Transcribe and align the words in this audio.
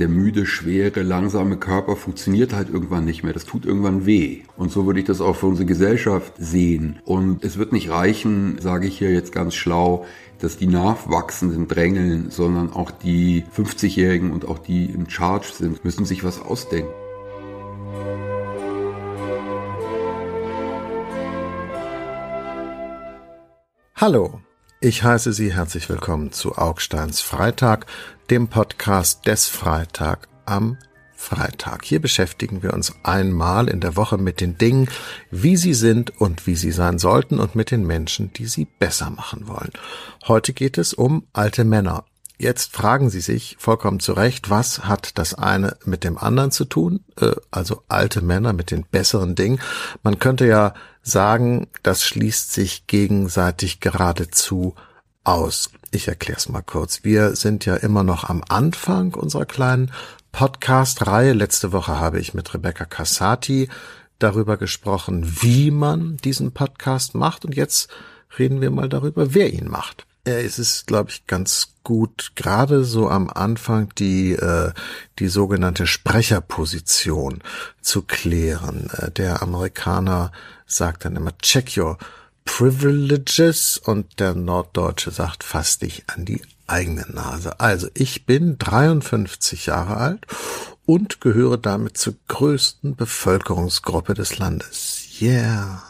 Der 0.00 0.08
müde, 0.08 0.46
schwere, 0.46 1.02
langsame 1.02 1.58
Körper 1.58 1.94
funktioniert 1.94 2.54
halt 2.54 2.70
irgendwann 2.70 3.04
nicht 3.04 3.22
mehr. 3.22 3.34
Das 3.34 3.44
tut 3.44 3.66
irgendwann 3.66 4.06
weh. 4.06 4.44
Und 4.56 4.72
so 4.72 4.86
würde 4.86 5.00
ich 5.00 5.04
das 5.04 5.20
auch 5.20 5.36
für 5.36 5.44
unsere 5.44 5.66
Gesellschaft 5.66 6.32
sehen. 6.38 7.00
Und 7.04 7.44
es 7.44 7.58
wird 7.58 7.72
nicht 7.72 7.90
reichen, 7.90 8.56
sage 8.62 8.86
ich 8.86 8.96
hier 8.96 9.12
jetzt 9.12 9.30
ganz 9.30 9.54
schlau, 9.54 10.06
dass 10.38 10.56
die 10.56 10.68
Nachwachsenden 10.68 11.68
drängeln, 11.68 12.30
sondern 12.30 12.72
auch 12.72 12.90
die 12.90 13.44
50-Jährigen 13.54 14.32
und 14.32 14.48
auch 14.48 14.56
die 14.56 14.86
in 14.86 15.10
Charge 15.10 15.48
sind, 15.52 15.84
müssen 15.84 16.06
sich 16.06 16.24
was 16.24 16.40
ausdenken. 16.40 16.88
Hallo, 23.96 24.39
ich 24.82 25.02
heiße 25.02 25.34
Sie 25.34 25.52
herzlich 25.52 25.90
willkommen 25.90 26.32
zu 26.32 26.56
Augsteins 26.56 27.20
Freitag, 27.20 27.84
dem 28.30 28.48
Podcast 28.48 29.26
des 29.26 29.46
Freitag 29.46 30.28
am 30.46 30.78
Freitag. 31.14 31.84
Hier 31.84 32.00
beschäftigen 32.00 32.62
wir 32.62 32.72
uns 32.72 32.94
einmal 33.02 33.68
in 33.68 33.80
der 33.80 33.94
Woche 33.96 34.16
mit 34.16 34.40
den 34.40 34.56
Dingen, 34.56 34.88
wie 35.30 35.58
sie 35.58 35.74
sind 35.74 36.18
und 36.18 36.46
wie 36.46 36.56
sie 36.56 36.72
sein 36.72 36.98
sollten 36.98 37.40
und 37.40 37.54
mit 37.54 37.70
den 37.70 37.86
Menschen, 37.86 38.32
die 38.32 38.46
sie 38.46 38.64
besser 38.64 39.10
machen 39.10 39.48
wollen. 39.48 39.72
Heute 40.26 40.54
geht 40.54 40.78
es 40.78 40.94
um 40.94 41.26
alte 41.34 41.64
Männer. 41.64 42.06
Jetzt 42.38 42.72
fragen 42.72 43.10
Sie 43.10 43.20
sich 43.20 43.56
vollkommen 43.58 44.00
zu 44.00 44.14
Recht, 44.14 44.48
was 44.48 44.86
hat 44.86 45.18
das 45.18 45.34
eine 45.34 45.76
mit 45.84 46.04
dem 46.04 46.16
anderen 46.16 46.52
zu 46.52 46.64
tun? 46.64 47.04
Äh, 47.20 47.32
also 47.50 47.82
alte 47.88 48.22
Männer 48.22 48.54
mit 48.54 48.70
den 48.70 48.86
besseren 48.90 49.34
Dingen. 49.34 49.60
Man 50.02 50.18
könnte 50.18 50.46
ja 50.46 50.72
sagen, 51.02 51.68
das 51.82 52.04
schließt 52.04 52.52
sich 52.52 52.86
gegenseitig 52.86 53.80
geradezu 53.80 54.74
aus. 55.24 55.70
Ich 55.90 56.08
erkläre 56.08 56.38
es 56.38 56.48
mal 56.48 56.62
kurz. 56.62 57.04
Wir 57.04 57.34
sind 57.36 57.64
ja 57.66 57.76
immer 57.76 58.02
noch 58.04 58.24
am 58.24 58.42
Anfang 58.48 59.14
unserer 59.14 59.46
kleinen 59.46 59.90
Podcast-Reihe. 60.32 61.32
Letzte 61.32 61.72
Woche 61.72 61.98
habe 61.98 62.20
ich 62.20 62.34
mit 62.34 62.54
Rebecca 62.54 62.84
Cassati 62.84 63.68
darüber 64.18 64.56
gesprochen, 64.56 65.42
wie 65.42 65.70
man 65.70 66.16
diesen 66.18 66.52
Podcast 66.52 67.14
macht. 67.14 67.44
Und 67.44 67.56
jetzt 67.56 67.90
reden 68.38 68.60
wir 68.60 68.70
mal 68.70 68.88
darüber, 68.88 69.34
wer 69.34 69.52
ihn 69.52 69.68
macht. 69.68 70.06
Es 70.24 70.58
ist, 70.58 70.86
glaube 70.86 71.10
ich, 71.10 71.26
ganz 71.26 71.74
gut, 71.82 72.32
gerade 72.34 72.84
so 72.84 73.08
am 73.08 73.30
Anfang 73.30 73.88
die, 73.96 74.32
äh, 74.32 74.72
die 75.18 75.28
sogenannte 75.28 75.86
Sprecherposition 75.86 77.42
zu 77.80 78.02
klären. 78.02 78.90
Äh, 78.96 79.10
der 79.10 79.42
Amerikaner 79.42 80.30
sagt 80.66 81.04
dann 81.04 81.16
immer, 81.16 81.36
check 81.38 81.76
your 81.76 81.96
privileges 82.44 83.78
und 83.78 84.20
der 84.20 84.34
Norddeutsche 84.34 85.10
sagt, 85.10 85.44
fass 85.44 85.78
dich 85.78 86.04
an 86.08 86.24
die 86.24 86.42
eigene 86.66 87.06
Nase. 87.08 87.58
Also 87.58 87.88
ich 87.94 88.26
bin 88.26 88.58
53 88.58 89.66
Jahre 89.66 89.96
alt 89.96 90.26
und 90.86 91.20
gehöre 91.20 91.58
damit 91.58 91.96
zur 91.96 92.14
größten 92.28 92.96
Bevölkerungsgruppe 92.96 94.14
des 94.14 94.38
Landes. 94.38 95.06
Yeah. 95.20 95.89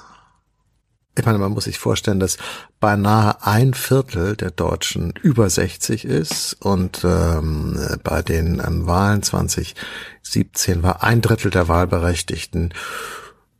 Ich 1.20 1.26
meine, 1.26 1.38
man 1.38 1.52
muss 1.52 1.64
sich 1.64 1.78
vorstellen, 1.78 2.18
dass 2.18 2.38
beinahe 2.80 3.44
ein 3.46 3.74
Viertel 3.74 4.36
der 4.36 4.50
Deutschen 4.50 5.12
über 5.22 5.50
60 5.50 6.06
ist 6.06 6.54
und 6.60 7.04
ähm, 7.04 7.78
bei 8.02 8.22
den 8.22 8.62
ähm, 8.66 8.86
Wahlen 8.86 9.22
2017 9.22 10.82
war 10.82 11.02
ein 11.02 11.20
Drittel 11.20 11.50
der 11.50 11.68
Wahlberechtigten 11.68 12.72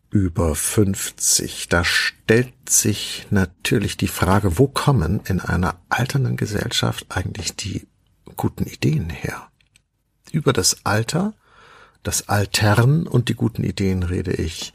über 0.08 0.54
50. 0.54 1.68
Da 1.68 1.84
stellt 1.84 2.54
sich 2.66 3.26
natürlich 3.28 3.98
die 3.98 4.08
Frage, 4.08 4.58
wo 4.58 4.66
kommen 4.66 5.20
in 5.26 5.40
einer 5.40 5.80
alternden 5.90 6.38
Gesellschaft 6.38 7.06
eigentlich 7.10 7.56
die 7.56 7.86
guten 8.36 8.64
Ideen 8.64 9.10
her? 9.10 9.48
Über 10.32 10.54
das 10.54 10.86
Alter, 10.86 11.34
das 12.02 12.30
Altern 12.30 13.06
und 13.06 13.28
die 13.28 13.34
guten 13.34 13.64
Ideen 13.64 14.02
rede 14.02 14.32
ich 14.32 14.72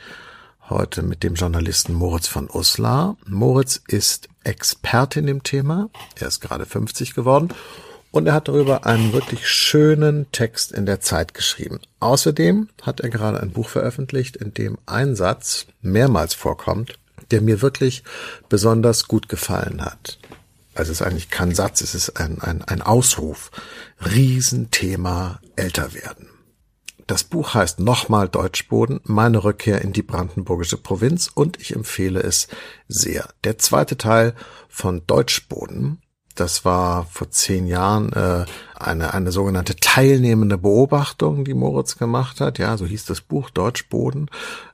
heute 0.70 1.04
mit 1.04 1.24
dem 1.24 1.36
Journalisten 1.36 1.94
Moritz 1.94 2.28
von 2.28 2.50
Uslar. 2.50 3.18
Moritz 3.28 3.82
ist 3.88 4.30
Experte 4.44 5.20
in 5.20 5.28
dem 5.28 5.44
Thema. 5.44 5.90
Er 6.20 6.28
ist 6.28 6.42
gerade 6.42 6.66
50 6.66 7.14
geworden 7.14 7.50
und 8.12 8.28
er 8.28 8.34
hat 8.34 8.48
darüber 8.48 8.86
einen 8.86 9.14
wirklich 9.14 9.48
schönen 9.48 10.32
Text 10.32 10.72
in 10.72 10.86
der 10.86 11.02
Zeit 11.02 11.34
geschrieben. 11.34 11.80
Außerdem 12.00 12.70
hat 12.82 13.02
er 13.02 13.10
gerade 13.10 13.40
ein 13.42 13.52
Buch 13.52 13.70
veröffentlicht, 13.70 14.38
in 14.38 14.54
dem 14.54 14.78
ein 14.86 15.16
Satz 15.16 15.68
mehrmals 15.82 16.34
vorkommt, 16.34 16.98
der 17.32 17.42
mir 17.42 17.62
wirklich 17.62 18.04
besonders 18.50 19.08
gut 19.08 19.30
gefallen 19.30 19.84
hat. 19.84 20.18
Also 20.74 20.92
es 20.92 21.02
ist 21.02 21.08
eigentlich 21.08 21.30
kein 21.30 21.56
Satz, 21.56 21.82
es 21.82 21.96
ist 21.96 22.20
ein, 22.20 22.42
ein, 22.42 22.62
ein 22.64 22.82
Ausruf. 22.82 23.52
Riesenthema 24.04 25.40
älter 25.56 25.94
werden. 25.94 26.30
Das 27.08 27.24
Buch 27.24 27.54
heißt 27.54 27.80
nochmal 27.80 28.30
Deutschboden, 28.30 29.00
meine 29.04 29.44
Rückkehr 29.44 29.82
in 29.82 29.94
die 29.94 30.02
brandenburgische 30.02 30.78
Provinz 30.78 31.30
und 31.34 31.62
ich 31.62 31.76
empfehle 31.76 32.20
es 32.20 32.48
sehr. 32.88 33.30
Der 33.44 33.60
zweite 33.60 33.96
Teil 33.96 34.34
von 34.70 35.06
Deutschboden, 35.06 36.02
das 36.34 36.66
war 36.66 37.06
vor 37.06 37.30
zehn 37.30 37.68
Jahren 37.68 38.12
äh, 38.12 38.46
eine, 38.74 39.14
eine 39.14 39.32
sogenannte 39.32 39.76
teilnehmende 39.76 40.58
Beobachtung, 40.58 41.46
die 41.46 41.54
Moritz 41.54 41.98
gemacht 41.98 42.42
hat. 42.42 42.58
Ja, 42.58 42.76
so 42.76 42.88
hieß 42.88 43.06
das 43.06 43.22
Buch 43.22 43.52
Deutschboden. 43.52 44.30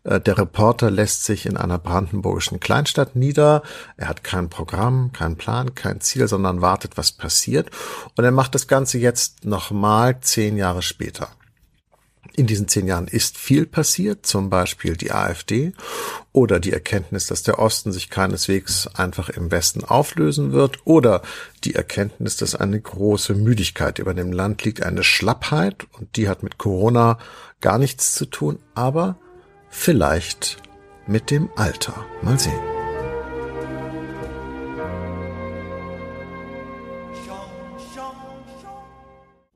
Äh, 0.05 0.21
der 0.21 0.37
Reporter 0.37 0.89
lässt 0.89 1.25
sich 1.25 1.45
in 1.45 1.57
einer 1.57 1.77
brandenburgischen 1.77 2.61
Kleinstadt 2.61 3.15
nieder. 3.15 3.61
Er 3.97 4.07
hat 4.07 4.23
kein 4.23 4.49
Programm, 4.49 5.11
keinen 5.11 5.35
Plan, 5.35 5.75
kein 5.75 6.01
Ziel, 6.01 6.27
sondern 6.27 6.61
wartet, 6.61 6.97
was 6.97 7.11
passiert. 7.11 7.69
Und 8.15 8.23
er 8.23 8.31
macht 8.31 8.55
das 8.55 8.67
Ganze 8.67 8.97
jetzt 8.97 9.45
nochmal 9.45 10.19
zehn 10.21 10.57
Jahre 10.57 10.81
später. 10.81 11.27
In 12.35 12.47
diesen 12.47 12.67
zehn 12.67 12.87
Jahren 12.87 13.07
ist 13.07 13.37
viel 13.37 13.65
passiert, 13.65 14.25
zum 14.25 14.49
Beispiel 14.49 14.95
die 14.95 15.11
AfD 15.11 15.73
oder 16.31 16.59
die 16.59 16.71
Erkenntnis, 16.71 17.27
dass 17.27 17.43
der 17.43 17.59
Osten 17.59 17.91
sich 17.91 18.09
keineswegs 18.09 18.87
einfach 18.95 19.29
im 19.29 19.51
Westen 19.51 19.83
auflösen 19.83 20.51
wird 20.51 20.79
oder 20.85 21.23
die 21.63 21.75
Erkenntnis, 21.75 22.37
dass 22.37 22.55
eine 22.55 22.79
große 22.79 23.33
Müdigkeit 23.33 23.99
über 23.99 24.13
dem 24.13 24.31
Land 24.31 24.63
liegt, 24.63 24.83
eine 24.83 25.03
Schlappheit 25.03 25.87
und 25.99 26.15
die 26.15 26.29
hat 26.29 26.43
mit 26.43 26.57
Corona 26.57 27.17
gar 27.59 27.77
nichts 27.77 28.13
zu 28.13 28.25
tun, 28.25 28.59
aber 28.75 29.17
vielleicht 29.69 30.57
mit 31.07 31.31
dem 31.31 31.49
Alter. 31.55 32.05
Mal 32.21 32.39
sehen. 32.39 32.70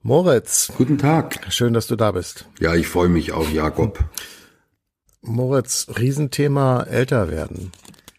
Moritz. 0.08 0.72
Guten 0.78 1.00
Tag. 1.00 1.40
Schön, 1.50 1.74
dass 1.74 1.88
du 1.88 1.96
da 1.96 2.12
bist. 2.12 2.46
Ja, 2.60 2.76
ich 2.76 2.88
freue 2.88 3.10
mich 3.10 3.32
auch, 3.32 3.50
Jakob. 3.50 3.98
Moritz, 5.24 5.88
Riesenthema 5.98 6.84
älter 6.84 7.32
werden. 7.32 7.72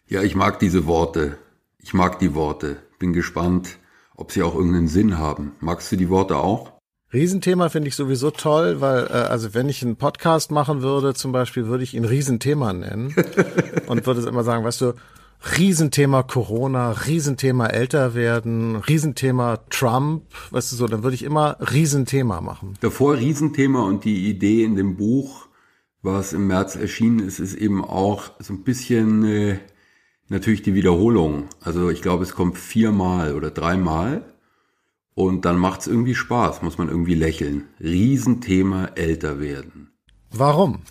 Ja, 0.05 0.21
ich 0.21 0.35
mag 0.35 0.59
diese 0.59 0.85
Worte. 0.85 1.37
Ich 1.79 1.93
mag 1.93 2.19
die 2.19 2.35
Worte. 2.35 2.75
Bin 2.99 3.13
gespannt, 3.13 3.77
ob 4.17 4.33
sie 4.33 4.43
auch 4.43 4.53
irgendeinen 4.53 4.89
Sinn 4.89 5.17
haben. 5.17 5.53
Magst 5.61 5.89
du 5.89 5.95
die 5.95 6.09
Worte 6.09 6.35
auch? 6.35 6.73
Riesenthema 7.13 7.69
finde 7.69 7.87
ich 7.87 7.95
sowieso 7.95 8.31
toll, 8.31 8.81
weil 8.81 9.05
äh, 9.05 9.11
also 9.13 9.53
wenn 9.53 9.69
ich 9.69 9.81
einen 9.81 9.95
Podcast 9.95 10.51
machen 10.51 10.81
würde, 10.81 11.13
zum 11.13 11.31
Beispiel, 11.31 11.67
würde 11.67 11.85
ich 11.85 11.93
ihn 11.93 12.03
Riesenthema 12.03 12.73
nennen 12.73 13.15
und 13.87 14.05
würde 14.05 14.19
es 14.19 14.25
immer 14.25 14.43
sagen, 14.43 14.65
weißt 14.65 14.81
du, 14.81 14.93
Riesenthema 15.41 16.23
Corona, 16.23 16.91
Riesenthema 16.91 17.67
älter 17.67 18.15
werden, 18.15 18.75
Riesenthema 18.75 19.57
Trump, 19.69 20.23
weißt 20.51 20.71
du 20.71 20.75
so, 20.75 20.87
dann 20.87 21.03
würde 21.03 21.15
ich 21.15 21.23
immer 21.23 21.57
Riesenthema 21.59 22.41
machen. 22.41 22.73
Davor 22.81 23.17
Riesenthema 23.17 23.83
und 23.83 24.03
die 24.03 24.29
Idee 24.29 24.63
in 24.63 24.75
dem 24.75 24.97
Buch, 24.97 25.47
was 26.01 26.33
im 26.33 26.47
März 26.47 26.75
erschienen 26.75 27.19
ist, 27.19 27.39
ist 27.39 27.55
eben 27.55 27.83
auch 27.83 28.31
so 28.39 28.53
ein 28.53 28.63
bisschen 28.63 29.23
äh, 29.25 29.59
natürlich 30.27 30.63
die 30.63 30.73
Wiederholung. 30.73 31.45
Also 31.61 31.89
ich 31.89 32.01
glaube, 32.01 32.23
es 32.23 32.33
kommt 32.33 32.57
viermal 32.57 33.35
oder 33.35 33.51
dreimal 33.51 34.33
und 35.13 35.45
dann 35.45 35.57
macht 35.57 35.81
es 35.81 35.87
irgendwie 35.87 36.15
Spaß, 36.15 36.61
muss 36.61 36.77
man 36.77 36.89
irgendwie 36.89 37.15
lächeln. 37.15 37.63
Riesenthema 37.79 38.85
älter 38.95 39.39
werden. 39.39 39.91
Warum? 40.31 40.81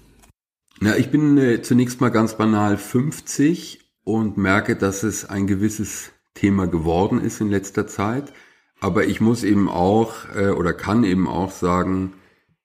Na, 0.81 0.97
ich 0.97 1.11
bin 1.11 1.39
äh, 1.39 1.63
zunächst 1.63 2.01
mal 2.01 2.11
ganz 2.11 2.37
banal 2.37 2.77
50 2.77 3.86
und 4.07 4.37
merke, 4.37 4.77
dass 4.77 5.03
es 5.03 5.29
ein 5.29 5.49
gewisses 5.49 6.13
Thema 6.33 6.69
geworden 6.69 7.21
ist 7.21 7.41
in 7.41 7.51
letzter 7.51 7.89
Zeit. 7.89 8.33
Aber 8.79 9.05
ich 9.05 9.21
muss 9.21 9.43
eben 9.43 9.69
auch 9.69 10.15
äh, 10.33 10.51
oder 10.51 10.73
kann 10.73 11.03
eben 11.03 11.27
auch 11.27 11.51
sagen, 11.51 12.13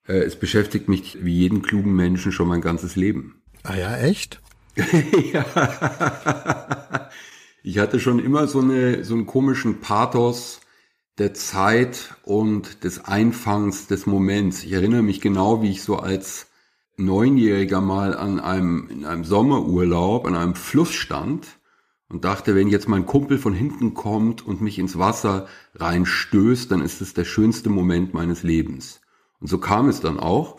äh, 0.08 0.20
es 0.20 0.36
beschäftigt 0.36 0.88
mich 0.88 1.26
wie 1.26 1.34
jeden 1.34 1.64
klugen 1.64 1.96
Menschen 1.96 2.32
schon 2.32 2.48
mein 2.48 2.62
ganzes 2.62 2.96
Leben. 2.96 3.42
Ah 3.64 3.76
ja, 3.76 3.98
echt? 3.98 4.40
ja. 5.34 7.10
Ich 7.64 7.80
hatte 7.80 8.00
schon 8.00 8.20
immer 8.20 8.46
so, 8.48 8.60
eine, 8.60 9.04
so 9.04 9.16
einen 9.16 9.26
komischen 9.26 9.80
Pathos 9.80 10.62
der 11.18 11.34
Zeit 11.34 12.14
und 12.22 12.84
des 12.84 13.06
Einfangs 13.06 13.88
des 13.88 14.06
Moments. 14.06 14.64
Ich 14.64 14.74
erinnere 14.74 15.02
mich 15.02 15.22
genau, 15.22 15.64
wie 15.64 15.72
ich 15.72 15.82
so 15.82 15.98
als 15.98 16.51
Neunjähriger 17.06 17.82
mal 17.82 18.16
an 18.16 18.40
einem, 18.40 18.90
in 18.90 19.06
einem 19.06 19.24
Sommerurlaub 19.24 20.26
an 20.26 20.36
einem 20.36 20.56
Fluss 20.56 20.94
stand 20.94 21.60
und 22.10 22.26
dachte, 22.26 22.56
wenn 22.56 22.68
jetzt 22.68 22.88
mein 22.88 23.06
Kumpel 23.06 23.38
von 23.38 23.54
hinten 23.54 23.94
kommt 23.94 24.46
und 24.46 24.62
mich 24.62 24.80
ins 24.80 24.98
Wasser 24.98 25.48
reinstößt, 25.76 26.72
dann 26.72 26.82
ist 26.82 27.02
es 27.02 27.14
der 27.14 27.26
schönste 27.26 27.70
Moment 27.70 28.14
meines 28.14 28.44
Lebens. 28.44 29.02
Und 29.40 29.48
so 29.48 29.58
kam 29.58 29.88
es 29.88 30.02
dann 30.02 30.20
auch. 30.20 30.58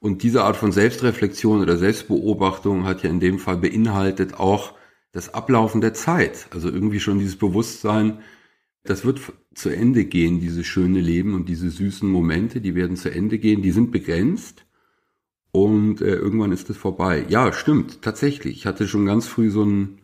Und 0.00 0.22
diese 0.22 0.44
Art 0.44 0.56
von 0.56 0.72
Selbstreflexion 0.72 1.60
oder 1.60 1.76
Selbstbeobachtung 1.76 2.84
hat 2.84 3.02
ja 3.02 3.10
in 3.10 3.20
dem 3.20 3.38
Fall 3.38 3.56
beinhaltet 3.56 4.34
auch 4.34 4.74
das 5.12 5.32
Ablaufen 5.32 5.80
der 5.80 5.94
Zeit. 5.94 6.48
Also 6.50 6.68
irgendwie 6.68 7.00
schon 7.00 7.18
dieses 7.18 7.36
Bewusstsein, 7.36 8.18
das 8.82 9.04
wird 9.04 9.20
zu 9.54 9.70
Ende 9.70 10.04
gehen, 10.04 10.40
dieses 10.40 10.66
schöne 10.66 11.00
Leben 11.00 11.34
und 11.34 11.48
diese 11.48 11.70
süßen 11.70 12.08
Momente, 12.08 12.60
die 12.60 12.74
werden 12.74 12.96
zu 12.96 13.10
Ende 13.10 13.38
gehen, 13.38 13.62
die 13.62 13.70
sind 13.70 13.92
begrenzt 13.92 14.66
und 15.54 16.00
äh, 16.00 16.16
irgendwann 16.16 16.50
ist 16.50 16.68
es 16.68 16.76
vorbei. 16.76 17.24
Ja, 17.28 17.52
stimmt, 17.52 18.02
tatsächlich. 18.02 18.56
Ich 18.56 18.66
hatte 18.66 18.88
schon 18.88 19.06
ganz 19.06 19.28
früh 19.28 19.50
so 19.50 19.62
ein, 19.62 20.00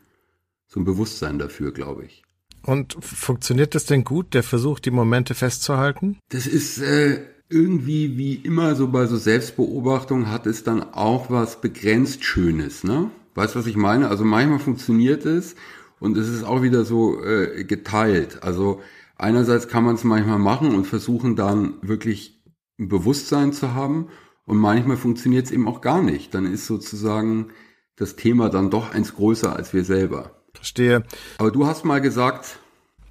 so 0.69 0.79
ein 0.79 0.85
Bewusstsein 0.85 1.41
dafür, 1.41 1.73
glaube 1.73 2.05
ich. 2.05 2.23
Und 2.63 2.97
funktioniert 3.01 3.75
das 3.75 3.85
denn 3.85 4.05
gut, 4.05 4.33
der 4.35 4.45
Versuch, 4.45 4.79
die 4.79 4.93
Momente 4.93 5.35
festzuhalten? 5.35 6.19
Das 6.29 6.47
ist 6.47 6.79
äh, 6.79 7.19
irgendwie 7.49 8.17
wie 8.17 8.35
immer 8.37 8.77
so 8.77 8.87
bei 8.87 9.07
so 9.07 9.17
Selbstbeobachtung 9.17 10.29
hat 10.29 10.47
es 10.47 10.63
dann 10.63 10.85
auch 10.95 11.31
was 11.31 11.61
begrenzt 11.61 12.25
Schönes, 12.25 12.85
ne? 12.85 13.11
Weißt 13.35 13.57
du, 13.57 13.59
was 13.59 13.67
ich 13.67 13.77
meine? 13.77 14.09
Also 14.09 14.25
manchmal 14.25 14.61
funktioniert 14.61 15.27
es 15.27 15.57
und 15.99 16.17
es 16.17 16.29
ist 16.29 16.45
auch 16.45 16.63
wieder 16.63 16.85
so 16.85 17.25
äh, 17.25 17.65
geteilt. 17.65 18.45
Also 18.45 18.83
einerseits 19.17 19.67
kann 19.67 19.83
man 19.83 19.97
es 19.97 20.05
manchmal 20.05 20.39
machen 20.39 20.77
und 20.77 20.87
versuchen 20.87 21.35
dann 21.35 21.75
wirklich 21.83 22.41
ein 22.79 22.87
Bewusstsein 22.87 23.53
zu 23.53 23.75
haben 23.75 24.11
und 24.51 24.59
manchmal 24.59 24.97
funktioniert 24.97 25.47
es 25.47 25.53
eben 25.53 25.69
auch 25.69 25.81
gar 25.81 26.03
nicht. 26.03 26.35
Dann 26.35 26.45
ist 26.45 26.67
sozusagen 26.67 27.51
das 27.95 28.17
Thema 28.17 28.49
dann 28.49 28.69
doch 28.69 28.93
eins 28.93 29.15
größer 29.15 29.55
als 29.55 29.73
wir 29.73 29.85
selber. 29.85 30.33
Verstehe. 30.55 31.05
Aber 31.39 31.53
du 31.53 31.67
hast 31.67 31.85
mal 31.85 32.01
gesagt, 32.01 32.59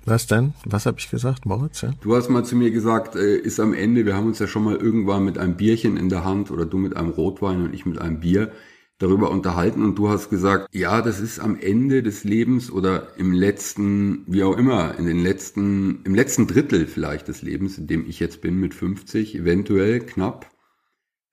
was 0.04 0.28
denn? 0.28 0.54
Was 0.66 0.86
habe 0.86 1.00
ich 1.00 1.10
gesagt, 1.10 1.46
Moritz? 1.46 1.82
Ja? 1.82 1.94
Du 2.02 2.14
hast 2.16 2.30
mal 2.30 2.44
zu 2.44 2.58
mir 2.58 2.72
gesagt, 2.72 3.16
äh, 3.16 3.38
ist 3.38 3.62
am 3.62 3.74
Ende, 3.74 4.06
wir 4.06 4.16
haben 4.16 4.28
uns 4.28 4.40
ja 4.40 4.48
schon 4.48 4.66
mal 4.66 4.76
irgendwann 4.76 5.24
mit 5.24 5.38
einem 5.38 5.56
Bierchen 5.56 5.96
in 5.96 6.10
der 6.10 6.26
Hand 6.26 6.52
oder 6.52 6.66
du 6.66 6.78
mit 6.78 6.98
einem 6.98 7.12
Rotwein 7.12 7.62
und 7.62 7.74
ich 7.74 7.86
mit 7.86 8.00
einem 8.00 8.20
Bier 8.20 8.52
darüber 8.98 9.32
unterhalten 9.32 9.84
und 9.84 9.98
du 9.98 10.10
hast 10.10 10.30
gesagt, 10.30 10.68
ja, 10.74 11.02
das 11.02 11.22
ist 11.22 11.40
am 11.40 11.58
Ende 11.58 12.04
des 12.04 12.26
Lebens 12.26 12.70
oder 12.70 13.18
im 13.18 13.32
letzten, 13.32 14.26
wie 14.28 14.44
auch 14.44 14.58
immer, 14.58 14.98
in 14.98 15.06
den 15.06 15.24
letzten, 15.24 16.04
im 16.04 16.16
letzten 16.16 16.48
Drittel 16.48 16.86
vielleicht 16.86 17.30
des 17.30 17.42
Lebens, 17.42 17.78
in 17.78 17.88
dem 17.88 18.10
ich 18.10 18.20
jetzt 18.20 18.42
bin 18.42 18.60
mit 18.60 18.74
50, 18.74 19.36
eventuell 19.36 20.02
knapp, 20.02 20.50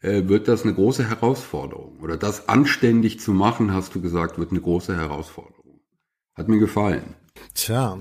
wird 0.00 0.48
das 0.48 0.62
eine 0.62 0.74
große 0.74 1.08
Herausforderung. 1.08 1.98
Oder 2.00 2.16
das 2.16 2.48
anständig 2.48 3.20
zu 3.20 3.32
machen, 3.32 3.72
hast 3.72 3.94
du 3.94 4.00
gesagt, 4.00 4.38
wird 4.38 4.50
eine 4.50 4.60
große 4.60 4.96
Herausforderung. 4.96 5.80
Hat 6.34 6.48
mir 6.48 6.58
gefallen. 6.58 7.14
Tja, 7.54 7.98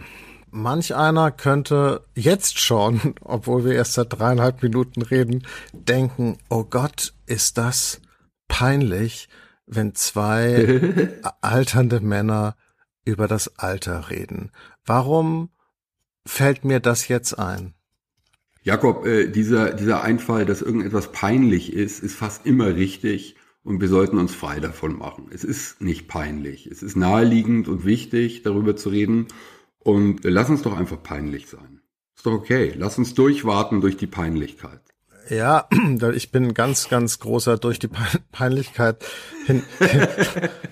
manch 0.51 0.95
einer 0.95 1.31
könnte 1.31 2.06
jetzt 2.13 2.59
schon, 2.59 3.15
obwohl 3.21 3.65
wir 3.65 3.74
erst 3.74 3.94
seit 3.94 4.12
dreieinhalb 4.12 4.62
Minuten 4.62 5.01
reden, 5.01 5.45
denken, 5.74 6.38
oh 6.50 6.63
Gott, 6.63 7.13
ist 7.25 7.57
das 7.57 8.01
peinlich, 8.47 9.30
wenn 9.65 9.95
zwei 9.95 11.12
alternde 11.42 12.00
Männer 12.00 12.56
über 13.06 13.27
das 13.27 13.57
Alter 13.59 14.09
reden. 14.09 14.51
Warum 14.86 15.50
fällt 16.27 16.65
mir 16.65 16.80
das 16.80 17.07
jetzt 17.07 17.38
ein? 17.38 17.74
Jakob, 18.65 19.06
äh, 19.06 19.27
dieser, 19.27 19.73
dieser 19.73 20.01
Einfall, 20.01 20.44
dass 20.44 20.63
irgendetwas 20.63 21.12
peinlich 21.12 21.71
ist, 21.71 22.03
ist 22.03 22.15
fast 22.15 22.47
immer 22.47 22.75
richtig 22.75 23.35
und 23.63 23.79
wir 23.79 23.88
sollten 23.88 24.17
uns 24.17 24.33
frei 24.33 24.59
davon 24.59 24.97
machen. 24.97 25.29
Es 25.31 25.44
ist 25.44 25.81
nicht 25.81 26.07
peinlich. 26.07 26.65
Es 26.65 26.81
ist 26.81 26.97
naheliegend 26.97 27.67
und 27.67 27.85
wichtig, 27.85 28.41
darüber 28.41 28.75
zu 28.75 28.89
reden. 28.89 29.27
Und 29.77 30.21
lass 30.23 30.50
uns 30.50 30.63
doch 30.63 30.75
einfach 30.75 31.01
peinlich 31.03 31.47
sein. 31.47 31.81
Ist 32.15 32.25
doch 32.25 32.31
okay. 32.31 32.73
Lass 32.75 32.97
uns 32.97 33.13
durchwarten 33.13 33.81
durch 33.81 33.97
die 33.97 34.07
Peinlichkeit. 34.07 34.81
Ja, 35.29 35.69
ich 36.15 36.31
bin 36.31 36.56
ganz, 36.56 36.89
ganz 36.89 37.19
großer 37.19 37.59
durch 37.59 37.77
die 37.77 37.89
Peinlichkeit 38.31 39.06
hin, 39.45 39.61
hin, 39.79 40.07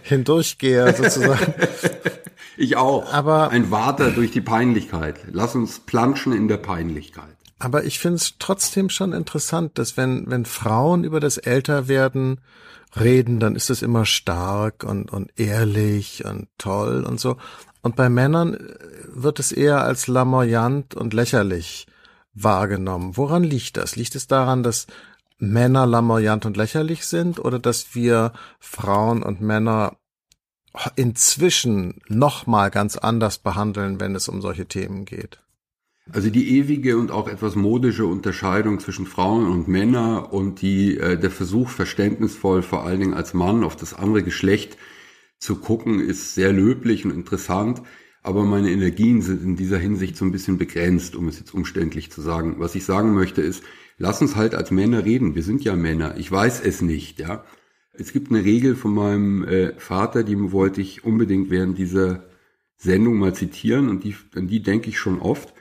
hindurchgeher 0.01 0.95
sozusagen. 0.95 1.53
Ich 2.57 2.75
auch. 2.75 3.13
Aber 3.13 3.51
ein 3.51 3.69
Warter 3.69 4.09
durch 4.09 4.31
die 4.31 4.41
Peinlichkeit. 4.41 5.19
Lass 5.31 5.53
uns 5.53 5.79
planschen 5.79 6.33
in 6.33 6.47
der 6.47 6.57
Peinlichkeit. 6.57 7.37
Aber 7.63 7.85
ich 7.85 7.97
finde 7.97 8.17
es 8.17 8.33
trotzdem 8.39 8.89
schon 8.89 9.13
interessant, 9.13 9.77
dass 9.79 9.95
wenn, 9.95 10.29
wenn 10.29 10.43
Frauen 10.43 11.05
über 11.05 11.21
das 11.21 11.37
Älterwerden 11.37 12.41
reden, 12.99 13.39
dann 13.39 13.55
ist 13.55 13.69
es 13.69 13.81
immer 13.81 14.05
stark 14.05 14.83
und, 14.83 15.13
und 15.13 15.31
ehrlich 15.39 16.25
und 16.25 16.49
toll 16.57 17.05
und 17.05 17.21
so. 17.21 17.37
Und 17.81 17.95
bei 17.95 18.09
Männern 18.09 18.55
äh, 18.55 18.75
wird 19.07 19.39
es 19.39 19.53
eher 19.53 19.81
als 19.81 20.07
lamoyant 20.07 20.93
und 20.93 21.13
lächerlich 21.13 21.87
wahrgenommen. 22.33 23.15
Woran 23.15 23.45
liegt 23.45 23.77
das? 23.77 23.95
Liegt 23.95 24.15
es 24.15 24.27
daran, 24.27 24.61
dass 24.61 24.85
Männer 25.37 25.85
lamoyant 25.85 26.45
und 26.45 26.57
lächerlich 26.57 27.05
sind 27.05 27.39
oder 27.39 27.59
dass 27.59 27.95
wir 27.95 28.33
Frauen 28.59 29.23
und 29.23 29.39
Männer 29.39 29.95
inzwischen 30.97 32.01
noch 32.09 32.45
mal 32.45 32.69
ganz 32.71 32.97
anders 32.97 33.37
behandeln, 33.37 34.01
wenn 34.01 34.15
es 34.15 34.27
um 34.27 34.41
solche 34.41 34.65
Themen 34.65 35.05
geht? 35.05 35.39
Also 36.11 36.29
die 36.29 36.57
ewige 36.57 36.97
und 36.97 37.11
auch 37.11 37.29
etwas 37.29 37.55
modische 37.55 38.05
Unterscheidung 38.05 38.79
zwischen 38.79 39.05
Frauen 39.05 39.47
und 39.47 39.69
Männern 39.69 40.25
und 40.25 40.61
die, 40.61 40.97
äh, 40.97 41.17
der 41.17 41.31
Versuch, 41.31 41.69
verständnisvoll 41.69 42.61
vor 42.61 42.83
allen 42.83 42.99
Dingen 42.99 43.13
als 43.13 43.33
Mann 43.33 43.63
auf 43.63 43.77
das 43.77 43.93
andere 43.93 44.21
Geschlecht 44.21 44.77
zu 45.39 45.55
gucken, 45.57 46.01
ist 46.01 46.35
sehr 46.35 46.51
löblich 46.51 47.05
und 47.05 47.11
interessant. 47.11 47.81
Aber 48.21 48.43
meine 48.43 48.71
Energien 48.71 49.21
sind 49.21 49.43
in 49.43 49.55
dieser 49.55 49.77
Hinsicht 49.77 50.15
so 50.17 50.25
ein 50.25 50.31
bisschen 50.31 50.57
begrenzt, 50.57 51.15
um 51.15 51.27
es 51.27 51.39
jetzt 51.39 51.53
umständlich 51.53 52.11
zu 52.11 52.21
sagen. 52.21 52.55
Was 52.57 52.75
ich 52.75 52.85
sagen 52.85 53.13
möchte 53.13 53.41
ist, 53.41 53.63
lass 53.97 54.21
uns 54.21 54.35
halt 54.35 54.55
als 54.55 54.71
Männer 54.71 55.05
reden. 55.05 55.35
Wir 55.35 55.43
sind 55.43 55.63
ja 55.63 55.75
Männer. 55.75 56.17
Ich 56.17 56.31
weiß 56.31 56.61
es 56.61 56.81
nicht, 56.81 57.19
ja. 57.19 57.43
Es 57.93 58.11
gibt 58.11 58.31
eine 58.31 58.43
Regel 58.43 58.75
von 58.75 58.93
meinem 58.93 59.43
äh, 59.43 59.73
Vater, 59.77 60.23
die 60.23 60.51
wollte 60.51 60.81
ich 60.81 61.03
unbedingt 61.05 61.49
während 61.49 61.77
dieser 61.77 62.23
Sendung 62.75 63.17
mal 63.17 63.35
zitieren 63.35 63.87
und 63.87 64.03
die, 64.03 64.15
an 64.35 64.47
die 64.47 64.63
denke 64.63 64.89
ich 64.89 64.97
schon 64.97 65.19
oft. 65.19 65.52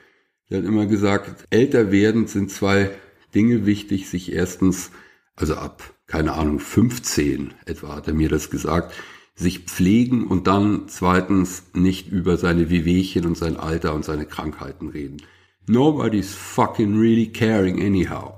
Er 0.53 0.59
hat 0.59 0.67
immer 0.67 0.85
gesagt, 0.85 1.47
älter 1.49 1.91
werden 1.91 2.27
sind 2.27 2.51
zwei 2.51 2.91
Dinge 3.33 3.65
wichtig, 3.65 4.07
sich 4.07 4.31
erstens, 4.31 4.91
also 5.35 5.55
ab, 5.55 5.95
keine 6.05 6.33
Ahnung, 6.33 6.59
15 6.59 7.55
etwa 7.65 7.95
hat 7.95 8.07
er 8.07 8.13
mir 8.13 8.29
das 8.29 8.51
gesagt, 8.51 8.93
sich 9.33 9.61
pflegen 9.61 10.27
und 10.27 10.45
dann 10.45 10.83
zweitens 10.89 11.63
nicht 11.73 12.07
über 12.11 12.37
seine 12.37 12.69
Wehwehchen 12.69 13.25
und 13.25 13.35
sein 13.35 13.57
Alter 13.57 13.95
und 13.95 14.05
seine 14.05 14.27
Krankheiten 14.27 14.89
reden. 14.89 15.23
Nobody's 15.65 16.35
fucking 16.35 16.99
really 16.99 17.31
caring 17.31 17.81
anyhow. 17.81 18.35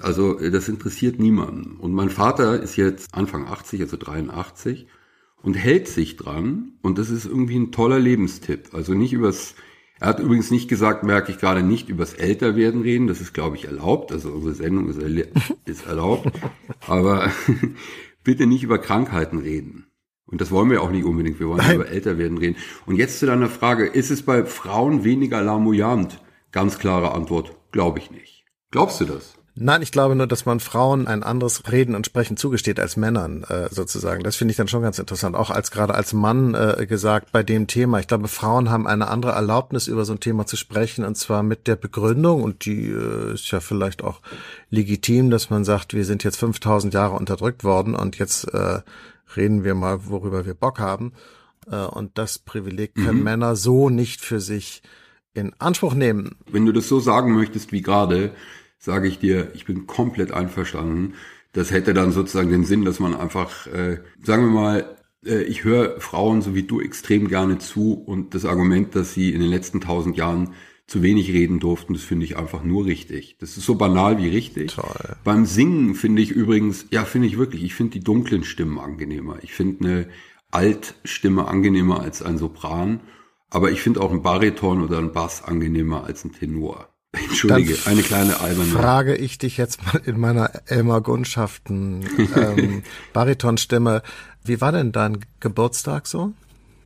Also 0.00 0.40
das 0.40 0.68
interessiert 0.68 1.20
niemanden. 1.20 1.76
Und 1.76 1.92
mein 1.92 2.10
Vater 2.10 2.60
ist 2.60 2.74
jetzt 2.74 3.14
Anfang 3.14 3.46
80, 3.46 3.82
also 3.82 3.96
83 3.96 4.88
und 5.42 5.54
hält 5.54 5.86
sich 5.86 6.16
dran 6.16 6.72
und 6.82 6.98
das 6.98 7.08
ist 7.08 7.24
irgendwie 7.24 7.56
ein 7.56 7.70
toller 7.70 8.00
Lebenstipp. 8.00 8.74
Also 8.74 8.94
nicht 8.94 9.12
übers 9.12 9.54
er 10.02 10.08
hat 10.08 10.18
übrigens 10.18 10.50
nicht 10.50 10.66
gesagt, 10.68 11.04
merke 11.04 11.30
ich 11.30 11.38
gerade 11.38 11.62
nicht 11.62 11.88
übers 11.88 12.12
Älterwerden 12.12 12.82
reden. 12.82 13.06
Das 13.06 13.20
ist, 13.20 13.34
glaube 13.34 13.54
ich, 13.54 13.66
erlaubt. 13.66 14.10
Also 14.10 14.30
unsere 14.30 14.52
Sendung 14.52 14.88
ist, 14.88 14.98
ist 15.64 15.86
erlaubt. 15.86 16.26
Aber 16.88 17.30
bitte 18.24 18.46
nicht 18.46 18.64
über 18.64 18.78
Krankheiten 18.78 19.38
reden. 19.38 19.86
Und 20.26 20.40
das 20.40 20.50
wollen 20.50 20.70
wir 20.70 20.82
auch 20.82 20.90
nicht 20.90 21.04
unbedingt. 21.04 21.38
Wir 21.38 21.46
wollen 21.46 21.58
Nein. 21.58 21.76
über 21.76 21.86
Älterwerden 21.86 22.36
reden. 22.36 22.56
Und 22.84 22.96
jetzt 22.96 23.20
zu 23.20 23.26
deiner 23.26 23.48
Frage. 23.48 23.86
Ist 23.86 24.10
es 24.10 24.22
bei 24.22 24.44
Frauen 24.44 25.04
weniger 25.04 25.40
lamoyant? 25.40 26.20
Ganz 26.50 26.80
klare 26.80 27.12
Antwort. 27.12 27.54
Glaube 27.70 28.00
ich 28.00 28.10
nicht. 28.10 28.44
Glaubst 28.72 29.00
du 29.00 29.04
das? 29.04 29.38
Nein, 29.54 29.82
ich 29.82 29.92
glaube 29.92 30.16
nur, 30.16 30.26
dass 30.26 30.46
man 30.46 30.60
Frauen 30.60 31.06
ein 31.06 31.22
anderes 31.22 31.70
Reden 31.70 31.94
und 31.94 32.06
Sprechen 32.06 32.38
zugesteht 32.38 32.80
als 32.80 32.96
Männern 32.96 33.44
äh, 33.44 33.68
sozusagen. 33.70 34.22
Das 34.22 34.36
finde 34.36 34.52
ich 34.52 34.56
dann 34.56 34.68
schon 34.68 34.82
ganz 34.82 34.98
interessant. 34.98 35.36
Auch 35.36 35.50
als 35.50 35.70
gerade 35.70 35.94
als 35.94 36.14
Mann 36.14 36.54
äh, 36.54 36.86
gesagt 36.86 37.32
bei 37.32 37.42
dem 37.42 37.66
Thema. 37.66 38.00
Ich 38.00 38.06
glaube, 38.06 38.28
Frauen 38.28 38.70
haben 38.70 38.86
eine 38.86 39.08
andere 39.08 39.32
Erlaubnis, 39.32 39.88
über 39.88 40.06
so 40.06 40.14
ein 40.14 40.20
Thema 40.20 40.46
zu 40.46 40.56
sprechen 40.56 41.04
und 41.04 41.18
zwar 41.18 41.42
mit 41.42 41.66
der 41.66 41.76
Begründung 41.76 42.42
und 42.42 42.64
die 42.64 42.88
äh, 42.88 43.34
ist 43.34 43.50
ja 43.50 43.60
vielleicht 43.60 44.02
auch 44.02 44.22
legitim, 44.70 45.28
dass 45.28 45.50
man 45.50 45.64
sagt, 45.64 45.92
wir 45.92 46.06
sind 46.06 46.24
jetzt 46.24 46.38
5000 46.38 46.94
Jahre 46.94 47.16
unterdrückt 47.16 47.62
worden 47.62 47.94
und 47.94 48.18
jetzt 48.18 48.44
äh, 48.54 48.80
reden 49.36 49.64
wir 49.64 49.74
mal, 49.74 50.06
worüber 50.06 50.46
wir 50.46 50.54
Bock 50.54 50.78
haben. 50.78 51.12
Äh, 51.70 51.76
und 51.76 52.16
das 52.16 52.38
Privileg 52.38 52.94
können 52.94 53.18
mhm. 53.18 53.24
Männer 53.24 53.56
so 53.56 53.90
nicht 53.90 54.22
für 54.22 54.40
sich 54.40 54.82
in 55.34 55.52
Anspruch 55.58 55.92
nehmen. 55.92 56.36
Wenn 56.50 56.64
du 56.64 56.72
das 56.72 56.88
so 56.88 57.00
sagen 57.00 57.34
möchtest 57.34 57.72
wie 57.72 57.82
gerade, 57.82 58.32
sage 58.82 59.06
ich 59.06 59.20
dir, 59.20 59.52
ich 59.54 59.64
bin 59.64 59.86
komplett 59.86 60.32
einverstanden. 60.32 61.14
Das 61.52 61.70
hätte 61.70 61.94
dann 61.94 62.10
sozusagen 62.10 62.50
den 62.50 62.64
Sinn, 62.64 62.84
dass 62.84 62.98
man 62.98 63.14
einfach, 63.14 63.66
äh, 63.68 64.00
sagen 64.22 64.44
wir 64.44 64.50
mal, 64.50 64.96
äh, 65.24 65.42
ich 65.44 65.62
höre 65.62 66.00
Frauen 66.00 66.42
so 66.42 66.54
wie 66.56 66.64
du 66.64 66.80
extrem 66.80 67.28
gerne 67.28 67.58
zu 67.58 67.94
und 67.94 68.34
das 68.34 68.44
Argument, 68.44 68.96
dass 68.96 69.14
sie 69.14 69.32
in 69.32 69.40
den 69.40 69.50
letzten 69.50 69.80
tausend 69.80 70.16
Jahren 70.16 70.54
zu 70.88 71.00
wenig 71.00 71.32
reden 71.32 71.60
durften, 71.60 71.94
das 71.94 72.02
finde 72.02 72.26
ich 72.26 72.36
einfach 72.36 72.64
nur 72.64 72.84
richtig. 72.84 73.36
Das 73.38 73.56
ist 73.56 73.64
so 73.64 73.76
banal 73.76 74.18
wie 74.18 74.28
richtig. 74.28 74.74
Toll. 74.74 75.16
Beim 75.22 75.46
Singen 75.46 75.94
finde 75.94 76.20
ich 76.20 76.32
übrigens, 76.32 76.86
ja, 76.90 77.04
finde 77.04 77.28
ich 77.28 77.38
wirklich, 77.38 77.62
ich 77.62 77.74
finde 77.74 77.92
die 77.92 78.04
dunklen 78.04 78.42
Stimmen 78.42 78.80
angenehmer. 78.80 79.38
Ich 79.42 79.52
finde 79.52 79.84
eine 79.84 80.08
Altstimme 80.50 81.46
angenehmer 81.46 82.00
als 82.00 82.20
ein 82.20 82.36
Sopran, 82.36 83.00
aber 83.48 83.70
ich 83.70 83.80
finde 83.80 84.00
auch 84.00 84.10
ein 84.10 84.22
Bariton 84.22 84.82
oder 84.82 84.98
ein 84.98 85.12
Bass 85.12 85.44
angenehmer 85.44 86.04
als 86.04 86.24
ein 86.24 86.32
Tenor. 86.32 86.91
Entschuldige, 87.12 87.74
Dann 87.74 87.92
eine 87.92 88.02
kleine 88.02 88.40
alberne. 88.40 88.70
Frage 88.70 89.14
ich 89.16 89.36
dich 89.36 89.58
jetzt 89.58 89.84
mal 89.84 90.00
in 90.04 90.18
meiner 90.18 90.50
Elmar 90.66 91.02
Gundschaften 91.02 92.06
ähm, 92.34 92.82
Baritonstimme. 93.12 94.02
Wie 94.44 94.60
war 94.60 94.72
denn 94.72 94.92
dein 94.92 95.18
Geburtstag 95.40 96.06
so? 96.06 96.32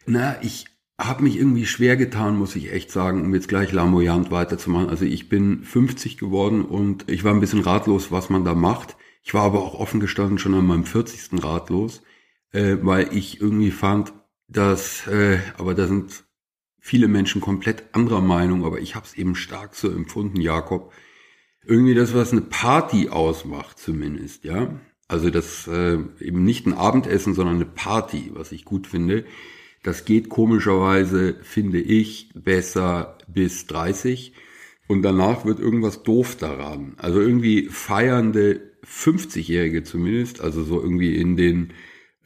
Na, 0.06 0.37
ich 0.42 0.66
habe 0.99 1.23
mich 1.23 1.37
irgendwie 1.37 1.66
schwer 1.66 1.97
getan, 1.97 2.37
muss 2.37 2.56
ich 2.56 2.73
echt 2.73 2.90
sagen, 2.90 3.23
um 3.23 3.35
jetzt 3.35 3.49
gleich 3.49 3.73
lamoyant 3.73 4.30
weiterzumachen. 4.30 4.88
Also 4.88 5.04
ich 5.04 5.28
bin 5.28 5.62
50 5.62 6.16
geworden 6.16 6.64
und 6.64 7.09
ich 7.09 7.23
war 7.23 7.33
ein 7.33 7.40
bisschen 7.40 7.61
ratlos, 7.61 8.11
was 8.11 8.30
man 8.30 8.45
da 8.45 8.54
macht. 8.54 8.97
Ich 9.23 9.35
war 9.35 9.42
aber 9.42 9.61
auch 9.61 9.75
offen 9.78 10.00
gestanden 10.00 10.38
schon 10.38 10.54
an 10.54 10.66
meinem 10.66 10.85
40. 10.85 11.42
ratlos, 11.45 12.02
äh, 12.52 12.76
weil 12.80 13.12
ich 13.12 13.40
irgendwie 13.40 13.71
fand, 13.71 14.12
dass, 14.49 15.06
äh, 15.06 15.38
aber 15.59 15.75
da 15.75 15.87
sind 15.87 16.25
viele 16.87 17.09
Menschen 17.09 17.40
komplett 17.40 17.83
anderer 17.90 18.21
Meinung, 18.21 18.64
aber 18.64 18.78
ich 18.78 18.95
habe 18.95 19.05
es 19.05 19.14
eben 19.14 19.35
stark 19.35 19.75
so 19.75 19.90
empfunden, 19.90 20.40
Jakob. 20.40 20.93
Irgendwie 21.64 21.95
das, 21.95 22.14
was 22.14 22.31
eine 22.31 22.43
Party 22.43 23.09
ausmacht 23.09 23.81
zumindest, 23.81 24.45
ja. 24.45 24.78
Also 25.09 25.31
das 25.31 25.66
äh, 25.66 25.99
eben 26.21 26.45
nicht 26.45 26.64
ein 26.64 26.75
Abendessen, 26.75 27.35
sondern 27.35 27.57
eine 27.57 27.66
Party, 27.66 28.31
was 28.35 28.52
ich 28.52 28.64
gut 28.64 28.87
finde. 28.87 29.25
Das 29.83 30.05
geht 30.05 30.28
komischerweise, 30.28 31.35
finde 31.43 31.81
ich, 31.81 32.31
besser 32.35 33.19
bis 33.26 33.66
30. 33.66 34.33
Und 34.87 35.02
danach 35.02 35.45
wird 35.45 35.59
irgendwas 35.59 36.05
doof 36.05 36.37
daran. 36.37 36.95
Also 36.99 37.21
irgendwie 37.21 37.66
feiernde 37.69 38.61
50-Jährige 38.87 39.83
zumindest, 39.83 40.40
also 40.40 40.62
so 40.62 40.81
irgendwie 40.81 41.16
in 41.16 41.37
den 41.37 41.73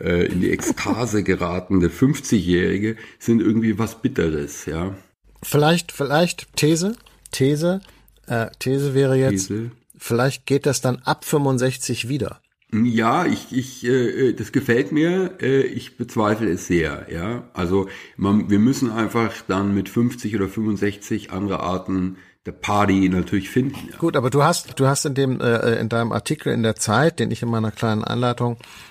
äh, 0.00 0.26
in 0.26 0.40
die 0.40 0.50
Ekstase 0.50 1.22
geratene 1.22 1.88
50-Jährige 1.88 2.96
sind 3.18 3.40
irgendwie 3.40 3.78
was 3.78 4.00
Bitteres, 4.00 4.66
ja. 4.66 4.94
Vielleicht, 5.42 5.92
vielleicht 5.92 6.54
These, 6.56 6.96
These, 7.32 7.80
äh, 8.26 8.48
These 8.58 8.94
wäre 8.94 9.16
jetzt, 9.16 9.48
These. 9.48 9.70
vielleicht 9.96 10.46
geht 10.46 10.66
das 10.66 10.80
dann 10.80 10.96
ab 11.04 11.24
65 11.24 12.08
wieder. 12.08 12.40
Ja, 12.72 13.26
ich, 13.26 13.48
ich, 13.50 13.84
äh, 13.84 14.32
das 14.32 14.52
gefällt 14.52 14.92
mir. 14.92 15.32
Äh, 15.40 15.62
ich 15.62 15.96
bezweifle 15.96 16.50
es 16.50 16.68
sehr. 16.68 17.06
Ja, 17.10 17.48
also 17.52 17.88
man, 18.16 18.48
wir 18.48 18.60
müssen 18.60 18.92
einfach 18.92 19.32
dann 19.48 19.74
mit 19.74 19.88
50 19.88 20.36
oder 20.36 20.48
65 20.48 21.32
andere 21.32 21.60
Arten 21.60 22.16
der 22.46 22.52
Party 22.52 23.08
natürlich 23.08 23.50
finden. 23.50 23.88
Ja. 23.90 23.98
Gut, 23.98 24.16
aber 24.16 24.30
du 24.30 24.44
hast, 24.44 24.78
du 24.78 24.86
hast 24.86 25.04
in 25.04 25.14
dem, 25.14 25.40
äh, 25.40 25.80
in 25.80 25.88
deinem 25.88 26.12
Artikel 26.12 26.52
in 26.52 26.62
der 26.62 26.76
Zeit, 26.76 27.18
den 27.18 27.30
ich 27.30 27.42
in 27.42 27.50
meiner 27.50 27.72
kleinen 27.72 28.04
Anleitung 28.04 28.56
äh, 28.56 28.89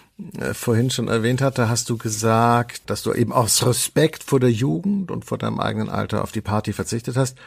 vorhin 0.53 0.89
schon 0.89 1.07
erwähnt 1.07 1.41
hatte, 1.41 1.69
hast 1.69 1.89
du 1.89 1.97
gesagt, 1.97 2.89
dass 2.89 3.03
du 3.03 3.13
eben 3.13 3.31
aus 3.31 3.65
Respekt 3.65 4.23
vor 4.23 4.39
der 4.39 4.51
Jugend 4.51 5.11
und 5.11 5.25
vor 5.25 5.37
deinem 5.37 5.59
eigenen 5.59 5.89
Alter 5.89 6.23
auf 6.23 6.31
die 6.31 6.41
Party 6.41 6.73
verzichtet 6.73 7.15
hast, 7.15 7.37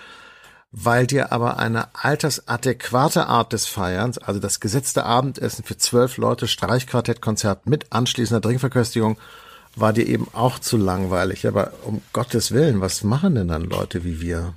weil 0.72 1.06
dir 1.06 1.32
aber 1.32 1.58
eine 1.58 1.94
altersadäquate 1.94 3.26
Art 3.26 3.52
des 3.52 3.66
Feierns, 3.66 4.18
also 4.18 4.40
das 4.40 4.58
gesetzte 4.58 5.04
Abendessen 5.04 5.64
für 5.64 5.76
zwölf 5.76 6.16
Leute, 6.16 6.48
Streichquartettkonzert 6.48 7.66
mit 7.66 7.92
anschließender 7.92 8.40
Trinkverköstigung, 8.40 9.18
war 9.76 9.92
dir 9.92 10.06
eben 10.06 10.28
auch 10.32 10.58
zu 10.58 10.76
langweilig. 10.76 11.46
Aber 11.46 11.72
um 11.84 12.00
Gottes 12.12 12.52
Willen, 12.52 12.80
was 12.80 13.04
machen 13.04 13.34
denn 13.34 13.48
dann 13.48 13.64
Leute 13.64 14.04
wie 14.04 14.20
wir? 14.20 14.54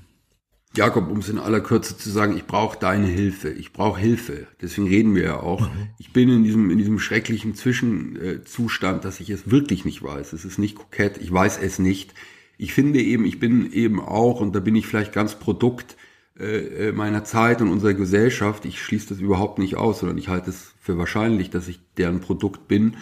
Jakob, 0.77 1.09
um 1.09 1.19
es 1.19 1.29
in 1.29 1.39
aller 1.39 1.61
Kürze 1.61 1.97
zu 1.97 2.09
sagen, 2.09 2.35
ich 2.35 2.45
brauche 2.45 2.77
deine 2.79 3.07
Hilfe. 3.07 3.49
Ich 3.49 3.73
brauche 3.73 3.99
Hilfe. 3.99 4.47
Deswegen 4.61 4.87
reden 4.87 5.15
wir 5.15 5.23
ja 5.23 5.39
auch. 5.39 5.61
Mhm. 5.61 5.89
Ich 5.97 6.13
bin 6.13 6.29
in 6.29 6.43
diesem, 6.43 6.69
in 6.69 6.77
diesem 6.77 6.99
schrecklichen 6.99 7.55
Zwischenzustand, 7.55 9.05
dass 9.05 9.19
ich 9.19 9.29
es 9.29 9.49
wirklich 9.49 9.85
nicht 9.85 10.03
weiß. 10.03 10.33
Es 10.33 10.45
ist 10.45 10.59
nicht 10.59 10.75
kokett. 10.75 11.17
Ich 11.17 11.31
weiß 11.31 11.59
es 11.61 11.79
nicht. 11.79 12.13
Ich 12.57 12.73
finde 12.73 13.01
eben, 13.01 13.25
ich 13.25 13.39
bin 13.39 13.71
eben 13.71 13.99
auch, 13.99 14.39
und 14.39 14.55
da 14.55 14.59
bin 14.59 14.75
ich 14.75 14.87
vielleicht 14.87 15.13
ganz 15.13 15.35
Produkt 15.35 15.97
äh, 16.39 16.91
meiner 16.91 17.23
Zeit 17.23 17.61
und 17.61 17.69
unserer 17.69 17.93
Gesellschaft. 17.93 18.65
Ich 18.65 18.81
schließe 18.81 19.09
das 19.09 19.19
überhaupt 19.19 19.59
nicht 19.59 19.75
aus, 19.75 19.99
sondern 19.99 20.17
ich 20.17 20.27
halte 20.27 20.49
es 20.49 20.73
für 20.81 20.97
wahrscheinlich, 20.97 21.49
dass 21.49 21.67
ich 21.67 21.79
deren 21.97 22.19
Produkt 22.19 22.67
bin 22.67 22.97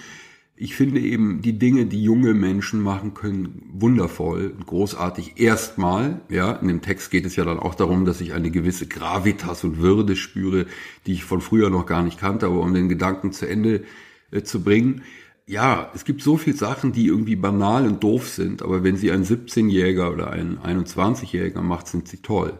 ich 0.63 0.75
finde 0.75 1.01
eben 1.01 1.41
die 1.41 1.59
Dinge, 1.59 1.87
die 1.87 2.01
junge 2.01 2.33
Menschen 2.33 2.81
machen 2.81 3.13
können, 3.13 3.69
wundervoll 3.73 4.53
und 4.57 4.65
großartig. 4.65 5.33
Erstmal, 5.35 6.21
ja, 6.29 6.53
in 6.53 6.69
dem 6.69 6.81
Text 6.81 7.11
geht 7.11 7.25
es 7.25 7.35
ja 7.35 7.43
dann 7.43 7.59
auch 7.59 7.75
darum, 7.75 8.05
dass 8.05 8.21
ich 8.21 8.31
eine 8.31 8.49
gewisse 8.49 8.87
Gravitas 8.87 9.65
und 9.65 9.79
Würde 9.79 10.15
spüre, 10.15 10.65
die 11.05 11.11
ich 11.11 11.25
von 11.25 11.41
früher 11.41 11.69
noch 11.69 11.85
gar 11.85 12.01
nicht 12.01 12.17
kannte, 12.17 12.45
aber 12.45 12.61
um 12.61 12.73
den 12.73 12.87
Gedanken 12.87 13.33
zu 13.33 13.45
Ende 13.45 13.83
äh, 14.31 14.43
zu 14.43 14.63
bringen. 14.63 15.01
Ja, 15.47 15.91
es 15.95 16.05
gibt 16.05 16.21
so 16.21 16.37
viele 16.37 16.55
Sachen, 16.55 16.93
die 16.93 17.07
irgendwie 17.07 17.35
banal 17.35 17.85
und 17.85 18.01
doof 18.01 18.29
sind, 18.29 18.61
aber 18.61 18.85
wenn 18.85 18.95
sie 18.95 19.11
ein 19.11 19.25
17-Jähriger 19.25 20.13
oder 20.13 20.31
ein 20.31 20.59
21-Jähriger 20.59 21.61
macht, 21.61 21.89
sind 21.89 22.07
sie 22.07 22.21
toll. 22.21 22.57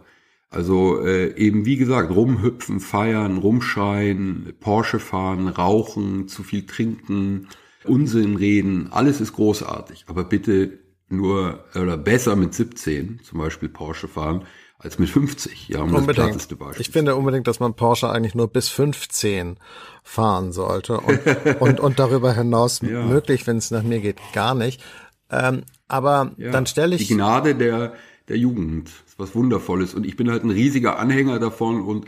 Also 0.49 0.99
äh, 0.99 1.37
eben 1.37 1.65
wie 1.65 1.77
gesagt, 1.77 2.11
rumhüpfen, 2.13 2.81
feiern, 2.81 3.37
rumschreien, 3.37 4.55
Porsche 4.59 4.99
fahren, 4.99 5.47
rauchen, 5.47 6.27
zu 6.27 6.43
viel 6.43 6.65
trinken, 6.65 7.47
Unsinn 7.85 8.35
reden, 8.35 8.89
alles 8.91 9.21
ist 9.21 9.33
großartig, 9.33 10.05
aber 10.07 10.23
bitte 10.23 10.79
nur 11.09 11.63
oder 11.75 11.97
besser 11.97 12.35
mit 12.35 12.53
17 12.53 13.19
zum 13.23 13.39
Beispiel 13.39 13.69
Porsche 13.69 14.07
fahren 14.07 14.45
als 14.79 14.99
mit 14.99 15.09
50. 15.09 15.69
Ja, 15.69 15.81
um 15.81 15.93
unbedingt. 15.95 16.47
Ich 16.77 16.89
finde 16.89 17.15
unbedingt, 17.15 17.47
dass 17.47 17.59
man 17.59 17.73
Porsche 17.73 18.09
eigentlich 18.09 18.35
nur 18.35 18.47
bis 18.47 18.67
15 18.69 19.57
fahren 20.03 20.51
sollte 20.51 20.99
und, 20.99 21.21
und, 21.61 21.79
und 21.79 21.99
darüber 21.99 22.33
hinaus 22.33 22.81
ja. 22.81 23.05
möglich, 23.05 23.47
wenn 23.47 23.57
es 23.57 23.71
nach 23.71 23.83
mir 23.83 24.01
geht, 24.01 24.17
gar 24.33 24.55
nicht. 24.55 24.81
Ähm, 25.29 25.63
aber 25.87 26.33
ja, 26.37 26.51
dann 26.51 26.65
stelle 26.65 26.95
ich 26.95 27.07
die 27.07 27.15
Gnade 27.15 27.55
der 27.55 27.93
der 28.29 28.37
Jugend, 28.37 28.89
was 29.17 29.35
wundervolles 29.35 29.93
und 29.93 30.05
ich 30.05 30.15
bin 30.15 30.31
halt 30.31 30.43
ein 30.43 30.49
riesiger 30.49 30.97
Anhänger 30.97 31.39
davon 31.39 31.81
und 31.81 32.05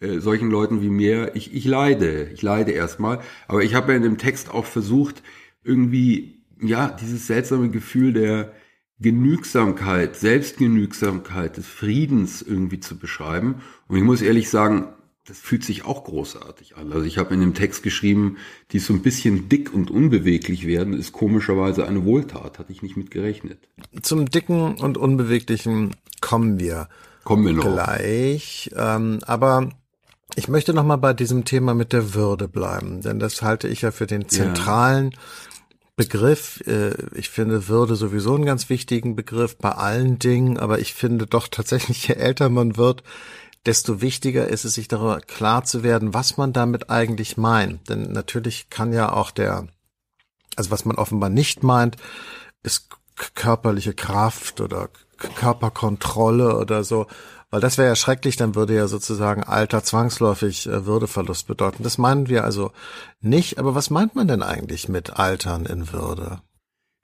äh, 0.00 0.20
solchen 0.20 0.50
Leuten 0.50 0.82
wie 0.82 0.90
mir, 0.90 1.34
ich, 1.34 1.54
ich 1.54 1.64
leide, 1.64 2.30
ich 2.32 2.42
leide 2.42 2.72
erstmal, 2.72 3.20
aber 3.46 3.62
ich 3.62 3.74
habe 3.74 3.92
ja 3.92 3.96
in 3.96 4.02
dem 4.02 4.18
Text 4.18 4.50
auch 4.50 4.64
versucht, 4.64 5.22
irgendwie, 5.64 6.42
ja, 6.60 6.88
dieses 6.88 7.26
seltsame 7.26 7.70
Gefühl 7.70 8.12
der 8.12 8.52
Genügsamkeit, 9.00 10.16
Selbstgenügsamkeit, 10.16 11.56
des 11.56 11.66
Friedens 11.66 12.42
irgendwie 12.42 12.80
zu 12.80 12.98
beschreiben. 12.98 13.62
Und 13.86 13.96
ich 13.96 14.02
muss 14.02 14.22
ehrlich 14.22 14.50
sagen, 14.50 14.88
das 15.24 15.38
fühlt 15.38 15.62
sich 15.62 15.84
auch 15.84 16.04
großartig 16.04 16.76
an. 16.76 16.92
Also 16.92 17.04
ich 17.04 17.18
habe 17.18 17.34
in 17.34 17.40
dem 17.40 17.54
Text 17.54 17.82
geschrieben, 17.82 18.38
die 18.72 18.78
so 18.78 18.94
ein 18.94 19.02
bisschen 19.02 19.48
dick 19.48 19.72
und 19.74 19.90
unbeweglich 19.90 20.66
werden, 20.66 20.94
ist 20.94 21.12
komischerweise 21.12 21.86
eine 21.86 22.04
Wohltat, 22.04 22.58
hatte 22.58 22.72
ich 22.72 22.82
nicht 22.82 22.96
mit 22.96 23.10
gerechnet. 23.10 23.68
Zum 24.00 24.30
dicken 24.30 24.76
und 24.76 24.96
unbeweglichen 24.96 25.94
kommen 26.20 26.58
wir. 26.58 26.88
Kommen 27.24 27.44
wir 27.44 27.52
noch. 27.52 27.64
Gleich. 27.64 28.70
Ähm, 28.74 29.18
aber 29.26 29.68
ich 30.38 30.46
möchte 30.46 30.72
noch 30.72 30.84
mal 30.84 30.96
bei 30.96 31.14
diesem 31.14 31.44
Thema 31.44 31.74
mit 31.74 31.92
der 31.92 32.14
Würde 32.14 32.46
bleiben, 32.46 33.02
denn 33.02 33.18
das 33.18 33.42
halte 33.42 33.66
ich 33.66 33.82
ja 33.82 33.90
für 33.90 34.06
den 34.06 34.28
zentralen 34.28 35.10
ja. 35.10 35.18
Begriff. 35.96 36.62
Äh, 36.64 36.94
ich 37.16 37.28
finde 37.28 37.66
Würde 37.66 37.96
sowieso 37.96 38.36
einen 38.36 38.46
ganz 38.46 38.68
wichtigen 38.70 39.16
Begriff 39.16 39.56
bei 39.58 39.72
allen 39.72 40.20
Dingen, 40.20 40.56
aber 40.56 40.78
ich 40.78 40.94
finde 40.94 41.26
doch 41.26 41.48
tatsächlich, 41.48 42.06
je 42.06 42.14
älter 42.14 42.50
man 42.50 42.76
wird, 42.76 43.02
desto 43.66 44.00
wichtiger 44.00 44.46
ist 44.46 44.64
es, 44.64 44.74
sich 44.74 44.86
darüber 44.86 45.20
klar 45.20 45.64
zu 45.64 45.82
werden, 45.82 46.14
was 46.14 46.36
man 46.36 46.52
damit 46.52 46.88
eigentlich 46.88 47.36
meint. 47.36 47.88
Denn 47.88 48.12
natürlich 48.12 48.70
kann 48.70 48.92
ja 48.92 49.12
auch 49.12 49.32
der, 49.32 49.66
also 50.54 50.70
was 50.70 50.84
man 50.84 50.96
offenbar 50.96 51.30
nicht 51.30 51.64
meint, 51.64 51.96
ist 52.62 52.90
körperliche 53.34 53.92
Kraft 53.92 54.60
oder 54.60 54.88
Körperkontrolle 55.18 56.56
oder 56.56 56.84
so. 56.84 57.08
Weil 57.50 57.60
das 57.60 57.78
wäre 57.78 57.88
ja 57.88 57.96
schrecklich, 57.96 58.36
dann 58.36 58.54
würde 58.54 58.74
ja 58.74 58.88
sozusagen 58.88 59.42
Alter 59.42 59.82
zwangsläufig 59.82 60.66
äh, 60.66 60.84
Würdeverlust 60.84 61.46
bedeuten. 61.46 61.82
Das 61.82 61.96
meinen 61.96 62.28
wir 62.28 62.44
also 62.44 62.72
nicht. 63.20 63.58
Aber 63.58 63.74
was 63.74 63.88
meint 63.88 64.14
man 64.14 64.28
denn 64.28 64.42
eigentlich 64.42 64.88
mit 64.88 65.18
Altern 65.18 65.64
in 65.64 65.90
Würde? 65.92 66.42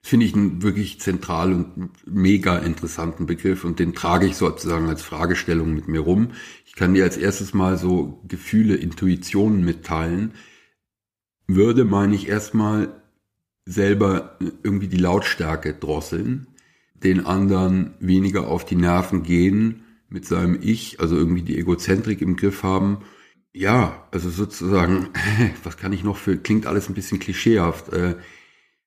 Finde 0.03 0.27
ich 0.27 0.35
einen 0.35 0.61
wirklich 0.61 1.01
zentral 1.01 1.51
und 1.51 1.89
mega 2.05 2.59
interessanten 2.59 3.25
Begriff 3.25 3.63
und 3.63 3.79
den 3.79 3.95
trage 3.95 4.27
ich 4.27 4.37
sozusagen 4.37 4.87
als 4.87 5.01
Fragestellung 5.01 5.73
mit 5.73 5.87
mir 5.87 6.01
rum. 6.01 6.33
Ich 6.63 6.75
kann 6.75 6.93
dir 6.93 7.05
als 7.05 7.17
erstes 7.17 7.55
mal 7.55 7.79
so 7.79 8.21
Gefühle, 8.27 8.75
Intuitionen 8.75 9.65
mitteilen. 9.65 10.33
Würde 11.47 11.85
meine 11.85 12.13
ich 12.13 12.27
erstmal 12.27 13.01
selber 13.65 14.37
irgendwie 14.61 14.89
die 14.89 14.97
Lautstärke 14.97 15.73
drosseln, 15.73 16.45
den 16.93 17.25
anderen 17.25 17.95
weniger 17.99 18.47
auf 18.47 18.63
die 18.63 18.75
Nerven 18.75 19.23
gehen 19.23 19.84
mit 20.09 20.25
seinem 20.25 20.57
Ich, 20.61 20.99
also 20.99 21.15
irgendwie 21.15 21.41
die 21.41 21.57
Egozentrik 21.57 22.21
im 22.21 22.35
Griff 22.35 22.63
haben. 22.63 22.99
Ja, 23.53 24.07
also 24.11 24.29
sozusagen, 24.29 25.09
was 25.63 25.77
kann 25.77 25.93
ich 25.93 26.03
noch 26.03 26.17
für, 26.17 26.37
klingt 26.37 26.65
alles 26.65 26.89
ein 26.89 26.95
bisschen 26.95 27.19
klischeehaft, 27.19 27.89
äh, 27.93 28.15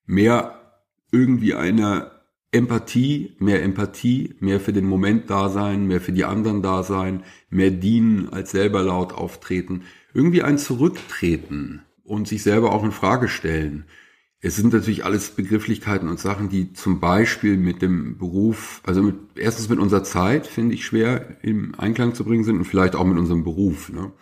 mehr 0.07 0.83
irgendwie 1.11 1.55
eine 1.55 2.11
Empathie, 2.51 3.37
mehr 3.39 3.63
Empathie, 3.63 4.37
mehr 4.41 4.59
für 4.59 4.73
den 4.73 4.87
Moment 4.87 5.29
da 5.29 5.51
sein, 5.51 5.87
mehr 5.87 6.01
für 6.01 6.13
die 6.13 6.25
anderen 6.25 6.63
da 6.63 6.83
sein, 6.83 7.25
mehr 7.51 7.71
dienen 7.71 8.31
als 8.31 8.51
selber 8.53 8.83
laut 8.83 9.13
auftreten, 9.13 9.83
irgendwie 10.15 10.43
ein 10.43 10.57
Zurücktreten 10.57 11.83
und 12.05 12.27
sich 12.27 12.43
selber 12.43 12.73
auch 12.73 12.85
in 12.85 12.93
Frage 12.93 13.29
stellen. 13.29 13.85
Es 14.41 14.55
sind 14.55 14.73
natürlich 14.73 15.05
alles 15.05 15.31
Begrifflichkeiten 15.31 16.09
und 16.09 16.21
Sachen, 16.21 16.49
die 16.49 16.73
zum 16.73 17.01
Beispiel 17.01 17.57
mit 17.57 17.83
dem 17.83 18.19
Beruf, 18.19 18.81
also 18.85 19.03
mit, 19.03 19.17
erstens 19.35 19.69
mit 19.69 19.81
unserer 19.81 20.05
Zeit, 20.05 20.47
finde 20.47 20.75
ich 20.75 20.87
schwer 20.87 21.39
im 21.43 21.75
Einklang 21.77 22.15
zu 22.15 22.25
bringen 22.25 22.45
sind 22.45 22.57
und 22.57 22.65
vielleicht 22.65 22.95
auch 22.95 23.05
mit 23.05 23.19
unserem 23.19 23.43
Beruf, 23.43 23.91
ne? 23.91 24.13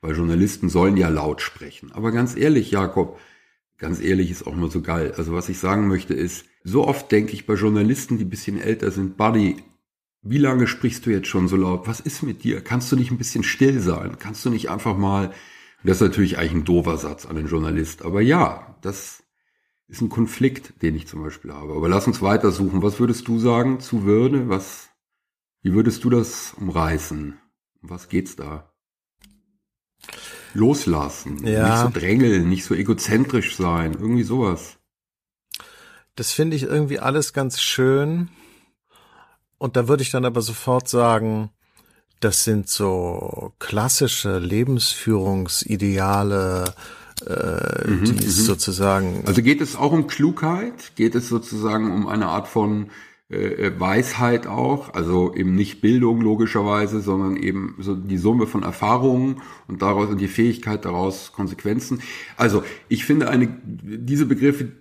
Weil 0.00 0.14
Journalisten 0.14 0.68
sollen 0.68 0.96
ja 0.96 1.08
laut 1.08 1.40
sprechen. 1.40 1.90
Aber 1.92 2.12
ganz 2.12 2.36
ehrlich, 2.36 2.70
Jakob, 2.70 3.18
ganz 3.78 4.00
ehrlich 4.00 4.30
ist 4.30 4.46
auch 4.46 4.54
nur 4.54 4.70
so 4.70 4.80
geil. 4.80 5.14
Also 5.16 5.32
was 5.32 5.48
ich 5.48 5.58
sagen 5.58 5.88
möchte 5.88 6.14
ist, 6.14 6.44
so 6.62 6.86
oft 6.86 7.10
denke 7.10 7.32
ich 7.32 7.46
bei 7.46 7.54
Journalisten, 7.54 8.18
die 8.18 8.24
bisschen 8.24 8.60
älter 8.60 8.90
sind, 8.90 9.16
Buddy, 9.16 9.56
wie 10.22 10.38
lange 10.38 10.66
sprichst 10.66 11.04
du 11.06 11.10
jetzt 11.10 11.28
schon 11.28 11.48
so 11.48 11.56
laut? 11.56 11.88
Was 11.88 12.00
ist 12.00 12.22
mit 12.22 12.44
dir? 12.44 12.60
Kannst 12.60 12.92
du 12.92 12.96
nicht 12.96 13.10
ein 13.10 13.18
bisschen 13.18 13.44
still 13.44 13.80
sein? 13.80 14.18
Kannst 14.18 14.44
du 14.44 14.50
nicht 14.50 14.70
einfach 14.70 14.96
mal, 14.96 15.32
das 15.82 15.96
ist 15.96 16.02
natürlich 16.02 16.38
eigentlich 16.38 16.52
ein 16.52 16.64
doofer 16.64 16.96
Satz 16.96 17.26
an 17.26 17.36
den 17.36 17.48
Journalist, 17.48 18.04
aber 18.04 18.20
ja, 18.20 18.76
das 18.82 19.23
ist 19.88 20.00
ein 20.00 20.08
Konflikt, 20.08 20.82
den 20.82 20.96
ich 20.96 21.06
zum 21.06 21.22
Beispiel 21.22 21.52
habe. 21.52 21.74
Aber 21.74 21.88
lass 21.88 22.06
uns 22.06 22.22
weitersuchen. 22.22 22.82
Was 22.82 22.98
würdest 22.98 23.28
du 23.28 23.38
sagen 23.38 23.80
zu 23.80 24.04
Würde? 24.04 24.48
Was, 24.48 24.88
wie 25.62 25.74
würdest 25.74 26.04
du 26.04 26.10
das 26.10 26.54
umreißen? 26.58 27.38
Um 27.82 27.90
was 27.90 28.08
geht's 28.08 28.36
da? 28.36 28.72
Loslassen, 30.54 31.46
ja. 31.46 31.68
nicht 31.68 31.94
so 31.94 32.00
drängeln, 32.00 32.48
nicht 32.48 32.64
so 32.64 32.74
egozentrisch 32.74 33.56
sein, 33.56 33.92
irgendwie 33.94 34.22
sowas. 34.22 34.78
Das 36.14 36.30
finde 36.30 36.56
ich 36.56 36.62
irgendwie 36.62 37.00
alles 37.00 37.32
ganz 37.32 37.60
schön. 37.60 38.28
Und 39.58 39.76
da 39.76 39.88
würde 39.88 40.04
ich 40.04 40.10
dann 40.10 40.24
aber 40.24 40.40
sofort 40.42 40.88
sagen, 40.88 41.50
das 42.20 42.44
sind 42.44 42.68
so 42.68 43.52
klassische 43.58 44.38
Lebensführungsideale, 44.38 46.72
äh, 47.26 47.88
mhm, 47.88 48.04
die 48.04 48.24
ist 48.24 48.40
mhm. 48.40 48.44
sozusagen. 48.44 49.22
Also 49.26 49.42
geht 49.42 49.60
es 49.60 49.76
auch 49.76 49.92
um 49.92 50.06
Klugheit? 50.06 50.92
Geht 50.96 51.14
es 51.14 51.28
sozusagen 51.28 51.90
um 51.90 52.06
eine 52.06 52.26
Art 52.26 52.48
von 52.48 52.90
äh, 53.28 53.70
Weisheit 53.78 54.46
auch? 54.46 54.94
Also 54.94 55.34
eben 55.34 55.54
nicht 55.54 55.80
Bildung 55.80 56.20
logischerweise, 56.20 57.00
sondern 57.00 57.36
eben 57.36 57.76
so 57.78 57.94
die 57.94 58.18
Summe 58.18 58.46
von 58.46 58.62
Erfahrungen 58.62 59.42
und 59.68 59.82
daraus 59.82 60.08
und 60.10 60.20
die 60.20 60.28
Fähigkeit 60.28 60.84
daraus 60.84 61.32
Konsequenzen. 61.32 62.00
Also 62.36 62.62
ich 62.88 63.04
finde 63.04 63.28
eine 63.28 63.48
diese 63.64 64.26
Begriffe 64.26 64.72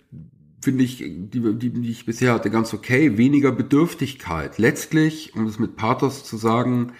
finde 0.63 0.85
ich, 0.85 0.99
die, 0.99 1.29
die, 1.29 1.69
die 1.71 1.91
ich 1.91 2.05
bisher 2.05 2.33
hatte, 2.33 2.49
ganz 2.49 2.73
okay. 2.73 3.17
Weniger 3.17 3.51
Bedürftigkeit. 3.51 4.57
Letztlich, 4.57 5.35
um 5.35 5.45
es 5.45 5.59
mit 5.59 5.75
Pathos 5.75 6.23
zu 6.23 6.37
sagen, 6.37 6.93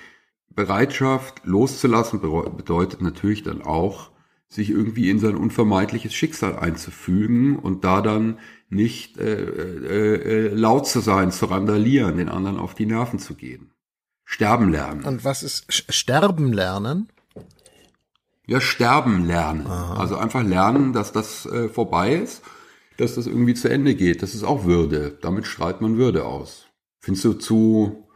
Bereitschaft 0.55 1.41
loszulassen 1.45 2.19
bedeutet 2.21 3.01
natürlich 3.01 3.43
dann 3.43 3.61
auch, 3.61 4.11
sich 4.53 4.69
irgendwie 4.69 5.09
in 5.09 5.19
sein 5.19 5.35
unvermeidliches 5.35 6.13
Schicksal 6.13 6.57
einzufügen 6.57 7.57
und 7.57 7.83
da 7.83 8.01
dann 8.01 8.37
nicht 8.69 9.17
äh, 9.17 9.33
äh, 9.33 10.15
äh, 10.15 10.47
laut 10.53 10.87
zu 10.87 10.99
sein, 10.99 11.31
zu 11.31 11.47
randalieren, 11.47 12.17
den 12.17 12.29
anderen 12.29 12.59
auf 12.59 12.75
die 12.75 12.85
Nerven 12.85 13.17
zu 13.17 13.33
gehen. 13.33 13.71
Sterben 14.25 14.71
lernen. 14.71 15.03
Und 15.05 15.25
was 15.25 15.41
ist 15.41 15.65
Sterben 15.71 16.53
lernen? 16.53 17.09
Ja, 18.45 18.61
sterben 18.61 19.25
lernen. 19.25 19.65
Aha. 19.65 19.95
Also 19.99 20.17
einfach 20.17 20.43
lernen, 20.43 20.93
dass 20.93 21.11
das 21.11 21.45
äh, 21.45 21.69
vorbei 21.69 22.13
ist, 22.13 22.43
dass 22.97 23.15
das 23.15 23.25
irgendwie 23.25 23.53
zu 23.55 23.69
Ende 23.69 23.95
geht. 23.95 24.21
Das 24.21 24.35
ist 24.35 24.43
auch 24.43 24.65
Würde. 24.65 25.17
Damit 25.21 25.47
strahlt 25.47 25.81
man 25.81 25.97
Würde 25.97 26.25
aus. 26.25 26.67
Findest 26.99 27.25
du 27.25 27.33
zu, 27.33 28.07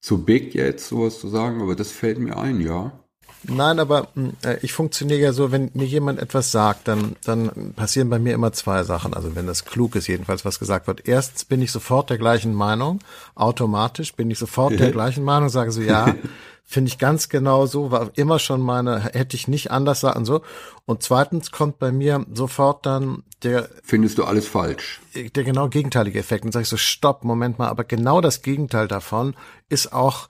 zu 0.00 0.24
big 0.24 0.54
jetzt, 0.54 0.88
sowas 0.88 1.18
zu 1.18 1.28
sagen? 1.28 1.62
Aber 1.62 1.76
das 1.76 1.92
fällt 1.92 2.18
mir 2.18 2.36
ein, 2.36 2.60
ja. 2.60 3.04
Nein, 3.44 3.78
aber 3.78 4.08
hm, 4.14 4.32
äh, 4.44 4.58
ich 4.62 4.72
funktioniere 4.72 5.20
ja 5.20 5.32
so, 5.32 5.52
wenn 5.52 5.70
mir 5.74 5.86
jemand 5.86 6.18
etwas 6.18 6.50
sagt, 6.50 6.88
dann, 6.88 7.16
dann 7.24 7.72
passieren 7.74 8.10
bei 8.10 8.18
mir 8.18 8.34
immer 8.34 8.52
zwei 8.52 8.82
Sachen. 8.82 9.14
Also 9.14 9.34
wenn 9.36 9.46
das 9.46 9.64
klug 9.64 9.94
ist, 9.94 10.08
jedenfalls, 10.08 10.44
was 10.44 10.58
gesagt 10.58 10.86
wird. 10.86 11.06
Erstens 11.06 11.44
bin 11.44 11.62
ich 11.62 11.70
sofort 11.70 12.10
der 12.10 12.18
gleichen 12.18 12.54
Meinung. 12.54 13.00
Automatisch 13.34 14.14
bin 14.14 14.30
ich 14.30 14.38
sofort 14.38 14.78
der 14.78 14.90
gleichen 14.92 15.24
Meinung, 15.24 15.48
sage 15.48 15.70
so, 15.70 15.80
ja, 15.80 16.14
finde 16.64 16.88
ich 16.90 16.98
ganz 16.98 17.30
genau 17.30 17.64
so, 17.64 17.90
war 17.90 18.10
immer 18.14 18.38
schon 18.38 18.60
meine, 18.60 19.00
hätte 19.00 19.36
ich 19.36 19.48
nicht 19.48 19.70
anders 19.70 20.00
sagen 20.00 20.26
so. 20.26 20.42
Und 20.84 21.02
zweitens 21.02 21.50
kommt 21.50 21.78
bei 21.78 21.92
mir 21.92 22.26
sofort 22.34 22.84
dann 22.84 23.22
der. 23.42 23.70
Findest 23.82 24.18
du 24.18 24.24
alles 24.24 24.46
falsch? 24.46 25.00
Der 25.14 25.44
genau 25.44 25.68
gegenteilige 25.68 26.18
Effekt. 26.18 26.44
Und 26.44 26.52
sage 26.52 26.64
ich 26.64 26.68
so, 26.68 26.76
stopp, 26.76 27.24
Moment 27.24 27.58
mal, 27.58 27.68
aber 27.68 27.84
genau 27.84 28.20
das 28.20 28.42
Gegenteil 28.42 28.86
davon 28.86 29.34
ist 29.70 29.92
auch 29.92 30.28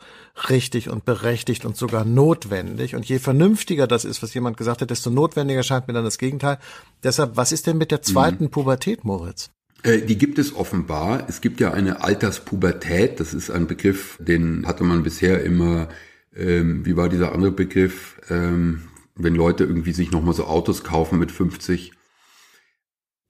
richtig 0.50 0.88
und 0.88 1.04
berechtigt 1.04 1.64
und 1.64 1.76
sogar 1.76 2.04
notwendig. 2.04 2.94
Und 2.94 3.04
je 3.06 3.18
vernünftiger 3.18 3.86
das 3.86 4.04
ist, 4.04 4.22
was 4.22 4.34
jemand 4.34 4.56
gesagt 4.56 4.80
hat, 4.80 4.90
desto 4.90 5.10
notwendiger 5.10 5.62
scheint 5.62 5.88
mir 5.88 5.94
dann 5.94 6.04
das 6.04 6.18
Gegenteil. 6.18 6.58
Deshalb, 7.02 7.36
was 7.36 7.52
ist 7.52 7.66
denn 7.66 7.78
mit 7.78 7.90
der 7.90 8.02
zweiten 8.02 8.44
mhm. 8.44 8.50
Pubertät, 8.50 9.04
Moritz? 9.04 9.50
Äh, 9.82 10.02
die 10.02 10.18
gibt 10.18 10.38
es 10.38 10.54
offenbar. 10.54 11.26
Es 11.28 11.40
gibt 11.40 11.60
ja 11.60 11.72
eine 11.72 12.02
Alterspubertät. 12.02 13.20
Das 13.20 13.34
ist 13.34 13.50
ein 13.50 13.66
Begriff, 13.66 14.18
den 14.20 14.66
hatte 14.66 14.84
man 14.84 15.02
bisher 15.02 15.42
immer, 15.44 15.88
ähm, 16.34 16.84
wie 16.84 16.96
war 16.96 17.08
dieser 17.08 17.32
andere 17.32 17.52
Begriff, 17.52 18.20
ähm, 18.28 18.88
wenn 19.14 19.34
Leute 19.34 19.64
irgendwie 19.64 19.92
sich 19.92 20.10
nochmal 20.10 20.34
so 20.34 20.44
Autos 20.44 20.84
kaufen 20.84 21.18
mit 21.18 21.32
50. 21.32 21.92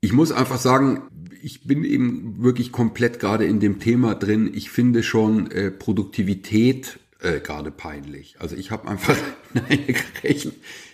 Ich 0.01 0.13
muss 0.13 0.33
einfach 0.33 0.59
sagen, 0.59 1.09
ich 1.43 1.65
bin 1.65 1.85
eben 1.85 2.43
wirklich 2.43 2.73
komplett 2.73 3.19
gerade 3.21 3.45
in 3.45 3.61
dem 3.61 3.81
Thema 3.81 4.15
drin. 4.15 4.51
Ich 4.55 4.71
finde 4.71 5.03
schon 5.03 5.51
äh, 5.51 5.71
Produktivität 5.71 6.99
äh, 7.21 7.41
gerade 7.41 7.71
peinlich. 7.71 8.37
Also 8.39 8.57
ich 8.57 8.71
habe 8.71 8.89
einfach 8.89 9.17
eine 9.55 9.95
recht 10.23 10.53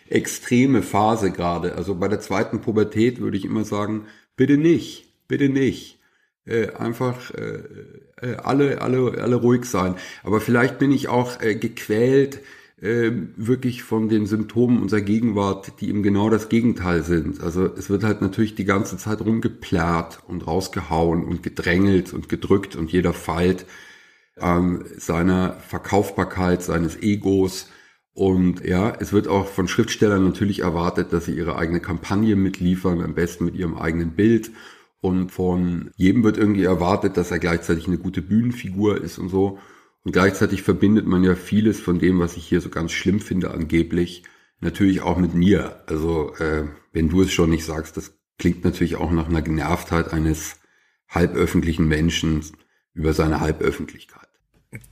extreme 0.08 0.82
Phase 0.82 1.30
gerade. 1.30 1.74
Also 1.76 1.94
bei 1.94 2.08
der 2.08 2.20
zweiten 2.20 2.60
Pubertät 2.60 3.20
würde 3.20 3.36
ich 3.36 3.44
immer 3.44 3.64
sagen, 3.64 4.06
bitte 4.36 4.56
nicht, 4.56 5.06
bitte 5.28 5.48
nicht. 5.48 5.98
Äh, 6.46 6.72
einfach 6.72 7.30
äh, 7.32 7.62
äh, 8.20 8.36
alle, 8.36 8.82
alle, 8.82 9.22
alle 9.22 9.36
ruhig 9.36 9.64
sein. 9.64 9.94
Aber 10.22 10.40
vielleicht 10.40 10.78
bin 10.78 10.92
ich 10.92 11.08
auch 11.08 11.40
äh, 11.40 11.54
gequält 11.54 12.40
äh, 12.80 13.12
wirklich 13.36 13.82
von 13.82 14.08
den 14.08 14.26
Symptomen 14.26 14.82
unserer 14.82 15.00
Gegenwart, 15.00 15.80
die 15.80 15.88
eben 15.88 16.02
genau 16.02 16.30
das 16.30 16.48
Gegenteil 16.48 17.02
sind. 17.02 17.40
Also 17.40 17.66
es 17.66 17.88
wird 17.88 18.04
halt 18.04 18.20
natürlich 18.20 18.54
die 18.54 18.64
ganze 18.64 18.96
Zeit 18.96 19.20
rumgeplärrt 19.20 20.20
und 20.26 20.46
rausgehauen 20.46 21.24
und 21.24 21.42
gedrängelt 21.42 22.12
und 22.12 22.28
gedrückt 22.28 22.76
und 22.76 22.92
jeder 22.92 23.12
feilt 23.12 23.66
ähm, 24.40 24.84
seiner 24.96 25.54
Verkaufbarkeit, 25.60 26.62
seines 26.62 27.00
Egos. 27.00 27.70
Und 28.12 28.64
ja, 28.64 28.92
es 29.00 29.12
wird 29.12 29.28
auch 29.28 29.46
von 29.46 29.68
Schriftstellern 29.68 30.24
natürlich 30.24 30.60
erwartet, 30.60 31.12
dass 31.12 31.26
sie 31.26 31.36
ihre 31.36 31.56
eigene 31.56 31.80
Kampagne 31.80 32.36
mitliefern, 32.36 33.00
am 33.00 33.14
besten 33.14 33.44
mit 33.44 33.56
ihrem 33.56 33.76
eigenen 33.76 34.12
Bild. 34.12 34.50
Und 35.00 35.30
von 35.30 35.90
jedem 35.96 36.24
wird 36.24 36.38
irgendwie 36.38 36.64
erwartet, 36.64 37.16
dass 37.16 37.30
er 37.30 37.38
gleichzeitig 37.38 37.86
eine 37.86 37.98
gute 37.98 38.22
Bühnenfigur 38.22 39.00
ist 39.00 39.18
und 39.18 39.28
so. 39.28 39.58
Und 40.04 40.12
gleichzeitig 40.12 40.62
verbindet 40.62 41.06
man 41.06 41.24
ja 41.24 41.34
vieles 41.34 41.80
von 41.80 41.98
dem, 41.98 42.20
was 42.20 42.36
ich 42.36 42.46
hier 42.46 42.60
so 42.60 42.68
ganz 42.68 42.92
schlimm 42.92 43.20
finde, 43.20 43.50
angeblich, 43.50 44.22
natürlich 44.60 45.00
auch 45.00 45.16
mit 45.16 45.34
mir. 45.34 45.82
Also 45.86 46.34
äh, 46.36 46.64
wenn 46.92 47.08
du 47.08 47.22
es 47.22 47.32
schon 47.32 47.50
nicht 47.50 47.64
sagst, 47.64 47.96
das 47.96 48.12
klingt 48.38 48.64
natürlich 48.64 48.96
auch 48.96 49.10
nach 49.10 49.28
einer 49.28 49.42
Genervtheit 49.42 50.12
eines 50.12 50.56
halböffentlichen 51.08 51.88
Menschen 51.88 52.44
über 52.92 53.12
seine 53.14 53.40
Halböffentlichkeit. 53.40 54.28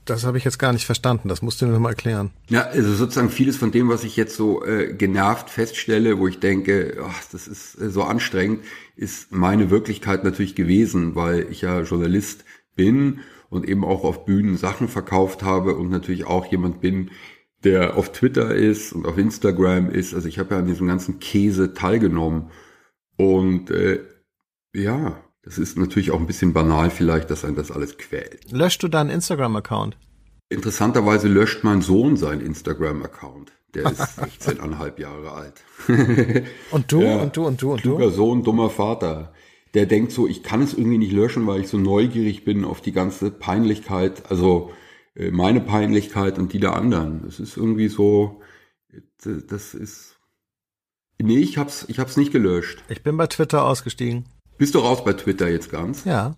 Das 0.04 0.24
habe 0.24 0.38
ich 0.38 0.44
jetzt 0.44 0.58
gar 0.58 0.72
nicht 0.72 0.86
verstanden. 0.86 1.28
Das 1.28 1.42
musst 1.42 1.60
du 1.60 1.66
mir 1.66 1.72
nochmal 1.72 1.92
erklären. 1.92 2.30
Ja, 2.48 2.62
also 2.62 2.94
sozusagen 2.94 3.30
vieles 3.30 3.56
von 3.56 3.72
dem, 3.72 3.88
was 3.88 4.04
ich 4.04 4.16
jetzt 4.16 4.36
so 4.36 4.64
äh, 4.64 4.94
genervt 4.94 5.50
feststelle, 5.50 6.18
wo 6.18 6.28
ich 6.28 6.38
denke, 6.38 7.02
ach, 7.04 7.20
das 7.32 7.48
ist 7.48 7.80
äh, 7.80 7.90
so 7.90 8.04
anstrengend, 8.04 8.64
ist 8.96 9.32
meine 9.32 9.70
Wirklichkeit 9.70 10.22
natürlich 10.24 10.54
gewesen, 10.54 11.16
weil 11.16 11.48
ich 11.50 11.62
ja 11.62 11.80
Journalist 11.80 12.44
bin 12.76 13.20
und 13.52 13.68
eben 13.68 13.84
auch 13.84 14.02
auf 14.02 14.24
Bühnen 14.24 14.56
Sachen 14.56 14.88
verkauft 14.88 15.42
habe 15.42 15.76
und 15.76 15.90
natürlich 15.90 16.24
auch 16.24 16.46
jemand 16.46 16.80
bin, 16.80 17.10
der 17.64 17.98
auf 17.98 18.10
Twitter 18.10 18.54
ist 18.54 18.94
und 18.94 19.06
auf 19.06 19.18
Instagram 19.18 19.90
ist. 19.90 20.14
Also 20.14 20.26
ich 20.26 20.38
habe 20.38 20.54
ja 20.54 20.60
an 20.60 20.66
diesem 20.66 20.86
ganzen 20.86 21.20
Käse 21.20 21.74
teilgenommen. 21.74 22.50
Und 23.18 23.70
äh, 23.70 24.00
ja, 24.74 25.22
das 25.42 25.58
ist 25.58 25.76
natürlich 25.76 26.12
auch 26.12 26.18
ein 26.18 26.26
bisschen 26.26 26.54
banal 26.54 26.88
vielleicht, 26.88 27.30
dass 27.30 27.44
ein 27.44 27.54
das 27.54 27.70
alles 27.70 27.98
quält. 27.98 28.50
Löscht 28.50 28.82
du 28.82 28.88
deinen 28.88 29.10
Instagram-Account? 29.10 29.98
Interessanterweise 30.48 31.28
löscht 31.28 31.62
mein 31.62 31.82
Sohn 31.82 32.16
seinen 32.16 32.40
Instagram-Account. 32.40 33.52
Der 33.74 33.84
ist 33.84 34.00
16,5 34.18 34.98
Jahre 34.98 35.30
alt. 35.30 35.62
und 36.70 36.90
du, 36.90 37.02
ja, 37.02 37.16
und 37.18 37.36
du, 37.36 37.46
und 37.46 37.60
du, 37.60 37.72
und 37.74 37.84
du? 37.84 38.08
Sohn, 38.08 38.44
dummer 38.44 38.70
Vater 38.70 39.31
der 39.74 39.86
denkt 39.86 40.12
so, 40.12 40.26
ich 40.26 40.42
kann 40.42 40.62
es 40.62 40.74
irgendwie 40.74 40.98
nicht 40.98 41.12
löschen, 41.12 41.46
weil 41.46 41.60
ich 41.60 41.68
so 41.68 41.78
neugierig 41.78 42.44
bin 42.44 42.64
auf 42.64 42.80
die 42.80 42.92
ganze 42.92 43.30
Peinlichkeit, 43.30 44.30
also 44.30 44.72
äh, 45.14 45.30
meine 45.30 45.60
Peinlichkeit 45.60 46.38
und 46.38 46.52
die 46.52 46.60
der 46.60 46.74
anderen. 46.74 47.22
Das 47.24 47.40
ist 47.40 47.56
irgendwie 47.56 47.88
so, 47.88 48.42
das 49.22 49.74
ist, 49.74 50.18
nee, 51.20 51.38
ich 51.38 51.56
hab's, 51.58 51.86
ich 51.88 51.98
hab's 51.98 52.16
nicht 52.16 52.32
gelöscht. 52.32 52.82
Ich 52.88 53.02
bin 53.02 53.16
bei 53.16 53.26
Twitter 53.26 53.64
ausgestiegen. 53.64 54.26
Bist 54.58 54.74
du 54.74 54.80
raus 54.80 55.04
bei 55.04 55.14
Twitter 55.14 55.48
jetzt 55.48 55.70
ganz? 55.70 56.04
Ja. 56.04 56.36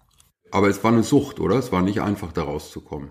Aber 0.51 0.69
es 0.69 0.85
war 0.85 0.93
eine 0.93 1.03
Sucht, 1.03 1.41
oder? 1.41 1.57
Es 1.57 1.73
war 1.73 1.83
nicht 1.83 2.01
einfach, 2.01 2.33
da 2.33 2.45
rauszukommen. 2.45 3.11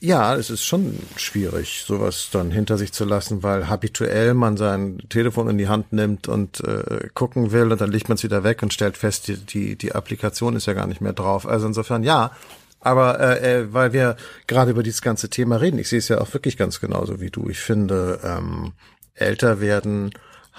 Ja, 0.00 0.36
es 0.36 0.50
ist 0.50 0.64
schon 0.64 0.98
schwierig, 1.16 1.84
sowas 1.86 2.28
dann 2.30 2.50
hinter 2.50 2.76
sich 2.76 2.92
zu 2.92 3.04
lassen, 3.04 3.42
weil 3.42 3.68
habituell 3.68 4.34
man 4.34 4.56
sein 4.56 4.98
Telefon 5.08 5.48
in 5.48 5.56
die 5.56 5.68
Hand 5.68 5.92
nimmt 5.92 6.28
und 6.28 6.60
äh, 6.60 7.08
gucken 7.14 7.52
will 7.52 7.72
und 7.72 7.80
dann 7.80 7.90
legt 7.90 8.08
man 8.08 8.16
es 8.16 8.22
wieder 8.22 8.44
weg 8.44 8.62
und 8.62 8.74
stellt 8.74 8.98
fest, 8.98 9.28
die, 9.28 9.36
die, 9.36 9.76
die 9.76 9.94
Applikation 9.94 10.56
ist 10.56 10.66
ja 10.66 10.74
gar 10.74 10.86
nicht 10.86 11.00
mehr 11.00 11.14
drauf. 11.14 11.46
Also 11.46 11.66
insofern 11.66 12.02
ja, 12.02 12.32
aber 12.80 13.18
äh, 13.18 13.60
äh, 13.60 13.72
weil 13.72 13.94
wir 13.94 14.16
gerade 14.46 14.72
über 14.72 14.82
dieses 14.82 15.00
ganze 15.00 15.30
Thema 15.30 15.56
reden, 15.56 15.78
ich 15.78 15.88
sehe 15.88 16.00
es 16.00 16.08
ja 16.08 16.20
auch 16.20 16.34
wirklich 16.34 16.58
ganz 16.58 16.80
genauso 16.80 17.20
wie 17.20 17.30
du. 17.30 17.48
Ich 17.48 17.60
finde, 17.60 18.20
ähm, 18.22 18.74
älter 19.14 19.60
werden 19.60 20.10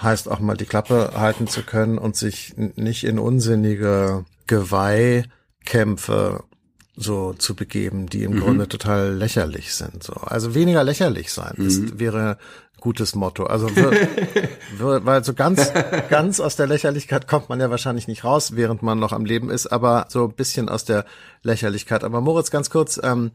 heißt 0.02 0.28
auch 0.28 0.40
mal 0.40 0.56
die 0.56 0.66
Klappe 0.66 1.12
halten 1.14 1.46
zu 1.46 1.62
können 1.62 1.98
und 1.98 2.16
sich 2.16 2.54
nicht 2.56 3.04
in 3.04 3.20
unsinnige 3.20 4.24
Geweihkämpfe 4.48 6.42
so 6.96 7.34
zu 7.34 7.54
begeben, 7.54 8.06
die 8.06 8.24
im 8.24 8.34
mhm. 8.34 8.40
Grunde 8.40 8.68
total 8.68 9.14
lächerlich 9.14 9.74
sind. 9.74 10.02
So. 10.02 10.14
Also 10.14 10.54
weniger 10.54 10.82
lächerlich 10.82 11.32
sein 11.32 11.54
mhm. 11.56 11.66
ist, 11.66 11.98
wäre 11.98 12.38
gutes 12.80 13.14
Motto. 13.14 13.44
Also 13.44 13.68
weil 14.78 15.24
so 15.24 15.34
ganz, 15.34 15.72
ganz 16.08 16.40
aus 16.40 16.56
der 16.56 16.66
Lächerlichkeit 16.66 17.26
kommt 17.26 17.48
man 17.48 17.60
ja 17.60 17.70
wahrscheinlich 17.70 18.08
nicht 18.08 18.24
raus, 18.24 18.56
während 18.56 18.82
man 18.82 18.98
noch 18.98 19.12
am 19.12 19.24
Leben 19.24 19.50
ist, 19.50 19.66
aber 19.66 20.06
so 20.08 20.24
ein 20.24 20.32
bisschen 20.32 20.68
aus 20.68 20.84
der 20.84 21.04
Lächerlichkeit. 21.42 22.04
Aber 22.04 22.20
Moritz, 22.20 22.50
ganz 22.50 22.70
kurz, 22.70 23.00
ähm, 23.02 23.32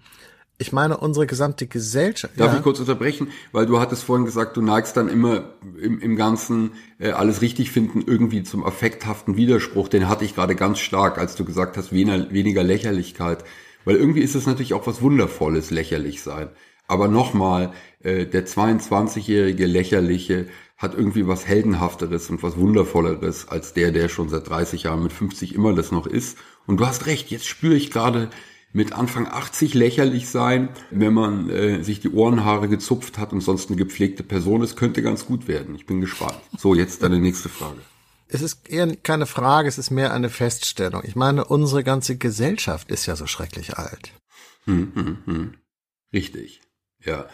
ich 0.61 0.71
meine, 0.71 0.97
unsere 0.97 1.25
gesamte 1.25 1.65
Gesellschaft. 1.65 2.39
Darf 2.39 2.51
ja? 2.51 2.57
ich 2.57 2.63
kurz 2.63 2.79
unterbrechen? 2.79 3.29
Weil 3.51 3.65
du 3.65 3.79
hattest 3.79 4.03
vorhin 4.03 4.25
gesagt, 4.25 4.55
du 4.55 4.61
neigst 4.61 4.95
dann 4.95 5.09
immer 5.09 5.49
im, 5.81 5.99
im 5.99 6.15
Ganzen 6.15 6.71
äh, 6.99 7.09
alles 7.09 7.41
richtig 7.41 7.71
finden, 7.71 8.03
irgendwie 8.05 8.43
zum 8.43 8.63
affekthaften 8.63 9.35
Widerspruch. 9.35 9.87
Den 9.89 10.07
hatte 10.07 10.23
ich 10.23 10.35
gerade 10.35 10.55
ganz 10.55 10.79
stark, 10.79 11.17
als 11.17 11.35
du 11.35 11.43
gesagt 11.43 11.77
hast, 11.77 11.91
weniger, 11.91 12.31
weniger 12.31 12.63
Lächerlichkeit. 12.63 13.43
Weil 13.85 13.95
irgendwie 13.95 14.21
ist 14.21 14.35
es 14.35 14.45
natürlich 14.45 14.75
auch 14.75 14.85
was 14.85 15.01
Wundervolles, 15.01 15.71
lächerlich 15.71 16.21
sein. 16.21 16.49
Aber 16.87 17.07
nochmal, 17.07 17.71
äh, 18.03 18.25
der 18.25 18.45
22-jährige 18.45 19.65
Lächerliche 19.65 20.45
hat 20.77 20.93
irgendwie 20.95 21.27
was 21.27 21.47
Heldenhafteres 21.47 22.29
und 22.29 22.43
was 22.43 22.57
Wundervolleres 22.57 23.47
als 23.47 23.73
der, 23.73 23.91
der 23.91 24.09
schon 24.09 24.29
seit 24.29 24.49
30 24.49 24.83
Jahren 24.83 25.01
mit 25.01 25.13
50 25.13 25.55
immer 25.55 25.73
das 25.73 25.91
noch 25.91 26.05
ist. 26.05 26.37
Und 26.67 26.79
du 26.79 26.85
hast 26.85 27.05
recht, 27.05 27.31
jetzt 27.31 27.47
spüre 27.47 27.75
ich 27.75 27.91
gerade, 27.91 28.29
mit 28.73 28.93
Anfang 28.93 29.27
80 29.27 29.73
lächerlich 29.73 30.29
sein, 30.29 30.69
wenn 30.89 31.13
man 31.13 31.49
äh, 31.49 31.83
sich 31.83 31.99
die 31.99 32.09
Ohrenhaare 32.09 32.69
gezupft 32.69 33.17
hat 33.17 33.33
und 33.33 33.41
sonst 33.41 33.69
eine 33.69 33.77
gepflegte 33.77 34.23
Person 34.23 34.61
ist, 34.61 34.75
könnte 34.75 35.01
ganz 35.01 35.25
gut 35.25 35.47
werden. 35.47 35.75
Ich 35.75 35.85
bin 35.85 36.01
gespannt. 36.01 36.39
So, 36.57 36.73
jetzt 36.73 37.03
deine 37.03 37.19
nächste 37.19 37.49
Frage. 37.49 37.79
Es 38.27 38.41
ist 38.41 38.69
eher 38.69 38.95
keine 38.95 39.25
Frage, 39.25 39.67
es 39.67 39.77
ist 39.77 39.91
mehr 39.91 40.13
eine 40.13 40.29
Feststellung. 40.29 41.01
Ich 41.03 41.17
meine, 41.17 41.43
unsere 41.45 41.83
ganze 41.83 42.17
Gesellschaft 42.17 42.89
ist 42.89 43.05
ja 43.05 43.17
so 43.17 43.27
schrecklich 43.27 43.77
alt. 43.77 44.13
Hm, 44.65 44.91
hm, 44.95 45.17
hm. 45.25 45.53
Richtig. 46.13 46.61
Ja. 47.03 47.27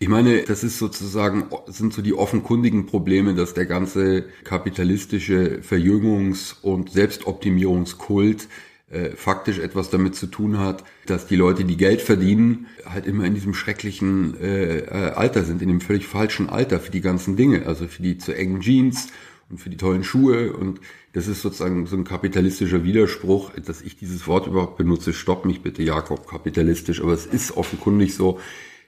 Ich 0.00 0.08
meine, 0.08 0.42
das 0.44 0.62
ist 0.62 0.78
sozusagen, 0.78 1.50
sind 1.66 1.92
so 1.92 2.02
die 2.02 2.14
offenkundigen 2.14 2.86
Probleme, 2.86 3.34
dass 3.34 3.52
der 3.52 3.66
ganze 3.66 4.26
kapitalistische 4.44 5.60
Verjüngungs- 5.60 6.54
und 6.62 6.92
Selbstoptimierungskult 6.92 8.48
äh, 8.90 9.10
faktisch 9.10 9.58
etwas 9.58 9.90
damit 9.90 10.14
zu 10.14 10.26
tun 10.26 10.58
hat, 10.58 10.84
dass 11.06 11.26
die 11.26 11.36
Leute, 11.36 11.64
die 11.64 11.76
Geld 11.76 12.00
verdienen, 12.00 12.66
halt 12.86 13.06
immer 13.06 13.24
in 13.24 13.34
diesem 13.34 13.54
schrecklichen 13.54 14.40
äh, 14.40 14.78
äh, 14.78 15.10
Alter 15.10 15.44
sind, 15.44 15.60
in 15.60 15.68
dem 15.68 15.80
völlig 15.80 16.06
falschen 16.06 16.48
Alter 16.48 16.80
für 16.80 16.90
die 16.90 17.00
ganzen 17.00 17.36
Dinge, 17.36 17.66
also 17.66 17.86
für 17.86 18.02
die 18.02 18.18
zu 18.18 18.34
engen 18.34 18.60
Jeans 18.60 19.08
und 19.50 19.58
für 19.58 19.70
die 19.70 19.76
tollen 19.76 20.04
Schuhe 20.04 20.52
und 20.52 20.80
das 21.12 21.26
ist 21.26 21.42
sozusagen 21.42 21.86
so 21.86 21.96
ein 21.96 22.04
kapitalistischer 22.04 22.84
Widerspruch, 22.84 23.52
dass 23.64 23.82
ich 23.82 23.96
dieses 23.96 24.26
Wort 24.26 24.46
überhaupt 24.46 24.76
benutze. 24.76 25.12
Stopp 25.12 25.44
mich 25.44 25.62
bitte, 25.62 25.82
Jakob, 25.82 26.28
kapitalistisch, 26.28 27.02
aber 27.02 27.12
es 27.12 27.26
ist 27.26 27.56
offenkundig 27.56 28.14
so, 28.14 28.38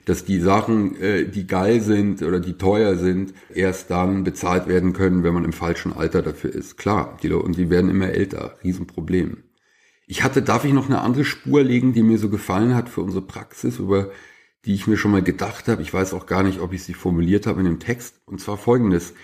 dass 0.04 0.24
die 0.24 0.40
Sachen, 0.40 1.00
äh, 1.00 1.26
die 1.26 1.46
geil 1.46 1.80
sind 1.80 2.22
oder 2.22 2.40
die 2.40 2.54
teuer 2.54 2.96
sind, 2.96 3.34
erst 3.54 3.90
dann 3.90 4.24
bezahlt 4.24 4.66
werden 4.66 4.92
können, 4.92 5.24
wenn 5.24 5.34
man 5.34 5.44
im 5.44 5.52
falschen 5.52 5.92
Alter 5.92 6.22
dafür 6.22 6.54
ist. 6.54 6.78
Klar, 6.78 7.18
die, 7.22 7.30
und 7.32 7.56
die 7.56 7.70
werden 7.70 7.90
immer 7.90 8.08
älter, 8.08 8.56
Riesenproblem. 8.64 9.42
Ich 10.10 10.24
hatte, 10.24 10.42
darf 10.42 10.64
ich 10.64 10.72
noch 10.72 10.86
eine 10.86 11.02
andere 11.02 11.24
Spur 11.24 11.62
legen, 11.62 11.92
die 11.92 12.02
mir 12.02 12.18
so 12.18 12.30
gefallen 12.30 12.74
hat 12.74 12.88
für 12.88 13.00
unsere 13.00 13.24
Praxis, 13.24 13.78
über 13.78 14.10
die 14.64 14.74
ich 14.74 14.88
mir 14.88 14.96
schon 14.96 15.12
mal 15.12 15.22
gedacht 15.22 15.68
habe. 15.68 15.82
Ich 15.82 15.94
weiß 15.94 16.14
auch 16.14 16.26
gar 16.26 16.42
nicht, 16.42 16.58
ob 16.58 16.72
ich 16.72 16.82
sie 16.82 16.94
formuliert 16.94 17.46
habe 17.46 17.60
in 17.60 17.66
dem 17.66 17.78
Text. 17.78 18.20
Und 18.26 18.40
zwar 18.40 18.56
folgendes. 18.56 19.14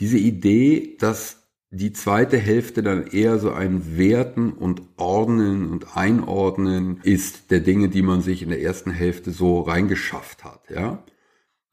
Diese 0.00 0.18
Idee, 0.18 0.98
dass 1.00 1.48
die 1.70 1.94
zweite 1.94 2.36
Hälfte 2.36 2.82
dann 2.82 3.06
eher 3.06 3.38
so 3.38 3.52
ein 3.52 3.96
Werten 3.96 4.52
und 4.52 4.82
Ordnen 4.98 5.70
und 5.70 5.96
Einordnen 5.96 7.00
ist 7.04 7.50
der 7.50 7.60
Dinge, 7.60 7.88
die 7.88 8.02
man 8.02 8.20
sich 8.20 8.42
in 8.42 8.50
der 8.50 8.60
ersten 8.60 8.90
Hälfte 8.90 9.30
so 9.30 9.62
reingeschafft 9.62 10.44
hat, 10.44 10.68
ja. 10.68 11.02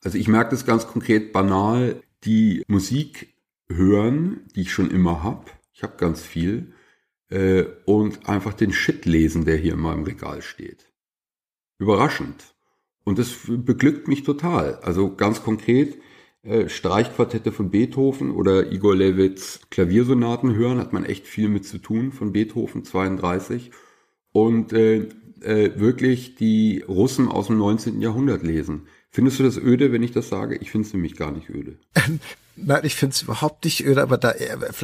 Also 0.02 0.18
ich 0.18 0.30
merke 0.30 0.52
das 0.52 0.66
ganz 0.66 0.88
konkret 0.88 1.34
banal, 1.34 2.02
die 2.24 2.64
Musik 2.70 3.36
hören, 3.70 4.48
die 4.56 4.62
ich 4.62 4.72
schon 4.72 4.90
immer 4.90 5.24
hab. 5.24 5.60
Ich 5.74 5.84
habe 5.84 5.98
ganz 5.98 6.22
viel 6.22 6.72
äh, 7.32 7.66
und 7.86 8.30
einfach 8.30 8.54
den 8.54 8.72
Shit 8.72 9.06
lesen, 9.06 9.46
der 9.46 9.58
hier 9.58 9.74
in 9.74 9.80
meinem 9.80 10.04
Regal 10.04 10.42
steht. 10.42 10.92
Überraschend. 11.80 12.54
Und 13.04 13.18
das 13.18 13.36
beglückt 13.48 14.08
mich 14.08 14.24
total. 14.24 14.76
Also 14.84 15.16
ganz 15.16 15.42
konkret, 15.42 15.98
äh, 16.44 16.70
Streichquartette 16.70 17.52
von 17.52 17.72
Beethoven 17.72 18.32
oder 18.32 18.72
Igor 18.72 18.96
Levits 18.96 19.62
Klaviersonaten 19.72 20.56
hören, 20.56 20.78
hat 20.78 20.94
man 20.94 21.06
echt 21.06 21.26
viel 21.26 21.50
mit 21.50 21.66
zu 21.66 21.80
tun 21.80 22.12
von 22.12 22.32
Beethoven 22.32 22.84
32. 22.84 23.72
Und 24.32 24.74
äh, 24.74 25.10
äh, 25.42 25.80
wirklich 25.80 26.36
die 26.36 26.84
Russen 26.88 27.28
aus 27.28 27.48
dem 27.48 27.58
19. 27.58 28.02
Jahrhundert 28.02 28.44
lesen. 28.44 28.88
Findest 29.14 29.40
du 29.40 29.44
das 29.44 29.58
öde, 29.58 29.92
wenn 29.92 30.04
ich 30.04 30.14
das 30.14 30.30
sage? 30.30 30.56
Ich 30.56 30.72
finde 30.72 30.88
es 30.88 30.94
nämlich 30.94 31.18
gar 31.18 31.32
nicht 31.32 31.50
öde. 31.50 31.78
Nein, 32.56 32.82
ich 32.84 32.96
finde 32.96 33.14
es 33.14 33.22
überhaupt 33.22 33.66
nicht 33.66 33.86
öde, 33.86 34.02
aber 34.02 34.18
da 34.18 34.34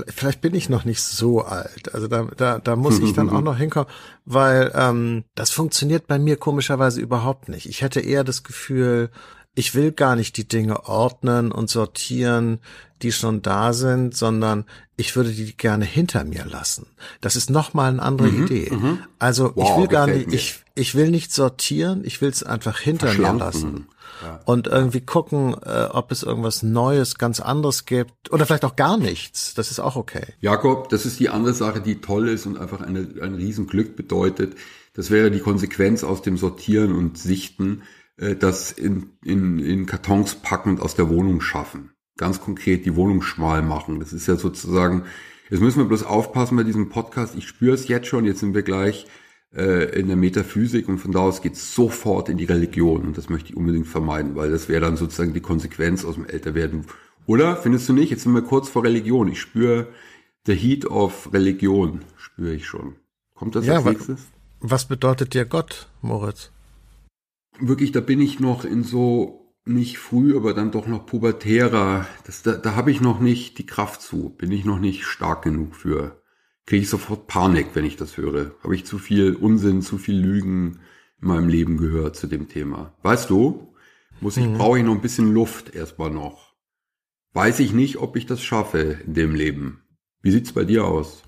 vielleicht 0.07 0.41
bin 0.41 0.53
ich 0.53 0.67
noch 0.67 0.83
nicht 0.83 1.01
so 1.01 1.41
alt. 1.41 1.93
Also 1.93 2.07
da, 2.07 2.27
da, 2.35 2.59
da 2.59 2.75
muss 2.75 2.99
ich 3.03 3.13
dann 3.13 3.29
auch 3.29 3.41
noch 3.41 3.57
hinkommen, 3.57 3.89
weil 4.25 4.71
ähm, 4.75 5.23
das 5.35 5.51
funktioniert 5.51 6.07
bei 6.07 6.19
mir 6.19 6.35
komischerweise 6.35 6.99
überhaupt 6.99 7.47
nicht. 7.47 7.69
Ich 7.69 7.81
hätte 7.81 8.01
eher 8.01 8.25
das 8.25 8.43
Gefühl, 8.43 9.11
ich 9.55 9.75
will 9.75 9.91
gar 9.91 10.15
nicht 10.15 10.35
die 10.37 10.47
Dinge 10.47 10.87
ordnen 10.87 11.51
und 11.51 11.69
sortieren, 11.69 12.59
die 13.01 13.11
schon 13.11 13.41
da 13.41 13.73
sind, 13.73 14.15
sondern 14.15 14.65
ich 14.97 15.15
würde 15.15 15.31
die 15.31 15.55
gerne 15.55 15.85
hinter 15.85 16.25
mir 16.25 16.45
lassen. 16.45 16.87
Das 17.21 17.35
ist 17.35 17.49
nochmal 17.49 17.91
eine 17.91 18.01
andere 18.01 18.27
mhm, 18.27 18.45
Idee. 18.45 18.71
Mhm. 18.71 18.99
Also 19.19 19.53
wow, 19.55 19.69
ich 19.69 19.81
will 19.81 19.87
gar 19.87 20.07
nicht, 20.07 20.33
ich, 20.33 20.63
ich 20.75 20.95
will 20.95 21.09
nicht 21.09 21.31
sortieren, 21.31 22.03
ich 22.03 22.21
will 22.21 22.29
es 22.29 22.43
einfach 22.43 22.79
hinter 22.79 23.13
mir 23.13 23.33
lassen. 23.33 23.87
Ja. 24.21 24.39
Und 24.45 24.67
irgendwie 24.67 25.01
gucken, 25.01 25.55
äh, 25.63 25.87
ob 25.91 26.11
es 26.11 26.23
irgendwas 26.23 26.63
Neues, 26.63 27.17
ganz 27.17 27.39
anderes 27.39 27.85
gibt. 27.85 28.31
Oder 28.31 28.45
vielleicht 28.45 28.65
auch 28.65 28.75
gar 28.75 28.97
nichts. 28.97 29.53
Das 29.53 29.71
ist 29.71 29.79
auch 29.79 29.95
okay. 29.95 30.25
Jakob, 30.39 30.89
das 30.89 31.05
ist 31.05 31.19
die 31.19 31.29
andere 31.29 31.53
Sache, 31.53 31.81
die 31.81 32.01
toll 32.01 32.29
ist 32.29 32.45
und 32.45 32.57
einfach 32.57 32.81
eine, 32.81 33.07
ein 33.21 33.35
Riesenglück 33.35 33.95
bedeutet. 33.95 34.55
Das 34.93 35.11
wäre 35.11 35.29
die 35.31 35.39
Konsequenz 35.39 36.03
aus 36.03 36.21
dem 36.21 36.37
Sortieren 36.37 36.95
und 36.95 37.17
Sichten 37.17 37.83
äh, 38.17 38.35
das 38.35 38.71
in, 38.71 39.11
in, 39.23 39.59
in 39.59 39.85
Kartons 39.85 40.35
packen 40.35 40.71
und 40.71 40.81
aus 40.81 40.95
der 40.95 41.09
Wohnung 41.09 41.41
schaffen. 41.41 41.91
Ganz 42.17 42.41
konkret 42.41 42.85
die 42.85 42.95
Wohnung 42.95 43.21
schmal 43.21 43.61
machen. 43.61 43.99
Das 43.99 44.11
ist 44.11 44.27
ja 44.27 44.35
sozusagen, 44.35 45.03
jetzt 45.49 45.61
müssen 45.61 45.79
wir 45.79 45.85
bloß 45.85 46.03
aufpassen 46.03 46.57
bei 46.57 46.63
diesem 46.63 46.89
Podcast. 46.89 47.35
Ich 47.35 47.47
spüre 47.47 47.75
es 47.75 47.87
jetzt 47.87 48.07
schon, 48.07 48.25
jetzt 48.25 48.39
sind 48.39 48.55
wir 48.55 48.63
gleich 48.63 49.07
äh, 49.55 49.99
in 49.99 50.07
der 50.07 50.17
Metaphysik 50.17 50.87
und 50.89 50.99
von 50.99 51.11
da 51.11 51.19
aus 51.19 51.41
geht 51.41 51.53
es 51.53 51.73
sofort 51.73 52.29
in 52.29 52.37
die 52.37 52.45
Religion. 52.45 53.03
Und 53.03 53.17
das 53.17 53.29
möchte 53.29 53.49
ich 53.49 53.57
unbedingt 53.57 53.87
vermeiden, 53.87 54.35
weil 54.35 54.51
das 54.51 54.69
wäre 54.69 54.81
dann 54.81 54.97
sozusagen 54.97 55.33
die 55.33 55.41
Konsequenz 55.41 56.05
aus 56.05 56.15
dem 56.15 56.25
Älterwerden. 56.25 56.85
Oder 57.25 57.57
findest 57.57 57.89
du 57.89 57.93
nicht? 57.93 58.09
Jetzt 58.09 58.23
sind 58.23 58.33
wir 58.33 58.41
kurz 58.41 58.69
vor 58.69 58.83
Religion. 58.83 59.27
Ich 59.27 59.41
spüre 59.41 59.87
the 60.45 60.55
heat 60.55 60.85
of 60.85 61.31
Religion, 61.33 62.01
spüre 62.17 62.53
ich 62.53 62.65
schon. 62.65 62.95
Kommt 63.35 63.55
das 63.55 63.65
ja, 63.65 63.75
als 63.75 63.85
nächstes? 63.85 64.27
Was 64.59 64.85
bedeutet 64.85 65.33
dir 65.33 65.45
Gott, 65.45 65.87
Moritz? 66.01 66.51
wirklich, 67.59 67.91
da 67.91 68.01
bin 68.01 68.21
ich 68.21 68.39
noch 68.39 68.65
in 68.65 68.83
so 68.83 69.53
nicht 69.65 69.97
früh, 69.97 70.35
aber 70.35 70.53
dann 70.53 70.71
doch 70.71 70.87
noch 70.87 71.05
pubertärer. 71.05 72.07
Das, 72.25 72.41
da, 72.41 72.53
da 72.53 72.75
habe 72.75 72.91
ich 72.91 73.01
noch 73.01 73.19
nicht 73.19 73.57
die 73.57 73.65
Kraft 73.65 74.01
zu, 74.01 74.29
bin 74.29 74.51
ich 74.51 74.63
noch 74.65 74.79
nicht 74.79 75.03
stark 75.03 75.43
genug 75.43 75.75
für. 75.75 76.16
Kriege 76.67 76.83
ich 76.83 76.89
sofort 76.89 77.27
Panik, 77.27 77.69
wenn 77.73 77.85
ich 77.85 77.95
das 77.95 78.17
höre. 78.17 78.51
Habe 78.61 78.75
ich 78.75 78.85
zu 78.85 78.99
viel 78.99 79.33
Unsinn, 79.33 79.81
zu 79.81 79.97
viel 79.97 80.19
Lügen 80.19 80.81
in 81.21 81.27
meinem 81.29 81.47
Leben 81.47 81.77
gehört 81.77 82.17
zu 82.17 82.27
dem 82.27 82.49
Thema. 82.49 82.93
Weißt 83.03 83.29
du, 83.29 83.73
muss 84.19 84.35
ich, 84.35 84.45
mhm. 84.45 84.57
brauche 84.57 84.77
ich 84.77 84.83
noch 84.83 84.93
ein 84.93 85.01
bisschen 85.01 85.33
Luft 85.33 85.73
erstmal 85.73 86.11
noch. 86.11 86.53
Weiß 87.33 87.61
ich 87.61 87.71
nicht, 87.71 87.97
ob 87.97 88.17
ich 88.17 88.25
das 88.25 88.43
schaffe 88.43 88.99
in 89.05 89.13
dem 89.13 89.33
Leben. 89.33 89.81
Wie 90.21 90.31
sieht's 90.31 90.51
bei 90.51 90.65
dir 90.65 90.83
aus? 90.83 91.23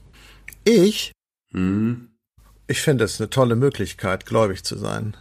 Ich? 0.65 1.13
Hm? 1.51 2.09
Ich 2.67 2.81
finde 2.81 3.05
es 3.05 3.21
eine 3.21 3.29
tolle 3.29 3.55
Möglichkeit, 3.55 4.25
gläubig 4.25 4.63
zu 4.63 4.77
sein. 4.77 5.15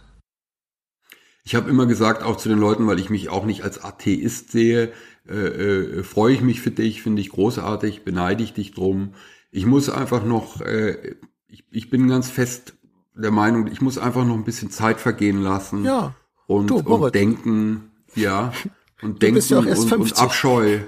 Ich 1.45 1.55
habe 1.55 1.69
immer 1.69 1.85
gesagt, 1.85 2.23
auch 2.23 2.35
zu 2.35 2.49
den 2.49 2.59
Leuten, 2.59 2.87
weil 2.87 2.99
ich 2.99 3.09
mich 3.09 3.29
auch 3.29 3.45
nicht 3.45 3.63
als 3.63 3.81
Atheist 3.81 4.51
sehe, 4.51 4.91
äh, 5.29 5.33
äh, 5.33 6.03
freue 6.03 6.33
ich 6.33 6.41
mich 6.41 6.59
für 6.59 6.71
dich, 6.71 7.01
finde 7.01 7.21
ich 7.21 7.29
großartig, 7.29 8.03
beneide 8.03 8.43
ich 8.43 8.53
dich 8.53 8.73
drum. 8.73 9.13
Ich 9.51 9.65
muss 9.65 9.89
einfach 9.89 10.23
noch, 10.23 10.61
äh, 10.61 11.15
ich, 11.47 11.63
ich 11.71 11.89
bin 11.89 12.07
ganz 12.07 12.29
fest 12.29 12.73
der 13.15 13.31
Meinung, 13.31 13.67
ich 13.67 13.81
muss 13.81 13.97
einfach 13.97 14.25
noch 14.25 14.35
ein 14.35 14.43
bisschen 14.43 14.71
Zeit 14.71 14.99
vergehen 14.99 15.41
lassen. 15.41 15.83
Ja. 15.83 16.15
und, 16.47 16.69
Du, 16.69 16.77
und 16.79 17.13
denken, 17.15 17.91
ja, 18.15 18.53
und 19.01 19.21
denken 19.21 19.41
ja 19.47 19.57
und, 19.59 19.67
und 19.67 19.87
50. 19.89 20.17
Abscheu. 20.17 20.79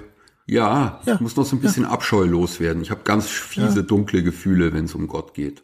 Ja, 0.46 1.00
Ja. 1.04 1.14
ich 1.14 1.20
muss 1.20 1.36
noch 1.36 1.44
so 1.46 1.56
ein 1.56 1.60
bisschen 1.60 1.84
Abscheu 1.84 2.24
loswerden. 2.24 2.82
Ich 2.82 2.90
habe 2.90 3.02
ganz 3.04 3.26
fiese, 3.28 3.84
dunkle 3.84 4.22
Gefühle, 4.22 4.72
wenn 4.72 4.86
es 4.86 4.94
um 4.94 5.06
Gott 5.06 5.34
geht. 5.34 5.62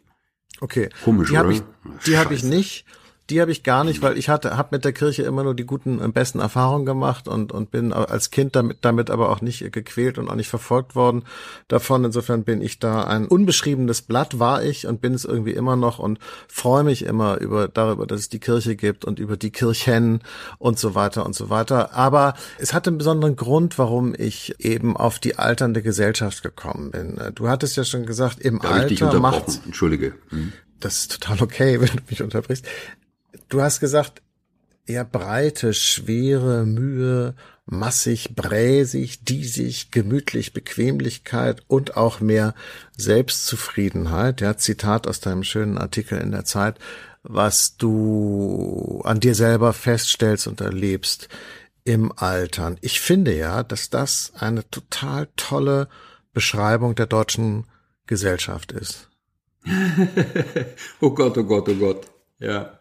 Okay. 0.61 0.89
Komisch, 1.03 1.29
die 1.29 1.37
oder? 1.37 1.49
ich, 1.49 1.61
Ach, 1.85 2.03
die 2.03 2.17
habe 2.17 2.33
ich 2.33 2.43
nicht. 2.43 2.85
Die 3.29 3.41
habe 3.41 3.51
ich 3.51 3.63
gar 3.63 3.83
nicht, 3.83 4.01
weil 4.01 4.17
ich 4.17 4.29
hatte, 4.29 4.57
habe 4.57 4.69
mit 4.71 4.85
der 4.85 4.93
Kirche 4.93 5.23
immer 5.23 5.43
nur 5.43 5.53
die 5.53 5.65
guten, 5.65 5.99
und 5.99 6.13
besten 6.13 6.39
Erfahrungen 6.39 6.85
gemacht 6.85 7.27
und 7.27 7.51
und 7.51 7.71
bin 7.71 7.93
als 7.93 8.31
Kind 8.31 8.55
damit 8.55 8.79
damit 8.81 9.09
aber 9.09 9.29
auch 9.29 9.41
nicht 9.41 9.71
gequält 9.71 10.17
und 10.17 10.29
auch 10.29 10.35
nicht 10.35 10.49
verfolgt 10.49 10.95
worden 10.95 11.23
davon. 11.67 12.03
Insofern 12.03 12.43
bin 12.43 12.61
ich 12.61 12.79
da 12.79 13.03
ein 13.03 13.27
unbeschriebenes 13.27 14.01
Blatt 14.01 14.39
war 14.39 14.63
ich 14.63 14.87
und 14.87 15.01
bin 15.01 15.13
es 15.13 15.25
irgendwie 15.25 15.51
immer 15.51 15.75
noch 15.75 15.99
und 15.99 16.19
freue 16.47 16.83
mich 16.83 17.05
immer 17.05 17.39
über 17.39 17.67
darüber, 17.67 18.07
dass 18.07 18.21
es 18.21 18.29
die 18.29 18.39
Kirche 18.39 18.75
gibt 18.75 19.05
und 19.05 19.19
über 19.19 19.37
die 19.37 19.51
Kirchen 19.51 20.21
und 20.57 20.79
so 20.79 20.95
weiter 20.95 21.25
und 21.25 21.35
so 21.35 21.49
weiter. 21.49 21.93
Aber 21.93 22.33
es 22.57 22.73
hatte 22.73 22.89
einen 22.89 22.97
besonderen 22.97 23.35
Grund, 23.35 23.77
warum 23.77 24.15
ich 24.17 24.55
eben 24.59 24.97
auf 24.97 25.19
die 25.19 25.37
alternde 25.37 25.81
Gesellschaft 25.81 26.41
gekommen 26.43 26.91
bin. 26.91 27.19
Du 27.35 27.47
hattest 27.47 27.77
ja 27.77 27.83
schon 27.83 28.05
gesagt, 28.05 28.39
im 28.39 28.59
Da 28.59 28.69
habe 28.69 28.79
ich 28.81 28.85
dich 28.87 29.03
Alter 29.03 29.19
macht's 29.19 29.61
Entschuldige. 29.65 30.13
Hm. 30.29 30.53
das 30.79 30.99
ist 30.99 31.21
total 31.21 31.41
okay, 31.41 31.79
wenn 31.81 31.87
du 31.87 32.03
mich 32.09 32.21
unterbrichst. 32.21 32.65
Du 33.49 33.61
hast 33.61 33.79
gesagt, 33.79 34.21
eher 34.85 35.03
breite, 35.03 35.73
schwere, 35.73 36.65
Mühe, 36.65 37.35
massig, 37.65 38.35
bräsig, 38.35 39.23
diesig, 39.25 39.91
gemütlich, 39.91 40.53
Bequemlichkeit 40.53 41.63
und 41.67 41.97
auch 41.97 42.19
mehr 42.19 42.53
Selbstzufriedenheit. 42.95 44.41
Ja, 44.41 44.55
Zitat 44.57 45.07
aus 45.07 45.19
deinem 45.19 45.43
schönen 45.43 45.77
Artikel 45.77 46.19
in 46.19 46.31
der 46.31 46.45
Zeit, 46.45 46.77
was 47.23 47.75
du 47.77 49.01
an 49.03 49.19
dir 49.19 49.33
selber 49.35 49.73
feststellst 49.73 50.47
und 50.47 50.61
erlebst 50.61 51.27
im 51.83 52.11
Altern. 52.15 52.77
Ich 52.81 53.01
finde 53.01 53.35
ja, 53.35 53.63
dass 53.63 53.89
das 53.89 54.31
eine 54.37 54.69
total 54.69 55.27
tolle 55.35 55.87
Beschreibung 56.33 56.93
der 56.93 57.07
deutschen 57.07 57.65
Gesellschaft 58.05 58.71
ist. 58.71 59.09
Oh 61.01 61.11
Gott, 61.11 61.37
oh 61.37 61.43
Gott, 61.43 61.67
oh 61.69 61.75
Gott. 61.75 62.07
Ja. 62.39 62.78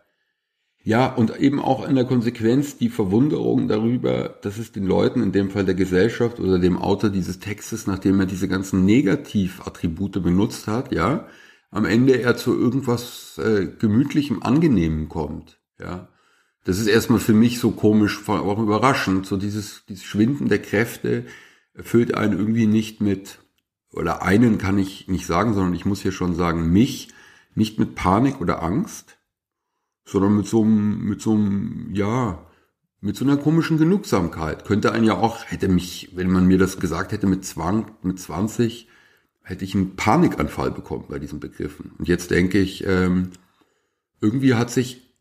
Ja, 0.88 1.04
und 1.04 1.38
eben 1.38 1.60
auch 1.60 1.86
in 1.86 1.96
der 1.96 2.06
Konsequenz 2.06 2.78
die 2.78 2.88
Verwunderung 2.88 3.68
darüber, 3.68 4.38
dass 4.40 4.56
es 4.56 4.72
den 4.72 4.86
Leuten, 4.86 5.22
in 5.22 5.32
dem 5.32 5.50
Fall 5.50 5.66
der 5.66 5.74
Gesellschaft 5.74 6.40
oder 6.40 6.58
dem 6.58 6.78
Autor 6.78 7.10
dieses 7.10 7.40
Textes, 7.40 7.86
nachdem 7.86 8.18
er 8.20 8.24
diese 8.24 8.48
ganzen 8.48 8.86
Negativattribute 8.86 10.22
benutzt 10.22 10.66
hat, 10.66 10.90
ja, 10.90 11.28
am 11.70 11.84
Ende 11.84 12.22
er 12.22 12.38
zu 12.38 12.58
irgendwas 12.58 13.36
äh, 13.36 13.66
gemütlichem, 13.66 14.42
angenehmem 14.42 15.10
kommt, 15.10 15.60
ja. 15.78 16.08
Das 16.64 16.78
ist 16.78 16.86
erstmal 16.86 17.20
für 17.20 17.34
mich 17.34 17.58
so 17.58 17.72
komisch, 17.72 18.18
vor 18.18 18.36
allem 18.36 18.48
auch 18.48 18.58
überraschend, 18.58 19.26
so 19.26 19.36
dieses, 19.36 19.84
dieses 19.90 20.04
Schwinden 20.04 20.48
der 20.48 20.62
Kräfte 20.62 21.26
erfüllt 21.74 22.14
einen 22.14 22.38
irgendwie 22.38 22.66
nicht 22.66 23.02
mit, 23.02 23.40
oder 23.92 24.22
einen 24.22 24.56
kann 24.56 24.78
ich 24.78 25.06
nicht 25.06 25.26
sagen, 25.26 25.52
sondern 25.52 25.74
ich 25.74 25.84
muss 25.84 26.00
hier 26.00 26.12
schon 26.12 26.34
sagen, 26.34 26.72
mich, 26.72 27.08
nicht 27.54 27.78
mit 27.78 27.94
Panik 27.94 28.40
oder 28.40 28.62
Angst, 28.62 29.17
sondern 30.08 30.36
mit 30.36 30.46
so 30.46 30.62
einem, 30.62 31.04
mit 31.04 31.20
so 31.20 31.34
einem, 31.34 31.90
ja, 31.92 32.46
mit 33.00 33.16
so 33.16 33.24
einer 33.24 33.36
komischen 33.36 33.76
Genugsamkeit. 33.76 34.64
Könnte 34.64 34.92
einen 34.92 35.04
ja 35.04 35.18
auch, 35.18 35.44
hätte 35.44 35.68
mich, 35.68 36.12
wenn 36.14 36.30
man 36.30 36.46
mir 36.46 36.58
das 36.58 36.80
gesagt 36.80 37.12
hätte 37.12 37.26
mit 37.26 37.44
Zwang, 37.44 37.92
mit 38.02 38.18
20, 38.18 38.88
hätte 39.42 39.64
ich 39.64 39.74
einen 39.74 39.96
Panikanfall 39.96 40.70
bekommen 40.70 41.04
bei 41.08 41.18
diesen 41.18 41.40
Begriffen. 41.40 41.92
Und 41.98 42.08
jetzt 42.08 42.30
denke 42.30 42.58
ich, 42.58 42.86
ähm, 42.86 43.30
irgendwie 44.20 44.54
hat 44.54 44.70
sich, 44.70 45.14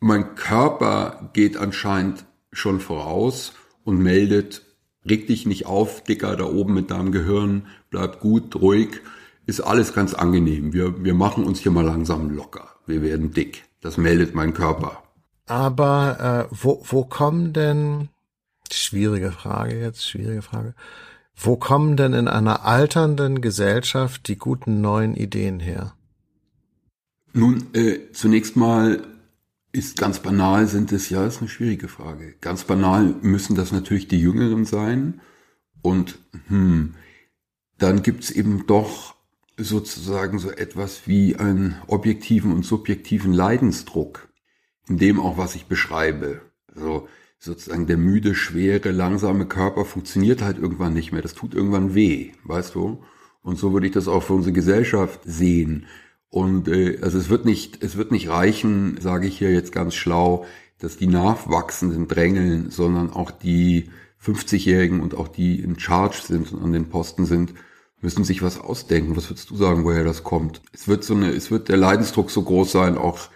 mein 0.00 0.34
Körper 0.34 1.30
geht 1.34 1.56
anscheinend 1.56 2.24
schon 2.50 2.80
voraus 2.80 3.52
und 3.84 3.98
meldet, 3.98 4.62
reg 5.04 5.26
dich 5.26 5.44
nicht 5.44 5.66
auf, 5.66 6.02
Dicker, 6.02 6.34
da 6.34 6.44
oben 6.44 6.72
mit 6.72 6.90
deinem 6.90 7.12
Gehirn, 7.12 7.66
bleib 7.90 8.20
gut, 8.20 8.56
ruhig, 8.56 9.00
ist 9.44 9.60
alles 9.60 9.92
ganz 9.92 10.14
angenehm. 10.14 10.72
Wir, 10.72 11.04
wir 11.04 11.14
machen 11.14 11.44
uns 11.44 11.60
hier 11.60 11.72
mal 11.72 11.84
langsam 11.84 12.30
locker. 12.30 12.74
Wir 12.86 13.02
werden 13.02 13.32
dick. 13.32 13.67
Das 13.80 13.96
meldet 13.96 14.34
mein 14.34 14.54
Körper. 14.54 15.02
Aber 15.46 16.48
äh, 16.50 16.54
wo, 16.54 16.82
wo 16.84 17.04
kommen 17.04 17.52
denn, 17.52 18.08
schwierige 18.70 19.32
Frage 19.32 19.80
jetzt, 19.80 20.08
schwierige 20.08 20.42
Frage, 20.42 20.74
wo 21.36 21.56
kommen 21.56 21.96
denn 21.96 22.12
in 22.12 22.28
einer 22.28 22.64
alternden 22.64 23.40
Gesellschaft 23.40 24.28
die 24.28 24.36
guten 24.36 24.80
neuen 24.80 25.14
Ideen 25.14 25.60
her? 25.60 25.94
Nun, 27.32 27.72
äh, 27.74 28.12
zunächst 28.12 28.56
mal 28.56 29.02
ist 29.70 29.96
ganz 29.96 30.18
banal, 30.18 30.66
sind 30.66 30.92
es 30.92 31.10
ja, 31.10 31.26
ist 31.26 31.40
eine 31.40 31.48
schwierige 31.48 31.88
Frage. 31.88 32.34
Ganz 32.40 32.64
banal 32.64 33.14
müssen 33.22 33.54
das 33.54 33.70
natürlich 33.70 34.08
die 34.08 34.20
Jüngeren 34.20 34.64
sein. 34.64 35.20
Und 35.82 36.18
hm, 36.48 36.94
dann 37.78 38.02
gibt's 38.02 38.30
eben 38.30 38.66
doch 38.66 39.14
sozusagen 39.58 40.38
so 40.38 40.50
etwas 40.50 41.06
wie 41.06 41.36
einen 41.36 41.76
objektiven 41.88 42.52
und 42.52 42.64
subjektiven 42.64 43.32
Leidensdruck, 43.32 44.28
in 44.88 44.98
dem 44.98 45.20
auch 45.20 45.36
was 45.36 45.56
ich 45.56 45.66
beschreibe. 45.66 46.40
Also 46.74 47.08
sozusagen 47.38 47.86
der 47.86 47.98
müde, 47.98 48.34
schwere, 48.34 48.90
langsame 48.90 49.46
Körper 49.46 49.84
funktioniert 49.84 50.42
halt 50.42 50.58
irgendwann 50.58 50.94
nicht 50.94 51.12
mehr. 51.12 51.22
Das 51.22 51.34
tut 51.34 51.54
irgendwann 51.54 51.94
weh, 51.94 52.32
weißt 52.44 52.74
du? 52.74 53.02
Und 53.42 53.58
so 53.58 53.72
würde 53.72 53.86
ich 53.86 53.92
das 53.92 54.08
auch 54.08 54.22
für 54.22 54.34
unsere 54.34 54.52
Gesellschaft 54.52 55.20
sehen. 55.24 55.86
Und 56.30 56.68
äh, 56.68 56.98
also 57.02 57.18
es 57.18 57.28
wird 57.28 57.44
nicht, 57.44 57.82
es 57.82 57.96
wird 57.96 58.12
nicht 58.12 58.28
reichen, 58.28 58.98
sage 59.00 59.26
ich 59.26 59.38
hier 59.38 59.52
jetzt 59.52 59.72
ganz 59.72 59.94
schlau, 59.94 60.46
dass 60.78 60.96
die 60.96 61.06
Nachwachsenden 61.06 62.06
drängeln, 62.06 62.70
sondern 62.70 63.10
auch 63.10 63.30
die 63.30 63.90
50-Jährigen 64.22 65.00
und 65.00 65.14
auch 65.14 65.28
die 65.28 65.60
in 65.60 65.78
Charge 65.78 66.18
sind 66.22 66.52
und 66.52 66.62
an 66.62 66.72
den 66.72 66.88
Posten 66.88 67.24
sind, 67.24 67.54
müssen 68.00 68.24
sich 68.24 68.42
was 68.42 68.60
ausdenken. 68.60 69.16
Was 69.16 69.28
würdest 69.30 69.50
du 69.50 69.56
sagen, 69.56 69.84
woher 69.84 70.04
das 70.04 70.22
kommt? 70.22 70.62
Es 70.72 70.88
wird 70.88 71.04
so 71.04 71.14
eine, 71.14 71.30
es 71.30 71.50
wird 71.50 71.68
der 71.68 71.76
Leidensdruck 71.76 72.30
so 72.30 72.42
groß 72.42 72.70
sein, 72.70 72.96
auch 72.96 73.28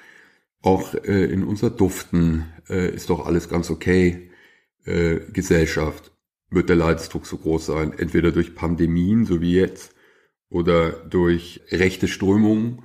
auch 0.62 0.94
äh, 0.94 1.24
in 1.24 1.44
unser 1.44 1.70
Duften 1.70 2.46
äh, 2.68 2.94
ist 2.94 3.10
doch 3.10 3.26
alles 3.26 3.48
ganz 3.48 3.70
okay. 3.70 4.30
Äh, 4.84 5.20
Gesellschaft 5.32 6.12
wird 6.50 6.68
der 6.68 6.76
Leidensdruck 6.76 7.26
so 7.26 7.36
groß 7.36 7.66
sein, 7.66 7.92
entweder 7.98 8.30
durch 8.30 8.54
Pandemien, 8.54 9.26
so 9.26 9.40
wie 9.40 9.54
jetzt, 9.54 9.94
oder 10.48 10.90
durch 10.90 11.62
rechte 11.70 12.08
Strömungen, 12.08 12.82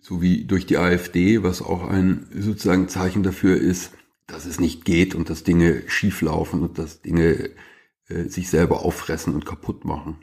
so 0.00 0.22
wie 0.22 0.44
durch 0.44 0.66
die 0.66 0.78
AfD, 0.78 1.42
was 1.42 1.60
auch 1.60 1.88
ein 1.88 2.26
sozusagen 2.32 2.88
Zeichen 2.88 3.22
dafür 3.22 3.56
ist, 3.56 3.92
dass 4.26 4.46
es 4.46 4.60
nicht 4.60 4.84
geht 4.84 5.14
und 5.14 5.28
dass 5.30 5.42
Dinge 5.42 5.82
schieflaufen 5.88 6.62
und 6.62 6.78
dass 6.78 7.02
Dinge 7.02 7.50
äh, 8.08 8.24
sich 8.24 8.48
selber 8.48 8.84
auffressen 8.84 9.34
und 9.34 9.44
kaputt 9.44 9.84
machen. 9.84 10.18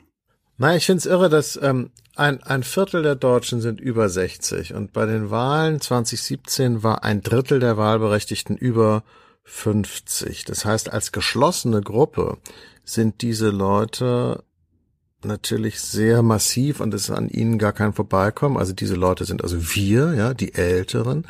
Nein, 0.58 0.78
ich 0.78 0.86
finde 0.86 1.00
es 1.00 1.06
irre, 1.06 1.28
dass 1.28 1.58
ähm, 1.62 1.90
ein, 2.14 2.42
ein 2.42 2.62
Viertel 2.62 3.02
der 3.02 3.14
Deutschen 3.14 3.60
sind 3.60 3.80
über 3.80 4.08
60 4.08 4.74
und 4.74 4.92
bei 4.92 5.04
den 5.04 5.30
Wahlen 5.30 5.80
2017 5.80 6.82
war 6.82 7.04
ein 7.04 7.22
Drittel 7.22 7.60
der 7.60 7.76
Wahlberechtigten 7.76 8.56
über 8.56 9.04
50. 9.44 10.44
Das 10.44 10.64
heißt, 10.64 10.92
als 10.92 11.12
geschlossene 11.12 11.82
Gruppe 11.82 12.38
sind 12.84 13.20
diese 13.20 13.50
Leute 13.50 14.42
natürlich 15.22 15.80
sehr 15.80 16.22
massiv 16.22 16.80
und 16.80 16.94
es 16.94 17.08
ist 17.08 17.10
an 17.10 17.28
ihnen 17.28 17.58
gar 17.58 17.72
kein 17.72 17.92
Vorbeikommen. 17.92 18.56
Also 18.56 18.72
diese 18.72 18.94
Leute 18.94 19.24
sind 19.24 19.42
also 19.42 19.74
wir, 19.74 20.14
ja, 20.14 20.34
die 20.34 20.54
Älteren, 20.54 21.26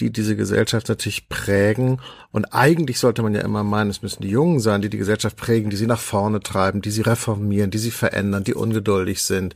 die 0.00 0.10
diese 0.10 0.34
Gesellschaft 0.36 0.88
natürlich 0.88 1.28
prägen. 1.28 2.00
Und 2.32 2.46
eigentlich 2.54 2.98
sollte 2.98 3.22
man 3.22 3.34
ja 3.34 3.42
immer 3.42 3.62
meinen, 3.64 3.90
es 3.90 4.02
müssen 4.02 4.22
die 4.22 4.30
Jungen 4.30 4.60
sein, 4.60 4.82
die 4.82 4.88
die 4.90 4.98
Gesellschaft 4.98 5.36
prägen, 5.36 5.70
die 5.70 5.76
sie 5.76 5.86
nach 5.86 6.00
vorne 6.00 6.40
treiben, 6.40 6.80
die 6.82 6.90
sie 6.90 7.02
reformieren, 7.02 7.70
die 7.70 7.78
sie 7.78 7.90
verändern, 7.90 8.44
die 8.44 8.54
ungeduldig 8.54 9.22
sind, 9.22 9.54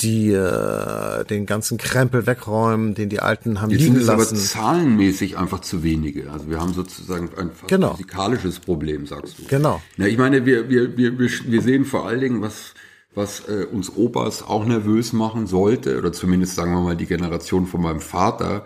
die 0.00 0.32
äh, 0.32 1.24
den 1.26 1.46
ganzen 1.46 1.78
Krempel 1.78 2.26
wegräumen, 2.26 2.94
den 2.94 3.08
die 3.08 3.20
Alten 3.20 3.60
haben 3.60 3.70
Jetzt 3.70 3.80
liegen 3.80 3.94
sind 3.94 4.02
es 4.04 4.08
aber 4.08 4.22
lassen. 4.22 4.36
zahlenmäßig 4.36 5.38
einfach 5.38 5.60
zu 5.60 5.82
wenige. 5.84 6.30
Also 6.32 6.48
wir 6.50 6.58
haben 6.60 6.72
sozusagen 6.72 7.30
ein 7.36 7.50
Genau. 7.68 7.92
physikalisches 7.92 8.58
Problem, 8.58 9.06
sagst 9.06 9.38
du. 9.38 9.44
Genau. 9.48 9.80
Na, 9.98 10.06
ich 10.08 10.18
meine, 10.18 10.44
wir, 10.46 10.68
wir, 10.68 10.96
wir, 10.96 11.18
wir 11.18 11.28
wir 11.28 11.62
sehen 11.62 11.84
vor 11.84 12.06
allen 12.08 12.20
Dingen, 12.20 12.42
was, 12.42 12.74
was 13.14 13.46
äh, 13.48 13.66
uns 13.70 13.94
Opas 13.94 14.42
auch 14.42 14.64
nervös 14.64 15.12
machen 15.12 15.46
sollte, 15.46 15.98
oder 15.98 16.12
zumindest 16.12 16.54
sagen 16.56 16.72
wir 16.72 16.80
mal 16.80 16.96
die 16.96 17.06
Generation 17.06 17.66
von 17.66 17.82
meinem 17.82 18.00
Vater, 18.00 18.64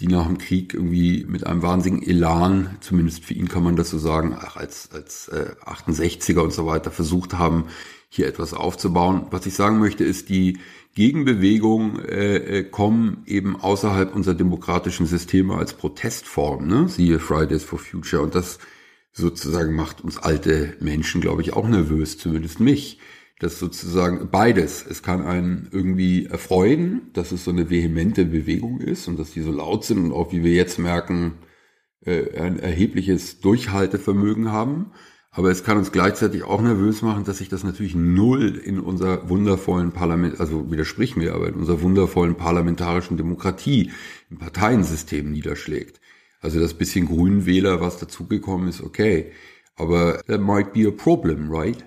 die 0.00 0.08
nach 0.08 0.26
dem 0.26 0.38
Krieg 0.38 0.74
irgendwie 0.74 1.24
mit 1.28 1.46
einem 1.46 1.62
wahnsinnigen 1.62 2.08
Elan, 2.08 2.76
zumindest 2.80 3.24
für 3.24 3.34
ihn 3.34 3.48
kann 3.48 3.62
man 3.62 3.76
das 3.76 3.90
so 3.90 3.98
sagen, 3.98 4.34
als, 4.34 4.90
als 4.92 5.28
äh, 5.28 5.54
68er 5.64 6.40
und 6.40 6.52
so 6.52 6.66
weiter 6.66 6.90
versucht 6.90 7.34
haben, 7.34 7.66
hier 8.08 8.26
etwas 8.26 8.54
aufzubauen. 8.54 9.26
Was 9.30 9.46
ich 9.46 9.54
sagen 9.54 9.78
möchte, 9.78 10.04
ist, 10.04 10.28
die 10.28 10.58
Gegenbewegung 10.94 12.00
äh, 12.00 12.36
äh, 12.36 12.64
kommen 12.64 13.22
eben 13.26 13.60
außerhalb 13.60 14.14
unserer 14.14 14.34
demokratischen 14.34 15.06
Systeme 15.06 15.56
als 15.56 15.74
Protestform, 15.74 16.66
ne? 16.66 16.88
siehe 16.88 17.18
Fridays 17.18 17.64
for 17.64 17.78
Future. 17.78 18.22
Und 18.22 18.34
das 18.34 18.58
sozusagen 19.12 19.74
macht 19.74 20.02
uns 20.02 20.18
alte 20.18 20.76
Menschen, 20.80 21.20
glaube 21.20 21.42
ich, 21.42 21.52
auch 21.52 21.68
nervös, 21.68 22.18
zumindest 22.18 22.60
mich. 22.60 22.98
Das 23.44 23.58
sozusagen 23.58 24.30
beides. 24.30 24.86
Es 24.88 25.02
kann 25.02 25.20
einen 25.20 25.68
irgendwie 25.70 26.24
erfreuen, 26.24 27.10
dass 27.12 27.30
es 27.30 27.44
so 27.44 27.50
eine 27.50 27.68
vehemente 27.68 28.24
Bewegung 28.24 28.80
ist 28.80 29.06
und 29.06 29.18
dass 29.18 29.32
die 29.32 29.42
so 29.42 29.52
laut 29.52 29.84
sind 29.84 29.98
und 29.98 30.12
auch 30.12 30.32
wie 30.32 30.42
wir 30.42 30.54
jetzt 30.54 30.78
merken, 30.78 31.34
äh, 32.06 32.40
ein 32.40 32.58
erhebliches 32.58 33.40
Durchhaltevermögen 33.40 34.50
haben. 34.50 34.92
Aber 35.30 35.50
es 35.50 35.62
kann 35.62 35.76
uns 35.76 35.92
gleichzeitig 35.92 36.42
auch 36.42 36.62
nervös 36.62 37.02
machen, 37.02 37.24
dass 37.24 37.36
sich 37.36 37.50
das 37.50 37.64
natürlich 37.64 37.94
null 37.94 38.56
in 38.64 38.80
unserer 38.80 39.28
wundervollen 39.28 39.92
Parlament, 39.92 40.40
also 40.40 40.70
widersprich 40.70 41.14
mir, 41.14 41.34
aber 41.34 41.48
in 41.48 41.56
unserer 41.56 41.82
wundervollen 41.82 42.36
parlamentarischen 42.36 43.18
Demokratie, 43.18 43.90
im 44.30 44.38
Parteiensystem 44.38 45.30
niederschlägt. 45.30 46.00
Also 46.40 46.60
das 46.60 46.72
bisschen 46.72 47.04
Grünwähler, 47.04 47.82
was 47.82 47.98
dazugekommen 47.98 48.68
ist, 48.68 48.80
okay. 48.80 49.32
Aber 49.76 50.22
that 50.28 50.40
might 50.40 50.72
be 50.72 50.88
a 50.88 50.90
problem, 50.90 51.50
right? 51.50 51.84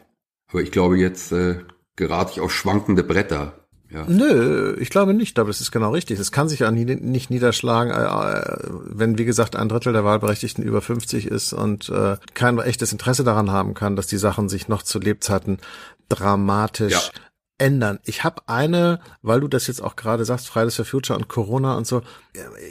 Aber 0.49 0.61
ich 0.61 0.71
glaube, 0.71 0.97
jetzt 0.97 1.31
äh, 1.31 1.59
gerate 1.95 2.31
ich 2.33 2.41
auf 2.41 2.53
schwankende 2.53 3.03
Bretter. 3.03 3.53
Ja. 3.89 4.05
Nö, 4.07 4.75
ich 4.79 4.89
glaube 4.89 5.13
nicht, 5.13 5.39
aber 5.39 5.49
es 5.49 5.61
ist 5.61 5.71
genau 5.71 5.91
richtig. 5.91 6.19
Es 6.19 6.33
kann 6.33 6.49
sich 6.49 6.59
ja 6.59 6.71
nie, 6.71 6.83
nicht 6.83 7.29
niederschlagen, 7.29 7.93
äh, 7.93 8.03
äh, 8.03 8.69
wenn, 8.69 9.17
wie 9.17 9.25
gesagt, 9.25 9.55
ein 9.55 9.69
Drittel 9.69 9.93
der 9.93 10.03
Wahlberechtigten 10.03 10.63
über 10.63 10.81
50 10.81 11.27
ist 11.27 11.53
und 11.53 11.87
äh, 11.89 12.17
kein 12.33 12.59
echtes 12.59 12.91
Interesse 12.91 13.23
daran 13.23 13.51
haben 13.51 13.73
kann, 13.73 13.95
dass 13.95 14.07
die 14.07 14.17
Sachen 14.17 14.49
sich 14.49 14.67
noch 14.67 14.83
zu 14.83 14.99
Lebzeiten 14.99 15.59
dramatisch 16.09 16.93
ja 16.93 16.99
ändern. 17.57 17.99
Ich 18.05 18.23
habe 18.23 18.47
eine, 18.47 18.99
weil 19.21 19.39
du 19.39 19.47
das 19.47 19.67
jetzt 19.67 19.81
auch 19.81 19.95
gerade 19.95 20.25
sagst, 20.25 20.47
Fridays 20.47 20.75
for 20.75 20.85
Future 20.85 21.17
und 21.17 21.27
Corona 21.27 21.75
und 21.75 21.87
so. 21.87 22.01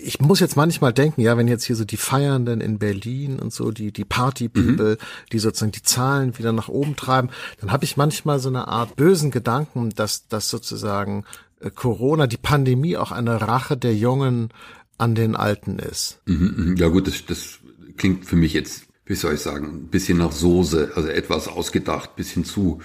Ich 0.03 0.21
muss 0.21 0.41
jetzt 0.41 0.57
manchmal 0.57 0.93
denken, 0.93 1.21
ja, 1.21 1.37
wenn 1.37 1.49
jetzt 1.49 1.65
hier 1.65 1.77
so 1.77 1.85
die 1.85 1.97
Feiernden 1.97 2.61
in 2.61 2.79
Berlin 2.79 3.39
und 3.39 3.53
so, 3.53 3.73
die 3.73 3.93
die 3.93 4.05
Party 4.05 4.49
People, 4.49 4.93
mhm. 4.93 5.29
die 5.33 5.39
sozusagen 5.39 5.73
die 5.73 5.83
Zahlen 5.83 6.39
wieder 6.39 6.53
nach 6.53 6.69
oben 6.69 6.95
treiben, 6.95 7.31
dann 7.61 7.73
habe 7.73 7.85
ich 7.85 7.97
manchmal 7.97 8.39
so 8.39 8.49
eine 8.49 8.69
Art 8.69 8.97
bösen 8.97 9.31
Gedanken, 9.31 9.91
dass 9.91 10.29
dass 10.29 10.49
sozusagen 10.49 11.25
äh, 11.61 11.71
Corona, 11.71 12.27
die 12.27 12.37
Pandemie 12.37 12.97
auch 12.97 13.13
eine 13.13 13.41
Rache 13.41 13.77
der 13.77 13.95
Jungen 13.95 14.51
an 14.99 15.15
den 15.15 15.37
Alten 15.37 15.79
ist. 15.79 16.21
Mhm, 16.27 16.55
mhm. 16.57 16.77
ja 16.77 16.89
gut, 16.89 17.07
das, 17.07 17.25
das 17.27 17.59
klingt 17.97 18.27
für 18.27 18.37
mich 18.37 18.53
jetzt, 18.53 18.87
wie 19.05 19.15
soll 19.15 19.35
ich 19.35 19.41
sagen, 19.41 19.67
ein 19.67 19.89
bisschen 19.89 20.19
nach 20.19 20.33
Soße, 20.33 20.93
also 20.95 21.09
etwas 21.09 21.49
ausgedacht, 21.49 22.17
bisschen 22.17 22.45
zu. 22.45 22.81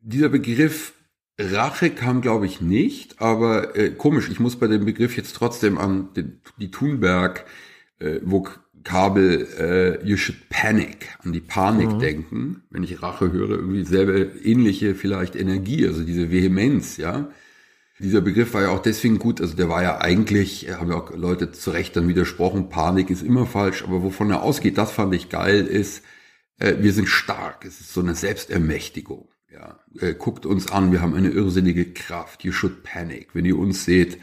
Dieser 0.00 0.28
Begriff 0.28 0.94
Rache 1.40 1.90
kam, 1.90 2.20
glaube 2.20 2.46
ich, 2.46 2.60
nicht, 2.60 3.20
aber 3.20 3.76
äh, 3.76 3.90
komisch, 3.90 4.28
ich 4.28 4.40
muss 4.40 4.56
bei 4.56 4.66
dem 4.66 4.84
Begriff 4.84 5.16
jetzt 5.16 5.34
trotzdem 5.34 5.78
an 5.78 6.12
den, 6.14 6.40
die 6.58 6.70
Thunberg 6.70 7.46
äh, 7.98 8.20
Vokabel 8.22 9.48
äh, 9.58 10.06
You 10.06 10.16
should 10.16 10.48
panic, 10.50 11.08
an 11.24 11.32
die 11.32 11.40
Panik 11.40 11.92
mhm. 11.92 11.98
denken, 11.98 12.62
wenn 12.70 12.82
ich 12.82 13.02
Rache 13.02 13.32
höre, 13.32 13.50
irgendwie 13.50 13.84
selbe 13.84 14.30
ähnliche 14.44 14.94
vielleicht 14.94 15.34
Energie, 15.34 15.86
also 15.86 16.04
diese 16.04 16.30
Vehemenz, 16.30 16.96
ja. 16.96 17.30
Dieser 17.98 18.22
Begriff 18.22 18.54
war 18.54 18.62
ja 18.62 18.70
auch 18.70 18.80
deswegen 18.80 19.18
gut, 19.18 19.42
also 19.42 19.54
der 19.54 19.68
war 19.68 19.82
ja 19.82 20.00
eigentlich, 20.00 20.68
äh, 20.68 20.74
haben 20.74 20.90
ja 20.90 20.96
auch 20.96 21.14
Leute 21.14 21.52
zu 21.52 21.70
Recht 21.70 21.96
dann 21.96 22.08
widersprochen, 22.08 22.68
Panik 22.68 23.08
ist 23.10 23.22
immer 23.22 23.46
falsch, 23.46 23.82
aber 23.82 24.02
wovon 24.02 24.30
er 24.30 24.42
ausgeht, 24.42 24.78
das 24.78 24.92
fand 24.92 25.14
ich 25.14 25.28
geil, 25.30 25.66
ist, 25.66 26.02
äh, 26.58 26.74
wir 26.80 26.92
sind 26.92 27.08
stark, 27.08 27.64
es 27.64 27.80
ist 27.80 27.94
so 27.94 28.00
eine 28.00 28.14
Selbstermächtigung. 28.14 29.29
Ja, 29.52 29.80
äh, 29.98 30.14
guckt 30.14 30.46
uns 30.46 30.70
an, 30.70 30.92
wir 30.92 31.00
haben 31.02 31.14
eine 31.14 31.30
irrsinnige 31.30 31.92
Kraft. 31.92 32.44
You 32.44 32.52
should 32.52 32.82
panic. 32.84 33.34
Wenn 33.34 33.44
ihr 33.44 33.58
uns 33.58 33.84
seht, 33.84 34.18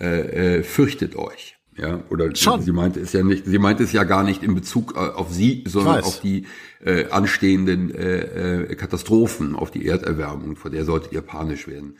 äh, 0.00 0.58
äh, 0.58 0.62
fürchtet 0.62 1.16
euch. 1.16 1.56
Ja, 1.76 2.04
oder 2.08 2.34
Schon. 2.36 2.62
sie 2.62 2.72
meinte 2.72 3.00
es 3.00 3.12
ja 3.12 3.24
nicht, 3.24 3.46
sie 3.46 3.58
meinte 3.58 3.82
es 3.82 3.92
ja 3.92 4.04
gar 4.04 4.22
nicht 4.22 4.44
in 4.44 4.54
Bezug 4.54 4.94
äh, 4.94 5.00
auf 5.00 5.32
sie, 5.32 5.64
sondern 5.66 6.04
auf 6.04 6.20
die 6.20 6.46
äh, 6.84 7.10
anstehenden 7.10 7.92
äh, 7.92 8.62
äh, 8.62 8.74
Katastrophen, 8.76 9.56
auf 9.56 9.72
die 9.72 9.86
Erderwärmung, 9.86 10.54
vor 10.54 10.70
der 10.70 10.84
solltet 10.84 11.12
ihr 11.12 11.20
panisch 11.20 11.66
werden. 11.66 11.98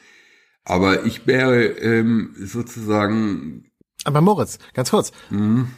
Aber 0.64 1.04
ich 1.04 1.26
wäre 1.26 1.64
ähm, 1.64 2.34
sozusagen. 2.38 3.70
Aber 4.04 4.20
Moritz, 4.20 4.58
ganz 4.74 4.90
kurz. 4.90 5.12
Mhm. 5.30 5.68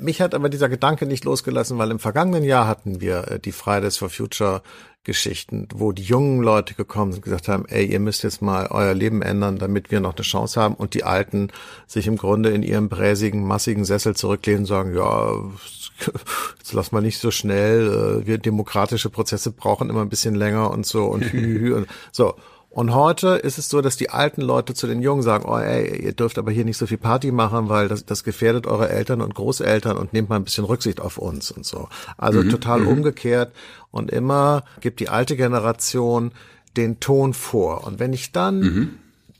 Mich 0.00 0.20
hat 0.20 0.34
aber 0.34 0.48
dieser 0.48 0.68
Gedanke 0.68 1.06
nicht 1.06 1.24
losgelassen, 1.24 1.78
weil 1.78 1.90
im 1.90 1.98
vergangenen 1.98 2.44
Jahr 2.44 2.66
hatten 2.66 3.00
wir 3.00 3.28
äh, 3.30 3.38
die 3.38 3.52
Fridays 3.52 3.96
for 3.96 4.10
Future 4.10 4.62
Geschichten, 5.06 5.68
wo 5.72 5.92
die 5.92 6.02
jungen 6.02 6.42
Leute 6.42 6.74
gekommen 6.74 7.12
sind 7.12 7.20
und 7.20 7.30
gesagt 7.30 7.46
haben, 7.46 7.64
ey, 7.68 7.86
ihr 7.86 8.00
müsst 8.00 8.24
jetzt 8.24 8.42
mal 8.42 8.66
euer 8.66 8.92
Leben 8.92 9.22
ändern, 9.22 9.56
damit 9.56 9.92
wir 9.92 10.00
noch 10.00 10.16
eine 10.16 10.24
Chance 10.24 10.60
haben 10.60 10.74
und 10.74 10.94
die 10.94 11.04
Alten 11.04 11.52
sich 11.86 12.08
im 12.08 12.16
Grunde 12.16 12.50
in 12.50 12.64
ihrem 12.64 12.88
bräsigen, 12.88 13.46
massigen 13.46 13.84
Sessel 13.84 14.16
zurücklehnen 14.16 14.62
und 14.62 14.66
sagen, 14.66 14.96
ja, 14.96 15.30
jetzt 16.58 16.72
lass 16.72 16.90
mal 16.90 17.02
nicht 17.02 17.18
so 17.18 17.30
schnell, 17.30 18.22
äh, 18.22 18.26
wir 18.26 18.38
demokratische 18.38 19.08
Prozesse 19.08 19.52
brauchen 19.52 19.90
immer 19.90 20.02
ein 20.02 20.08
bisschen 20.08 20.34
länger 20.34 20.72
und 20.72 20.84
so 20.84 21.04
und 21.04 21.32
und 21.32 21.86
so. 22.10 22.34
Und 22.76 22.92
heute 22.92 23.28
ist 23.28 23.56
es 23.56 23.70
so, 23.70 23.80
dass 23.80 23.96
die 23.96 24.10
alten 24.10 24.42
Leute 24.42 24.74
zu 24.74 24.86
den 24.86 25.00
Jungen 25.00 25.22
sagen, 25.22 25.46
oh 25.48 25.56
ey, 25.56 25.98
ihr 25.98 26.12
dürft 26.12 26.36
aber 26.36 26.52
hier 26.52 26.66
nicht 26.66 26.76
so 26.76 26.86
viel 26.86 26.98
Party 26.98 27.32
machen, 27.32 27.70
weil 27.70 27.88
das, 27.88 28.04
das 28.04 28.22
gefährdet 28.22 28.66
eure 28.66 28.90
Eltern 28.90 29.22
und 29.22 29.34
Großeltern 29.34 29.96
und 29.96 30.12
nehmt 30.12 30.28
mal 30.28 30.36
ein 30.36 30.44
bisschen 30.44 30.66
Rücksicht 30.66 31.00
auf 31.00 31.16
uns 31.16 31.50
und 31.50 31.64
so. 31.64 31.88
Also 32.18 32.42
mhm, 32.42 32.50
total 32.50 32.80
mhm. 32.80 32.88
umgekehrt. 32.88 33.54
Und 33.90 34.10
immer 34.10 34.62
gibt 34.82 35.00
die 35.00 35.08
alte 35.08 35.38
Generation 35.38 36.32
den 36.76 37.00
Ton 37.00 37.32
vor. 37.32 37.86
Und 37.86 37.98
wenn 37.98 38.12
ich 38.12 38.32
dann 38.32 38.60
mhm. 38.60 38.90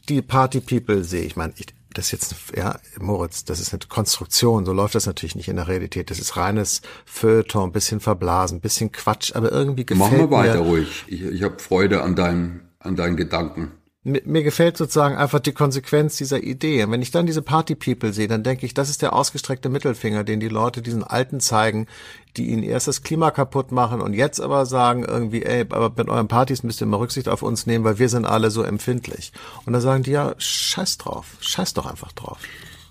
die 0.09 0.23
Party 0.23 0.61
People 0.61 1.05
sehe, 1.05 1.25
ich 1.27 1.37
meine, 1.37 1.53
ich, 1.59 1.67
das 1.93 2.07
ist 2.07 2.13
jetzt, 2.13 2.35
ja, 2.57 2.79
Moritz, 2.99 3.45
das 3.45 3.61
ist 3.61 3.75
eine 3.75 3.81
Konstruktion, 3.87 4.65
so 4.65 4.73
läuft 4.73 4.95
das 4.95 5.05
natürlich 5.05 5.37
nicht 5.37 5.49
in 5.49 5.57
der 5.57 5.69
Realität. 5.69 6.11
Das 6.11 6.21
ist 6.21 6.39
reines 6.39 6.81
Feuilleton, 7.05 7.71
bisschen 7.71 8.01
verblasen, 8.01 8.63
bisschen 8.63 8.93
Quatsch, 8.93 9.37
aber 9.37 9.53
irgendwie 9.53 9.85
gefällt 9.85 10.13
mir. 10.13 10.19
Mach 10.23 10.31
mal 10.31 10.39
weiter 10.39 10.63
mir, 10.63 10.71
ruhig. 10.71 11.05
Ich, 11.07 11.23
ich 11.23 11.43
habe 11.43 11.59
Freude 11.59 12.03
an 12.03 12.15
deinem 12.15 12.61
an 12.79 12.97
deinen 12.97 13.17
Gedanken. 13.17 13.73
Mir, 14.09 14.45
gefällt 14.45 14.77
sozusagen 14.77 15.17
einfach 15.17 15.41
die 15.41 15.51
Konsequenz 15.51 16.17
dieser 16.17 16.41
Idee. 16.41 16.85
Und 16.85 16.93
wenn 16.93 17.03
ich 17.03 17.11
dann 17.11 17.27
diese 17.27 17.43
Party 17.43 17.75
People 17.75 18.13
sehe, 18.13 18.29
dann 18.29 18.45
denke 18.45 18.65
ich, 18.65 18.73
das 18.73 18.89
ist 18.89 19.03
der 19.03 19.13
ausgestreckte 19.13 19.69
Mittelfinger, 19.69 20.23
den 20.23 20.39
die 20.39 20.49
Leute 20.49 20.81
diesen 20.81 21.03
Alten 21.03 21.41
zeigen, 21.41 21.89
die 22.37 22.47
ihnen 22.51 22.63
erst 22.63 22.87
das 22.87 23.03
Klima 23.03 23.33
kaputt 23.33 23.73
machen 23.73 24.01
und 24.01 24.15
jetzt 24.15 24.41
aber 24.41 24.65
sagen 24.65 25.05
irgendwie, 25.05 25.43
ey, 25.43 25.63
aber 25.71 25.91
bei 25.91 26.07
euren 26.07 26.29
Partys 26.29 26.63
müsst 26.63 26.81
ihr 26.81 26.87
mal 26.87 26.99
Rücksicht 26.99 27.29
auf 27.29 27.43
uns 27.43 27.67
nehmen, 27.67 27.85
weil 27.85 27.99
wir 27.99 28.09
sind 28.09 28.27
alle 28.27 28.53
so 28.53 28.63
empfindlich. 28.63 29.33
Und 29.65 29.73
dann 29.73 29.83
sagen 29.83 30.05
die 30.05 30.13
ja, 30.13 30.37
scheiß 30.39 30.99
drauf, 30.99 31.37
scheiß 31.41 31.75
doch 31.75 31.87
einfach 31.87 32.13
drauf. 32.13 32.39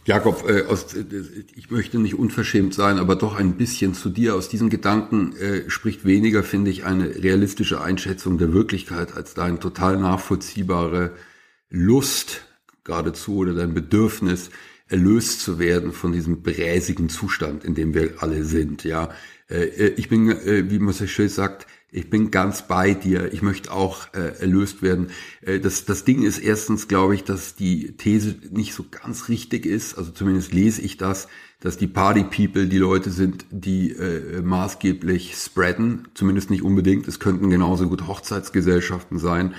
Jakob, 0.06 0.48
äh, 0.48 0.64
aus, 0.66 0.94
äh, 0.94 1.04
ich 1.56 1.72
möchte 1.72 1.98
nicht 1.98 2.16
unverschämt 2.16 2.74
sein, 2.74 3.00
aber 3.00 3.16
doch 3.16 3.36
ein 3.36 3.58
bisschen 3.58 3.94
zu 3.94 4.10
dir. 4.10 4.36
Aus 4.36 4.50
diesen 4.50 4.70
Gedanken 4.70 5.36
äh, 5.38 5.70
spricht 5.70 6.06
weniger, 6.06 6.44
finde 6.44 6.70
ich, 6.72 6.86
eine 6.86 7.24
realistische 7.24 7.82
Einschätzung 7.82 8.38
der 8.38 8.54
Wirklichkeit 8.54 9.16
als 9.16 9.34
dein 9.34 9.60
total 9.60 9.98
nachvollziehbare 9.98 11.12
Lust 11.70 12.46
geradezu 12.84 13.38
oder 13.38 13.54
dein 13.54 13.74
Bedürfnis, 13.74 14.52
erlöst 14.88 15.42
zu 15.42 15.58
werden 15.58 15.92
von 15.92 16.14
diesem 16.14 16.44
bräsigen 16.44 17.10
Zustand, 17.10 17.64
in 17.64 17.74
dem 17.74 17.96
wir 17.96 18.22
alle 18.22 18.46
sind. 18.46 18.84
Ja, 18.84 19.10
äh, 19.50 19.64
äh 19.66 19.94
ich 19.98 20.10
bin, 20.10 20.30
äh, 20.30 20.70
wie 20.70 20.78
Marcel 20.78 21.08
Schulz 21.08 21.36
sagt, 21.36 21.66
ich 21.96 22.10
bin 22.10 22.30
ganz 22.30 22.68
bei 22.68 22.94
dir. 22.94 23.32
Ich 23.34 23.42
möchte 23.42 23.72
auch 23.72 24.14
äh, 24.14 24.40
erlöst 24.40 24.82
werden. 24.82 25.08
Äh, 25.42 25.60
das, 25.60 25.86
das 25.86 26.04
Ding 26.04 26.24
ist 26.24 26.40
erstens, 26.40 26.90
glaube 26.90 27.16
ich, 27.16 27.24
dass 27.24 27.56
die 27.56 27.96
These 27.96 28.36
nicht 28.52 28.74
so 28.74 28.84
ganz 28.90 29.30
richtig 29.30 29.66
ist. 29.66 29.98
Also 29.98 30.12
zumindest 30.12 30.54
lese 30.54 30.82
ich 30.82 30.98
das, 30.98 31.30
dass 31.62 31.78
die 31.78 31.88
Party 31.88 32.24
People 32.24 32.68
die 32.68 32.80
Leute 32.80 33.12
sind, 33.12 33.46
die 33.50 33.92
äh, 33.92 34.42
maßgeblich 34.42 35.38
spreaden. 35.38 36.10
Zumindest 36.16 36.50
nicht 36.50 36.64
unbedingt. 36.64 37.08
Es 37.08 37.22
könnten 37.22 37.50
genauso 37.50 37.88
gut 37.88 38.08
Hochzeitsgesellschaften 38.08 39.18
sein 39.18 39.56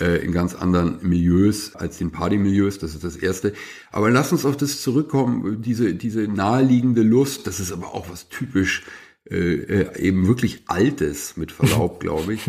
äh, 0.00 0.24
in 0.24 0.32
ganz 0.32 0.56
anderen 0.56 0.98
Milieus 1.02 1.76
als 1.76 1.98
den 1.98 2.10
Party-Milieus. 2.10 2.80
Das 2.80 2.94
ist 2.94 3.04
das 3.04 3.14
Erste. 3.14 3.52
Aber 3.92 4.10
lass 4.10 4.32
uns 4.32 4.44
auf 4.44 4.56
das 4.56 4.82
zurückkommen. 4.82 5.62
Diese, 5.62 5.94
diese 5.94 6.22
naheliegende 6.22 7.02
Lust, 7.02 7.46
das 7.46 7.60
ist 7.60 7.70
aber 7.70 7.94
auch 7.94 8.10
was 8.10 8.28
typisch 8.28 8.82
äh, 9.30 9.34
äh, 9.36 10.00
eben 10.00 10.26
wirklich 10.26 10.62
Altes, 10.66 11.36
mit 11.36 11.52
Verlaub, 11.52 12.00
glaube 12.00 12.34
ich, 12.34 12.40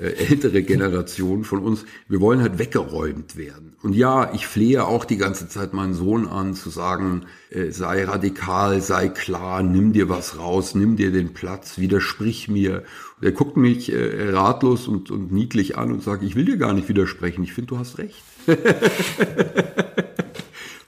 äh, 0.00 0.14
ältere 0.30 0.62
Generation 0.62 1.44
von 1.44 1.60
uns, 1.60 1.84
wir 2.08 2.20
wollen 2.20 2.40
halt 2.40 2.58
weggeräumt 2.58 3.36
werden. 3.36 3.76
Und 3.82 3.94
ja, 3.94 4.32
ich 4.34 4.46
flehe 4.46 4.84
auch 4.84 5.04
die 5.04 5.16
ganze 5.16 5.48
Zeit 5.48 5.74
meinen 5.74 5.94
Sohn 5.94 6.26
an, 6.26 6.54
zu 6.54 6.70
sagen, 6.70 7.26
äh, 7.50 7.70
sei 7.70 8.04
radikal, 8.04 8.80
sei 8.80 9.08
klar, 9.08 9.62
nimm 9.62 9.92
dir 9.92 10.08
was 10.08 10.36
raus, 10.36 10.74
nimm 10.74 10.96
dir 10.96 11.12
den 11.12 11.34
Platz, 11.34 11.78
widersprich 11.78 12.48
mir. 12.48 12.82
Und 13.20 13.26
er 13.26 13.32
guckt 13.32 13.56
mich 13.56 13.92
äh, 13.92 14.30
ratlos 14.30 14.88
und, 14.88 15.12
und 15.12 15.30
niedlich 15.30 15.78
an 15.78 15.92
und 15.92 16.02
sagt, 16.02 16.24
ich 16.24 16.34
will 16.34 16.46
dir 16.46 16.56
gar 16.56 16.72
nicht 16.72 16.88
widersprechen, 16.88 17.44
ich 17.44 17.52
finde, 17.52 17.68
du 17.68 17.78
hast 17.78 17.98
recht. 17.98 18.22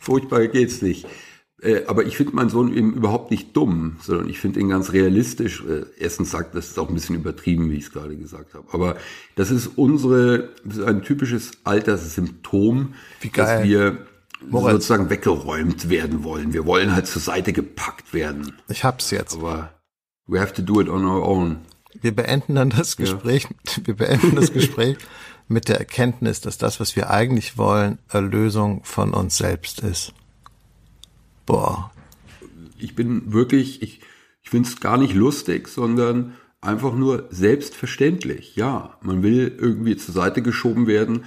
Furchtbar 0.01 0.49
geht's 0.49 0.83
nicht. 0.83 1.07
Äh, 1.67 1.85
aber 1.87 2.05
ich 2.07 2.17
finde 2.17 2.37
meinen 2.37 2.49
Sohn 2.49 2.73
eben 2.73 2.95
überhaupt 2.95 3.33
nicht 3.33 3.57
dumm, 3.57 3.97
sondern 4.01 4.29
ich 4.29 4.39
finde 4.39 4.61
ihn 4.61 4.69
ganz 4.69 4.93
realistisch. 4.93 5.65
Äh, 5.65 5.87
erstens 5.99 6.31
sagt, 6.31 6.55
das 6.55 6.69
ist 6.69 6.79
auch 6.79 6.89
ein 6.89 6.95
bisschen 6.95 7.17
übertrieben, 7.17 7.71
wie 7.71 7.75
ich 7.75 7.87
es 7.87 7.93
gerade 7.93 8.17
gesagt 8.17 8.55
habe. 8.55 8.67
Aber 8.73 8.97
das 9.35 9.51
ist 9.51 9.67
unsere, 9.77 10.51
das 10.65 10.79
ist 10.79 10.85
ein 10.85 11.03
typisches 11.03 11.53
Alterssymptom, 11.65 12.95
dass 13.35 13.65
wir 13.65 13.99
Moritz. 14.49 14.73
sozusagen 14.73 15.11
weggeräumt 15.11 15.91
werden 15.91 16.23
wollen. 16.23 16.53
Wir 16.53 16.67
wollen 16.67 16.95
halt 16.95 17.09
zur 17.09 17.23
Seite 17.23 17.53
gepackt 17.53 18.15
werden. 18.15 18.53
Ich 18.69 18.85
hab's 18.85 19.11
jetzt. 19.11 19.35
Aber 19.35 19.73
we 20.29 20.41
have 20.41 20.53
to 20.53 20.63
do 20.63 20.81
it 20.81 20.89
on 20.89 21.05
our 21.05 21.27
own. 21.27 21.59
Wir 22.01 22.15
beenden 22.15 22.55
dann 22.55 22.71
das 22.71 22.97
Gespräch, 22.97 23.49
ja. 23.51 23.73
wir 23.87 23.97
beenden 23.97 24.37
das 24.37 24.53
Gespräch 24.53 24.99
mit 25.49 25.69
der 25.69 25.79
Erkenntnis, 25.79 26.41
dass 26.41 26.59
das, 26.59 26.79
was 26.79 26.95
wir 26.95 27.11
eigentlich 27.11 27.59
wollen, 27.59 27.99
Erlösung 28.09 28.85
von 28.85 29.15
uns 29.15 29.37
selbst 29.37 29.81
ist. 29.81 30.13
Boah. 31.47 31.93
Ich 32.79 32.95
bin 32.95 33.33
wirklich, 33.33 33.83
ich, 33.83 34.01
ich 34.43 34.51
finde 34.51 34.69
es 34.69 34.81
gar 34.81 34.99
nicht 34.99 35.15
lustig, 35.15 35.69
sondern 35.69 36.35
einfach 36.61 36.95
nur 36.95 37.29
selbstverständlich. 37.31 38.57
Ja, 38.57 38.99
man 39.01 39.23
will 39.23 39.57
irgendwie 39.59 39.97
zur 39.97 40.13
Seite 40.13 40.43
geschoben 40.43 40.87
werden 40.87 41.25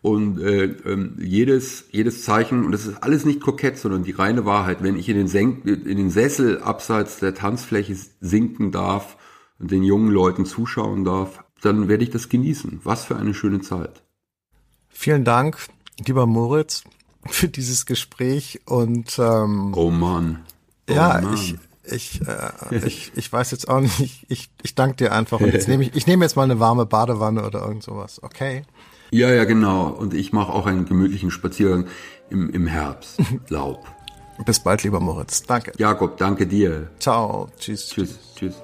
und 0.00 0.40
äh, 0.40 0.64
äh, 0.64 1.10
jedes, 1.18 1.86
jedes 1.90 2.24
Zeichen, 2.24 2.64
und 2.64 2.72
das 2.72 2.86
ist 2.86 3.02
alles 3.02 3.24
nicht 3.24 3.40
kokett, 3.40 3.78
sondern 3.78 4.04
die 4.04 4.12
reine 4.12 4.44
Wahrheit, 4.44 4.82
wenn 4.82 4.96
ich 4.96 5.08
in 5.08 5.16
den, 5.16 5.28
Senk, 5.28 5.64
in 5.66 5.96
den 5.96 6.10
Sessel 6.10 6.62
abseits 6.62 7.18
der 7.18 7.34
Tanzfläche 7.34 7.96
sinken 8.20 8.72
darf 8.72 9.16
und 9.58 9.70
den 9.70 9.82
jungen 9.82 10.10
Leuten 10.10 10.46
zuschauen 10.46 11.04
darf, 11.04 11.44
dann 11.60 11.88
werde 11.88 12.04
ich 12.04 12.10
das 12.10 12.28
genießen. 12.28 12.80
Was 12.84 13.04
für 13.04 13.16
eine 13.16 13.34
schöne 13.34 13.60
Zeit. 13.60 14.02
Vielen 14.88 15.24
Dank, 15.24 15.58
lieber 16.06 16.26
Moritz, 16.26 16.84
für 17.30 17.48
dieses 17.48 17.86
Gespräch 17.86 18.60
und 18.66 19.18
ähm, 19.18 19.72
Oh 19.74 19.90
Mann. 19.90 20.44
Oh 20.88 20.94
ja, 20.94 21.20
Mann. 21.20 21.34
ich 21.34 21.56
ich, 21.90 22.20
äh, 22.26 22.86
ich, 22.86 23.12
ich 23.16 23.32
weiß 23.32 23.50
jetzt 23.50 23.68
auch 23.68 23.80
nicht, 23.80 24.00
ich, 24.00 24.26
ich, 24.28 24.50
ich 24.62 24.74
danke 24.74 24.96
dir 24.96 25.12
einfach 25.12 25.40
und 25.40 25.52
jetzt 25.52 25.68
nehme 25.68 25.84
ich, 25.84 25.94
ich 25.94 26.06
nehme 26.06 26.24
jetzt 26.24 26.36
mal 26.36 26.42
eine 26.42 26.60
warme 26.60 26.86
Badewanne 26.86 27.44
oder 27.44 27.62
irgend 27.62 27.82
sowas, 27.82 28.22
okay? 28.22 28.62
Ja, 29.10 29.32
ja, 29.32 29.44
genau. 29.44 29.88
Und 29.88 30.12
ich 30.12 30.32
mache 30.32 30.52
auch 30.52 30.66
einen 30.66 30.84
gemütlichen 30.84 31.30
Spaziergang 31.30 31.86
im, 32.30 32.50
im 32.50 32.66
Herbst. 32.66 33.18
Laub. 33.48 33.86
Bis 34.44 34.60
bald, 34.60 34.84
lieber 34.84 35.00
Moritz. 35.00 35.42
Danke. 35.42 35.72
Jakob, 35.78 36.18
danke 36.18 36.46
dir. 36.46 36.90
Ciao. 37.00 37.48
Tschüss. 37.58 37.88
Tschüss. 37.88 38.18
Tschüss. 38.36 38.54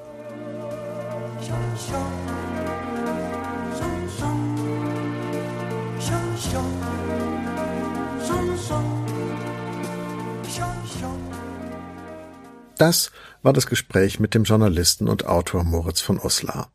Das 12.78 13.10
war 13.42 13.52
das 13.52 13.66
Gespräch 13.66 14.20
mit 14.20 14.34
dem 14.34 14.44
Journalisten 14.44 15.08
und 15.08 15.26
Autor 15.26 15.64
Moritz 15.64 16.00
von 16.00 16.18
Uslar. 16.18 16.70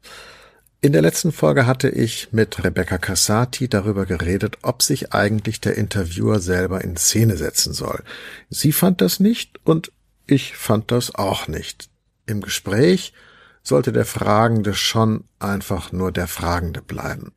In 0.82 0.94
der 0.94 1.02
letzten 1.02 1.34
Folge 1.34 1.66
hatte 1.66 1.90
ich 1.90 2.30
mit 2.32 2.64
Rebecca 2.64 2.98
Cassati 2.98 3.68
darüber 3.68 4.06
geredet, 4.06 4.60
ob 4.62 4.82
sich 4.82 5.12
eigentlich 5.12 5.60
der 5.60 5.76
Interviewer 5.76 6.40
selber 6.40 6.82
in 6.82 6.96
Szene 6.96 7.36
setzen 7.36 7.74
soll. 7.74 8.02
Sie 8.50 8.72
fand 8.72 9.02
das 9.02 9.20
nicht 9.20 9.60
und 9.66 9.92
ich 10.26 10.56
fand 10.56 10.92
das 10.92 11.16
auch 11.16 11.50
nicht. 11.50 11.90
Im 12.28 12.40
Gespräch 12.42 13.14
sollte 13.62 13.92
der 13.92 14.06
Fragende 14.06 14.74
schon 14.74 15.26
einfach 15.38 15.92
nur 15.92 16.14
der 16.14 16.28
Fragende 16.28 16.82
bleiben. 16.82 17.34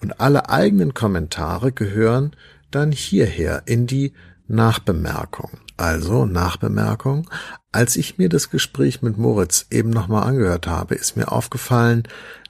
Und 0.00 0.20
alle 0.20 0.48
eigenen 0.48 0.94
Kommentare 0.94 1.72
gehören 1.72 2.36
dann 2.70 2.92
hierher 2.92 3.62
in 3.66 3.88
die 3.88 4.12
Nachbemerkung. 4.46 5.50
Also 5.76 6.26
Nachbemerkung. 6.26 7.28
Als 7.72 7.96
ich 7.96 8.18
mir 8.18 8.28
das 8.28 8.50
Gespräch 8.50 9.02
mit 9.02 9.18
Moritz 9.18 9.66
eben 9.70 9.90
nochmal 9.90 10.24
angehört 10.24 10.66
habe, 10.66 10.94
ist 10.94 11.16
mir 11.16 11.32
aufgefallen, 11.32 12.04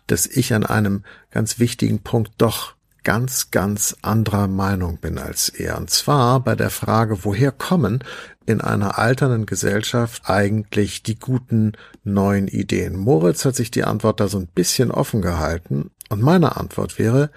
dass 0.06 0.26
ich 0.26 0.52
an 0.52 0.66
einem 0.66 1.04
ganz 1.30 1.58
wichtigen 1.58 2.00
Punkt 2.00 2.32
doch 2.38 2.74
ganz, 3.04 3.50
ganz 3.50 3.96
anderer 4.02 4.48
Meinung 4.48 4.98
bin 4.98 5.18
als 5.18 5.48
er. 5.48 5.78
Und 5.78 5.90
zwar 5.90 6.40
bei 6.40 6.56
der 6.56 6.70
Frage, 6.70 7.24
woher 7.24 7.52
kommen 7.52 8.02
in 8.46 8.60
einer 8.60 8.98
alternden 8.98 9.46
Gesellschaft 9.46 10.22
eigentlich 10.24 11.02
die 11.02 11.18
guten 11.18 11.72
neuen 12.02 12.48
Ideen? 12.48 12.96
Moritz 12.96 13.44
hat 13.44 13.56
sich 13.56 13.70
die 13.70 13.84
Antwort 13.84 14.20
da 14.20 14.28
so 14.28 14.38
ein 14.38 14.48
bisschen 14.48 14.90
offen 14.90 15.22
gehalten. 15.22 15.90
Und 16.08 16.22
meine 16.22 16.56
Antwort 16.56 16.98
wäre, 16.98 17.30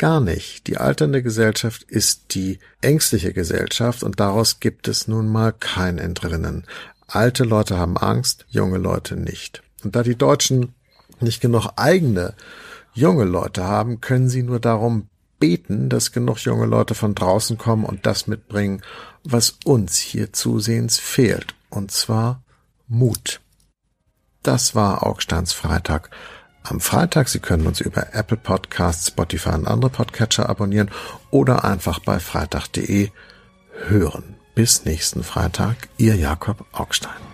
gar 0.00 0.20
nicht. 0.20 0.66
Die 0.66 0.78
alternde 0.78 1.22
Gesellschaft 1.22 1.82
ist 1.84 2.34
die 2.34 2.58
ängstliche 2.80 3.34
Gesellschaft 3.34 4.02
und 4.02 4.18
daraus 4.18 4.58
gibt 4.58 4.88
es 4.88 5.06
nun 5.06 5.28
mal 5.28 5.52
kein 5.52 5.98
Entrinnen. 5.98 6.64
Alte 7.06 7.44
Leute 7.44 7.76
haben 7.76 7.98
Angst, 7.98 8.46
junge 8.48 8.78
Leute 8.78 9.16
nicht. 9.16 9.62
Und 9.84 9.94
da 9.94 10.02
die 10.02 10.16
Deutschen 10.16 10.74
nicht 11.20 11.42
genug 11.42 11.68
eigene 11.76 12.34
junge 12.94 13.24
Leute 13.24 13.62
haben, 13.64 14.00
können 14.00 14.30
sie 14.30 14.42
nur 14.42 14.58
darum 14.58 15.08
beten, 15.38 15.90
dass 15.90 16.12
genug 16.12 16.38
junge 16.38 16.66
Leute 16.66 16.94
von 16.94 17.14
draußen 17.14 17.58
kommen 17.58 17.84
und 17.84 18.06
das 18.06 18.26
mitbringen, 18.26 18.82
was 19.22 19.58
uns 19.64 19.98
hier 19.98 20.32
zusehends 20.32 20.98
fehlt, 20.98 21.54
und 21.68 21.90
zwar 21.90 22.42
Mut. 22.88 23.40
Das 24.42 24.74
war 24.74 25.06
Augsteins 25.06 25.52
Freitag. 25.52 26.10
Am 26.70 26.78
Freitag, 26.78 27.28
Sie 27.28 27.40
können 27.40 27.66
uns 27.66 27.80
über 27.80 28.14
Apple 28.14 28.36
Podcasts, 28.36 29.08
Spotify 29.08 29.50
und 29.50 29.66
andere 29.66 29.90
Podcatcher 29.90 30.48
abonnieren 30.48 30.88
oder 31.32 31.64
einfach 31.64 31.98
bei 31.98 32.20
freitag.de 32.20 33.10
hören. 33.88 34.36
Bis 34.54 34.84
nächsten 34.84 35.24
Freitag, 35.24 35.88
Ihr 35.96 36.14
Jakob 36.14 36.64
Augstein. 36.70 37.29